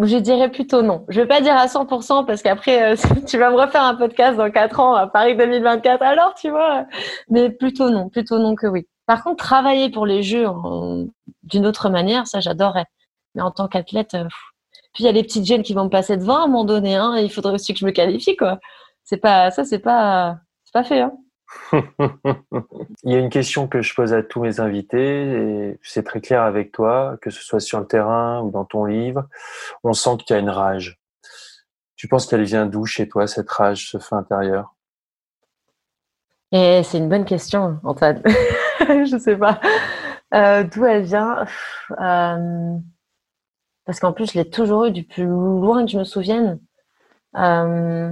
je 0.00 0.16
dirais 0.16 0.50
plutôt 0.50 0.82
non. 0.82 1.04
Je 1.08 1.20
vais 1.20 1.26
pas 1.26 1.40
dire 1.40 1.54
à 1.54 1.66
100% 1.66 2.24
parce 2.24 2.42
qu'après, 2.42 2.92
euh, 2.92 2.96
tu 3.26 3.38
vas 3.38 3.50
me 3.50 3.56
refaire 3.56 3.82
un 3.82 3.94
podcast 3.94 4.36
dans 4.36 4.50
4 4.50 4.80
ans 4.80 4.94
à 4.94 5.06
Paris 5.06 5.36
2024. 5.36 6.02
Alors, 6.02 6.34
tu 6.34 6.50
vois, 6.50 6.86
mais 7.28 7.50
plutôt 7.50 7.90
non, 7.90 8.08
plutôt 8.08 8.38
non 8.38 8.54
que 8.54 8.66
oui. 8.66 8.86
Par 9.06 9.22
contre, 9.22 9.44
travailler 9.44 9.90
pour 9.90 10.06
les 10.06 10.22
Jeux 10.22 10.46
d'une 11.42 11.66
autre 11.66 11.90
manière, 11.90 12.26
ça, 12.26 12.40
j'adorerais. 12.40 12.86
Mais 13.34 13.42
en 13.42 13.50
tant 13.50 13.68
qu'athlète, 13.68 14.14
euh. 14.14 14.28
Puis 14.92 15.04
il 15.04 15.06
y 15.06 15.08
a 15.08 15.12
les 15.12 15.22
petites 15.22 15.46
jeunes 15.46 15.62
qui 15.62 15.74
vont 15.74 15.84
me 15.84 15.90
passer 15.90 16.16
devant 16.16 16.40
à 16.40 16.44
un 16.44 16.46
moment 16.46 16.64
donné. 16.64 16.96
Hein, 16.96 17.16
et 17.16 17.22
il 17.22 17.30
faudrait 17.32 17.54
aussi 17.54 17.72
que 17.72 17.80
je 17.80 17.86
me 17.86 17.92
qualifie, 17.92 18.36
quoi. 18.36 18.58
C'est 19.04 19.16
pas, 19.16 19.50
ça, 19.50 19.64
c'est 19.64 19.78
pas, 19.78 20.38
c'est 20.64 20.72
pas 20.72 20.84
fait. 20.84 21.00
Hein. 21.00 21.12
Il 21.72 23.12
y 23.12 23.14
a 23.14 23.18
une 23.18 23.30
question 23.30 23.68
que 23.68 23.82
je 23.82 23.94
pose 23.94 24.12
à 24.14 24.22
tous 24.22 24.40
mes 24.40 24.60
invités, 24.60 25.32
et 25.32 25.78
c'est 25.82 26.02
très 26.02 26.20
clair 26.20 26.42
avec 26.42 26.72
toi, 26.72 27.16
que 27.20 27.30
ce 27.30 27.42
soit 27.42 27.60
sur 27.60 27.80
le 27.80 27.86
terrain 27.86 28.40
ou 28.42 28.50
dans 28.50 28.64
ton 28.64 28.84
livre, 28.84 29.26
on 29.84 29.92
sent 29.92 30.16
que 30.18 30.24
tu 30.24 30.32
as 30.32 30.38
une 30.38 30.50
rage. 30.50 30.98
Tu 31.96 32.08
penses 32.08 32.26
qu'elle 32.26 32.44
vient 32.44 32.66
d'où 32.66 32.84
chez 32.86 33.08
toi, 33.08 33.26
cette 33.26 33.50
rage, 33.50 33.90
ce 33.90 33.98
feu 33.98 34.16
intérieur? 34.16 34.74
Et 36.52 36.82
c'est 36.84 36.98
une 36.98 37.08
bonne 37.08 37.24
question, 37.24 37.78
Antoine. 37.84 38.22
je 38.80 39.18
sais 39.18 39.36
pas 39.36 39.60
Euh, 40.34 40.64
d'où 40.64 40.84
elle 40.86 41.02
vient? 41.02 41.44
Euh, 42.00 42.76
parce 43.92 44.00
qu'en 44.00 44.14
plus, 44.14 44.32
je 44.32 44.38
l'ai 44.38 44.48
toujours 44.48 44.86
eu 44.86 44.90
du 44.90 45.04
plus 45.04 45.26
loin 45.26 45.84
que 45.84 45.90
je 45.90 45.98
me 45.98 46.04
souvienne. 46.04 46.58
Euh, 47.36 48.10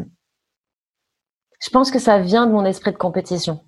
je 1.58 1.70
pense 1.70 1.90
que 1.90 1.98
ça 1.98 2.18
vient 2.18 2.46
de 2.46 2.52
mon 2.52 2.66
esprit 2.66 2.92
de 2.92 2.98
compétition. 2.98 3.64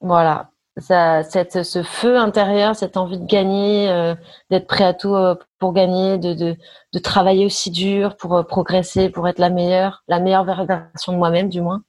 Voilà. 0.00 0.50
Ça, 0.78 1.22
cette, 1.22 1.62
ce 1.62 1.84
feu 1.84 2.18
intérieur, 2.18 2.74
cette 2.74 2.96
envie 2.96 3.20
de 3.20 3.26
gagner, 3.26 3.88
euh, 3.90 4.16
d'être 4.50 4.66
prêt 4.66 4.82
à 4.82 4.92
tout 4.92 5.14
euh, 5.14 5.36
pour 5.60 5.72
gagner, 5.72 6.18
de, 6.18 6.34
de, 6.34 6.56
de 6.92 6.98
travailler 6.98 7.46
aussi 7.46 7.70
dur 7.70 8.16
pour 8.16 8.44
progresser, 8.44 9.08
pour 9.08 9.28
être 9.28 9.38
la 9.38 9.50
meilleure, 9.50 10.02
la 10.08 10.18
meilleure 10.18 10.44
version 10.44 11.12
de 11.12 11.16
moi-même, 11.16 11.48
du 11.48 11.60
moins. 11.60 11.84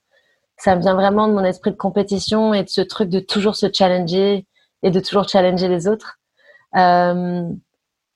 Ça 0.57 0.75
vient 0.75 0.93
vraiment 0.93 1.27
de 1.27 1.33
mon 1.33 1.43
esprit 1.43 1.71
de 1.71 1.77
compétition 1.77 2.53
et 2.53 2.61
de 2.61 2.69
ce 2.69 2.81
truc 2.81 3.09
de 3.09 3.19
toujours 3.19 3.55
se 3.55 3.65
challenger 3.73 4.45
et 4.83 4.91
de 4.91 4.99
toujours 4.99 5.27
challenger 5.27 5.67
les 5.67 5.87
autres. 5.87 6.19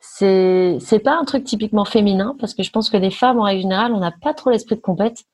C'est 0.08 0.78
c'est 0.80 1.00
pas 1.00 1.18
un 1.18 1.26
truc 1.26 1.44
typiquement 1.44 1.84
féminin 1.84 2.36
parce 2.40 2.54
que 2.54 2.64
je 2.64 2.72
pense 2.72 2.90
que 2.90 2.98
les 2.98 3.12
femmes 3.12 3.40
en 3.40 3.44
règle 3.44 3.64
générale 3.64 3.92
on 3.92 4.00
n'a 4.00 4.12
pas 4.12 4.34
trop 4.34 4.50
l'esprit 4.50 4.76
de 4.76 4.82
compète 4.82 5.26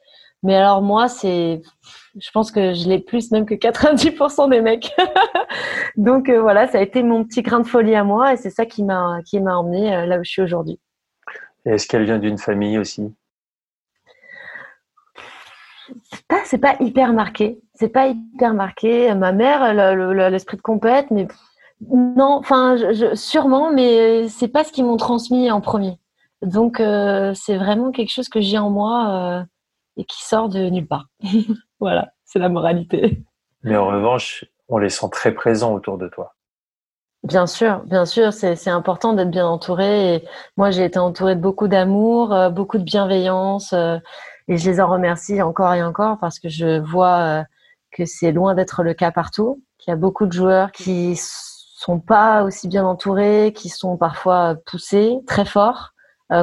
mais 0.43 0.55
alors 0.55 0.82
moi 0.82 1.07
c'est 1.07 1.61
je 2.17 2.32
pense 2.32 2.51
que 2.51 2.74
je 2.74 2.89
l'ai 2.89 2.99
plus 2.99 3.32
même 3.32 3.45
que 3.45 3.53
90% 3.53 4.49
des 4.49 4.61
mecs. 4.61 4.91
Donc 5.97 6.30
euh, 6.30 6.41
voilà, 6.41 6.67
ça 6.67 6.80
a 6.80 6.82
été 6.82 7.03
mon 7.03 7.24
petit 7.24 7.41
grain 7.41 7.59
de 7.59 7.67
folie 7.67 7.95
à 7.95 8.03
moi 8.03 8.34
et 8.34 8.38
c'est 8.38 8.49
ça 8.49 8.65
qui 8.65 8.84
m'a 8.84 9.19
qui 9.26 9.39
m'a 9.39 9.55
emmené 9.55 9.95
euh, 9.95 10.05
là 10.05 10.19
où 10.19 10.24
je 10.24 10.30
suis 10.30 10.41
aujourd'hui. 10.41 10.80
Est-ce 11.65 11.88
qu'elle 11.88 12.05
vient 12.05 12.17
d'une 12.17 12.38
famille 12.38 12.78
aussi? 12.78 13.13
C'est 16.11 16.28
pas 16.28 16.41
c'est 16.45 16.57
pas 16.57 16.76
hyper 16.80 17.13
marqué. 17.13 17.59
C'est 17.76 17.89
pas 17.89 18.07
hyper 18.07 18.53
marqué. 18.53 19.13
Ma 19.13 19.32
mère, 19.32 19.74
l'esprit 20.30 20.57
de 20.57 20.61
compète, 20.61 21.11
mais 21.11 21.28
non, 21.89 22.38
enfin 22.39 22.77
sûrement, 23.15 23.71
mais 23.71 24.27
c'est 24.27 24.47
pas 24.47 24.63
ce 24.63 24.71
qu'ils 24.71 24.86
m'ont 24.86 24.97
transmis 24.97 25.49
en 25.49 25.61
premier. 25.61 25.97
Donc 26.41 26.79
euh, 26.79 27.34
c'est 27.36 27.57
vraiment 27.57 27.91
quelque 27.91 28.11
chose 28.11 28.29
que 28.29 28.41
j'ai 28.41 28.57
en 28.57 28.69
moi 28.69 29.45
et 29.97 30.05
qui 30.05 30.23
sort 30.23 30.49
de 30.49 30.69
nulle 30.69 30.88
part. 30.88 31.07
voilà, 31.79 32.09
c'est 32.25 32.39
la 32.39 32.49
moralité. 32.49 33.23
Mais 33.63 33.77
en 33.77 33.88
revanche, 33.88 34.45
on 34.69 34.77
les 34.77 34.89
sent 34.89 35.07
très 35.11 35.34
présents 35.34 35.73
autour 35.73 35.97
de 35.97 36.07
toi. 36.07 36.36
Bien 37.23 37.45
sûr, 37.45 37.84
bien 37.86 38.07
sûr, 38.07 38.34
c'est 38.34 38.67
important 38.69 39.13
d'être 39.13 39.29
bien 39.29 39.45
entouré. 39.45 40.15
Et 40.15 40.27
moi, 40.57 40.71
j'ai 40.71 40.86
été 40.86 40.97
entourée 40.97 41.36
de 41.36 41.41
beaucoup 41.41 41.67
d'amour, 41.67 42.34
euh, 42.34 42.49
beaucoup 42.49 42.79
de 42.79 42.84
bienveillance, 42.84 43.73
euh, 43.73 43.99
et 44.47 44.57
je 44.57 44.67
les 44.69 44.82
en 44.82 44.88
remercie 44.88 45.39
encore 45.41 45.71
et 45.75 45.84
encore 45.84 46.17
parce 46.19 46.39
que 46.39 46.49
je 46.49 46.79
vois 46.79 47.19
euh, 47.19 47.43
que 47.91 48.05
c'est 48.05 48.32
loin 48.32 48.55
d'être 48.55 48.82
le 48.82 48.95
cas 48.95 49.11
partout. 49.11 49.61
Qu'il 49.77 49.91
y 49.91 49.93
a 49.93 49.97
beaucoup 49.97 50.25
de 50.25 50.32
joueurs 50.32 50.71
qui 50.71 51.15
sont 51.82 51.99
pas 51.99 52.43
aussi 52.43 52.67
bien 52.67 52.86
entourés, 52.86 53.53
qui 53.55 53.69
sont 53.69 53.97
parfois 53.97 54.55
poussés 54.65 55.19
très 55.27 55.45
fort 55.45 55.91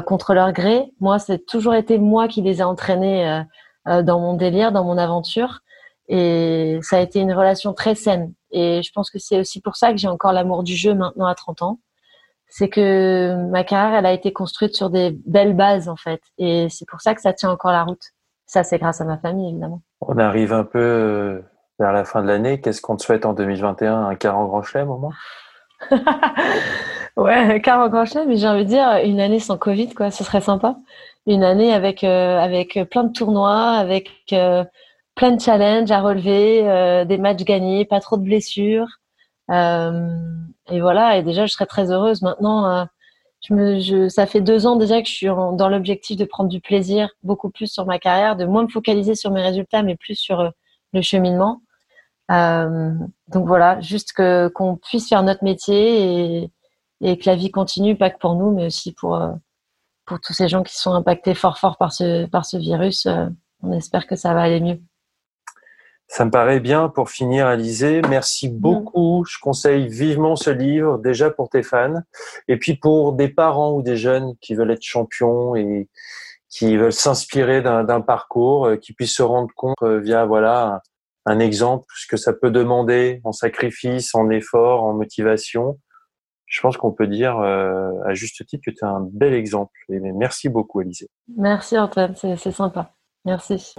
contre 0.06 0.34
leur 0.34 0.52
gré. 0.52 0.92
Moi, 1.00 1.18
c'est 1.18 1.46
toujours 1.46 1.74
été 1.74 1.98
moi 1.98 2.28
qui 2.28 2.42
les 2.42 2.58
ai 2.58 2.62
entraînés 2.62 3.42
dans 3.86 4.20
mon 4.20 4.34
délire, 4.34 4.70
dans 4.70 4.84
mon 4.84 4.98
aventure. 4.98 5.60
Et 6.08 6.78
ça 6.82 6.96
a 6.96 7.00
été 7.00 7.20
une 7.20 7.32
relation 7.32 7.72
très 7.74 7.94
saine. 7.94 8.32
Et 8.50 8.82
je 8.82 8.90
pense 8.92 9.10
que 9.10 9.18
c'est 9.18 9.38
aussi 9.38 9.60
pour 9.60 9.76
ça 9.76 9.92
que 9.92 9.98
j'ai 9.98 10.08
encore 10.08 10.32
l'amour 10.32 10.62
du 10.62 10.74
jeu 10.74 10.94
maintenant 10.94 11.26
à 11.26 11.34
30 11.34 11.62
ans. 11.62 11.80
C'est 12.48 12.70
que 12.70 13.34
ma 13.50 13.62
carrière, 13.62 13.98
elle 13.98 14.06
a 14.06 14.12
été 14.12 14.32
construite 14.32 14.74
sur 14.74 14.88
des 14.88 15.10
belles 15.26 15.54
bases, 15.54 15.88
en 15.88 15.96
fait. 15.96 16.22
Et 16.38 16.68
c'est 16.70 16.88
pour 16.88 17.02
ça 17.02 17.14
que 17.14 17.20
ça 17.20 17.34
tient 17.34 17.50
encore 17.50 17.72
la 17.72 17.84
route. 17.84 18.02
Ça, 18.46 18.64
c'est 18.64 18.78
grâce 18.78 19.02
à 19.02 19.04
ma 19.04 19.18
famille, 19.18 19.50
évidemment. 19.50 19.82
On 20.00 20.16
arrive 20.16 20.54
un 20.54 20.64
peu 20.64 20.78
euh, 20.78 21.42
vers 21.78 21.92
la 21.92 22.04
fin 22.04 22.22
de 22.22 22.26
l'année. 22.26 22.60
Qu'est-ce 22.60 22.80
qu'on 22.80 22.96
te 22.96 23.02
souhaite 23.02 23.26
en 23.26 23.32
2021 23.32 24.06
Un? 24.08 24.14
Quart 24.16 24.38
en 24.38 24.46
grand 24.46 24.62
chelem, 24.62 24.90
au 24.90 24.98
moins? 24.98 25.14
Ouais, 27.18 27.34
un 27.34 27.58
quart 27.58 27.80
en 27.80 27.88
grand 27.88 28.04
chelem. 28.04 28.28
Mais 28.28 28.36
j'ai 28.36 28.46
envie 28.46 28.64
de 28.64 28.68
dire, 28.68 29.00
une 29.04 29.18
année 29.18 29.40
sans 29.40 29.58
Covid, 29.58 29.92
quoi. 29.92 30.12
Ce 30.12 30.22
serait 30.22 30.40
sympa. 30.40 30.76
Une 31.26 31.42
année 31.42 31.74
avec, 31.74 32.04
euh, 32.04 32.84
plein 32.84 33.04
de 33.04 33.12
tournois, 33.12 33.72
avec... 33.72 34.10
Euh, 34.32 34.64
plein 35.16 35.32
de 35.32 35.40
challenges 35.40 35.90
à 35.90 36.00
relever, 36.00 36.62
euh, 36.68 37.04
des 37.04 37.18
matchs 37.18 37.42
gagnés, 37.42 37.84
pas 37.84 37.98
trop 37.98 38.16
de 38.16 38.22
blessures. 38.22 38.86
Et 39.50 40.80
voilà, 40.80 41.16
et 41.16 41.24
déjà, 41.24 41.44
je 41.44 41.52
serais 41.52 41.66
très 41.66 41.90
heureuse. 41.90 42.22
Maintenant, 42.22 42.86
ça 44.10 44.26
fait 44.26 44.40
deux 44.40 44.66
ans 44.68 44.76
déjà 44.76 45.02
que 45.02 45.08
je 45.08 45.12
suis 45.12 45.26
dans 45.26 45.68
l'objectif 45.68 46.16
de 46.16 46.24
prendre 46.24 46.48
du 46.48 46.60
plaisir 46.60 47.10
beaucoup 47.24 47.50
plus 47.50 47.66
sur 47.66 47.84
ma 47.84 47.98
carrière, 47.98 48.36
de 48.36 48.44
moins 48.44 48.62
me 48.62 48.68
focaliser 48.68 49.16
sur 49.16 49.32
mes 49.32 49.42
résultats, 49.42 49.82
mais 49.82 49.96
plus 49.96 50.14
sur 50.14 50.52
le 50.92 51.02
cheminement. 51.02 51.62
Donc 52.28 53.46
voilà, 53.46 53.80
juste 53.80 54.12
que 54.12 54.48
qu'on 54.48 54.76
puisse 54.76 55.08
faire 55.08 55.22
notre 55.22 55.44
métier 55.44 56.42
et, 56.42 56.50
et 57.00 57.18
que 57.18 57.28
la 57.28 57.36
vie 57.36 57.50
continue, 57.50 57.96
pas 57.96 58.10
que 58.10 58.18
pour 58.18 58.34
nous, 58.34 58.50
mais 58.50 58.66
aussi 58.66 58.92
pour 58.92 59.20
pour 60.06 60.20
tous 60.20 60.32
ces 60.32 60.48
gens 60.48 60.62
qui 60.62 60.76
sont 60.76 60.92
impactés 60.92 61.34
fort 61.34 61.58
fort 61.58 61.76
par 61.78 61.92
ce 61.92 62.26
par 62.26 62.44
ce 62.44 62.56
virus. 62.56 63.06
on 63.62 63.72
espère 63.72 64.06
que 64.06 64.16
ça 64.16 64.34
va 64.34 64.42
aller 64.42 64.60
mieux. 64.60 64.80
Ça 66.10 66.24
me 66.24 66.30
paraît 66.30 66.58
bien 66.58 66.88
pour 66.88 67.10
finir, 67.10 67.46
Alizé. 67.46 68.00
Merci 68.08 68.48
beaucoup. 68.48 69.26
Je 69.28 69.38
conseille 69.38 69.88
vivement 69.88 70.36
ce 70.36 70.48
livre, 70.48 70.96
déjà 70.98 71.30
pour 71.30 71.50
tes 71.50 71.62
fans, 71.62 72.00
et 72.48 72.56
puis 72.56 72.76
pour 72.76 73.12
des 73.12 73.28
parents 73.28 73.74
ou 73.74 73.82
des 73.82 73.98
jeunes 73.98 74.34
qui 74.40 74.54
veulent 74.54 74.70
être 74.70 74.82
champions 74.82 75.54
et 75.54 75.86
qui 76.48 76.78
veulent 76.78 76.94
s'inspirer 76.94 77.60
d'un 77.60 78.00
parcours, 78.00 78.66
euh, 78.66 78.76
qui 78.76 78.94
puissent 78.94 79.16
se 79.16 79.22
rendre 79.22 79.50
compte 79.54 79.76
euh, 79.82 80.00
via 80.00 80.24
voilà 80.24 80.82
un 81.28 81.40
exemple 81.40 81.86
ce 81.94 82.06
que 82.06 82.16
ça 82.16 82.32
peut 82.32 82.50
demander 82.50 83.20
en 83.24 83.32
sacrifice, 83.32 84.14
en 84.14 84.30
effort, 84.30 84.84
en 84.84 84.94
motivation. 84.94 85.78
Je 86.46 86.60
pense 86.62 86.78
qu'on 86.78 86.92
peut 86.92 87.06
dire 87.06 87.38
euh, 87.38 87.90
à 88.06 88.14
juste 88.14 88.44
titre 88.46 88.62
que 88.64 88.70
tu 88.70 88.78
es 88.82 88.88
un 88.88 89.06
bel 89.12 89.34
exemple. 89.34 89.78
Et 89.90 90.00
merci 90.00 90.48
beaucoup, 90.48 90.80
Alizé. 90.80 91.08
Merci 91.36 91.78
Antoine, 91.78 92.14
c'est 92.16 92.36
sympa. 92.50 92.94
Merci. 93.26 93.74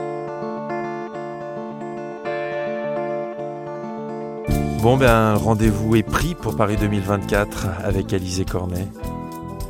Bon 4.83 4.95
ben, 4.95 5.33
rendez-vous 5.33 5.95
est 5.95 6.03
pris 6.03 6.35
pour 6.35 6.55
Paris 6.55 6.77
2024 6.77 7.67
avec 7.83 8.13
Alizé 8.13 8.45
Cornet. 8.45 8.87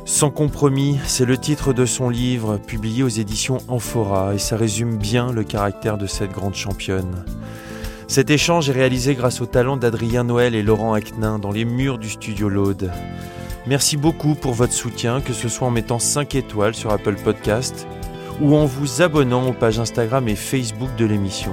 Sans 0.04 0.30
compromis, 0.30 0.98
c'est 1.06 1.24
le 1.24 1.38
titre 1.38 1.72
de 1.72 1.86
son 1.86 2.10
livre 2.10 2.58
publié 2.58 3.02
aux 3.02 3.08
éditions 3.08 3.58
Amphora 3.68 4.34
et 4.34 4.38
ça 4.38 4.56
résume 4.56 4.98
bien 4.98 5.32
le 5.32 5.44
caractère 5.44 5.96
de 5.98 6.06
cette 6.06 6.32
grande 6.32 6.54
championne. 6.54 7.24
Cet 8.10 8.28
échange 8.28 8.68
est 8.68 8.72
réalisé 8.72 9.14
grâce 9.14 9.40
au 9.40 9.46
talent 9.46 9.76
d'Adrien 9.76 10.24
Noël 10.24 10.56
et 10.56 10.64
Laurent 10.64 10.94
Acnin 10.94 11.38
dans 11.38 11.52
les 11.52 11.64
murs 11.64 11.96
du 11.96 12.10
studio 12.10 12.48
Laude. 12.48 12.90
Merci 13.68 13.96
beaucoup 13.96 14.34
pour 14.34 14.52
votre 14.52 14.72
soutien, 14.72 15.20
que 15.20 15.32
ce 15.32 15.48
soit 15.48 15.68
en 15.68 15.70
mettant 15.70 16.00
5 16.00 16.34
étoiles 16.34 16.74
sur 16.74 16.90
Apple 16.90 17.14
Podcast 17.14 17.86
ou 18.40 18.56
en 18.56 18.66
vous 18.66 19.00
abonnant 19.00 19.46
aux 19.46 19.52
pages 19.52 19.78
Instagram 19.78 20.26
et 20.26 20.34
Facebook 20.34 20.90
de 20.96 21.04
l'émission. 21.04 21.52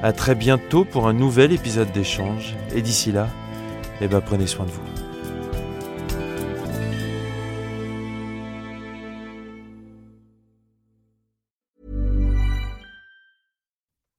À 0.00 0.12
très 0.12 0.36
bientôt 0.36 0.84
pour 0.84 1.08
un 1.08 1.14
nouvel 1.14 1.50
épisode 1.50 1.90
d'échange. 1.90 2.54
Et 2.72 2.80
d'ici 2.80 3.10
là, 3.10 3.26
eh 4.00 4.06
ben, 4.06 4.20
prenez 4.20 4.46
soin 4.46 4.66
de 4.66 4.70
vous. 4.70 4.97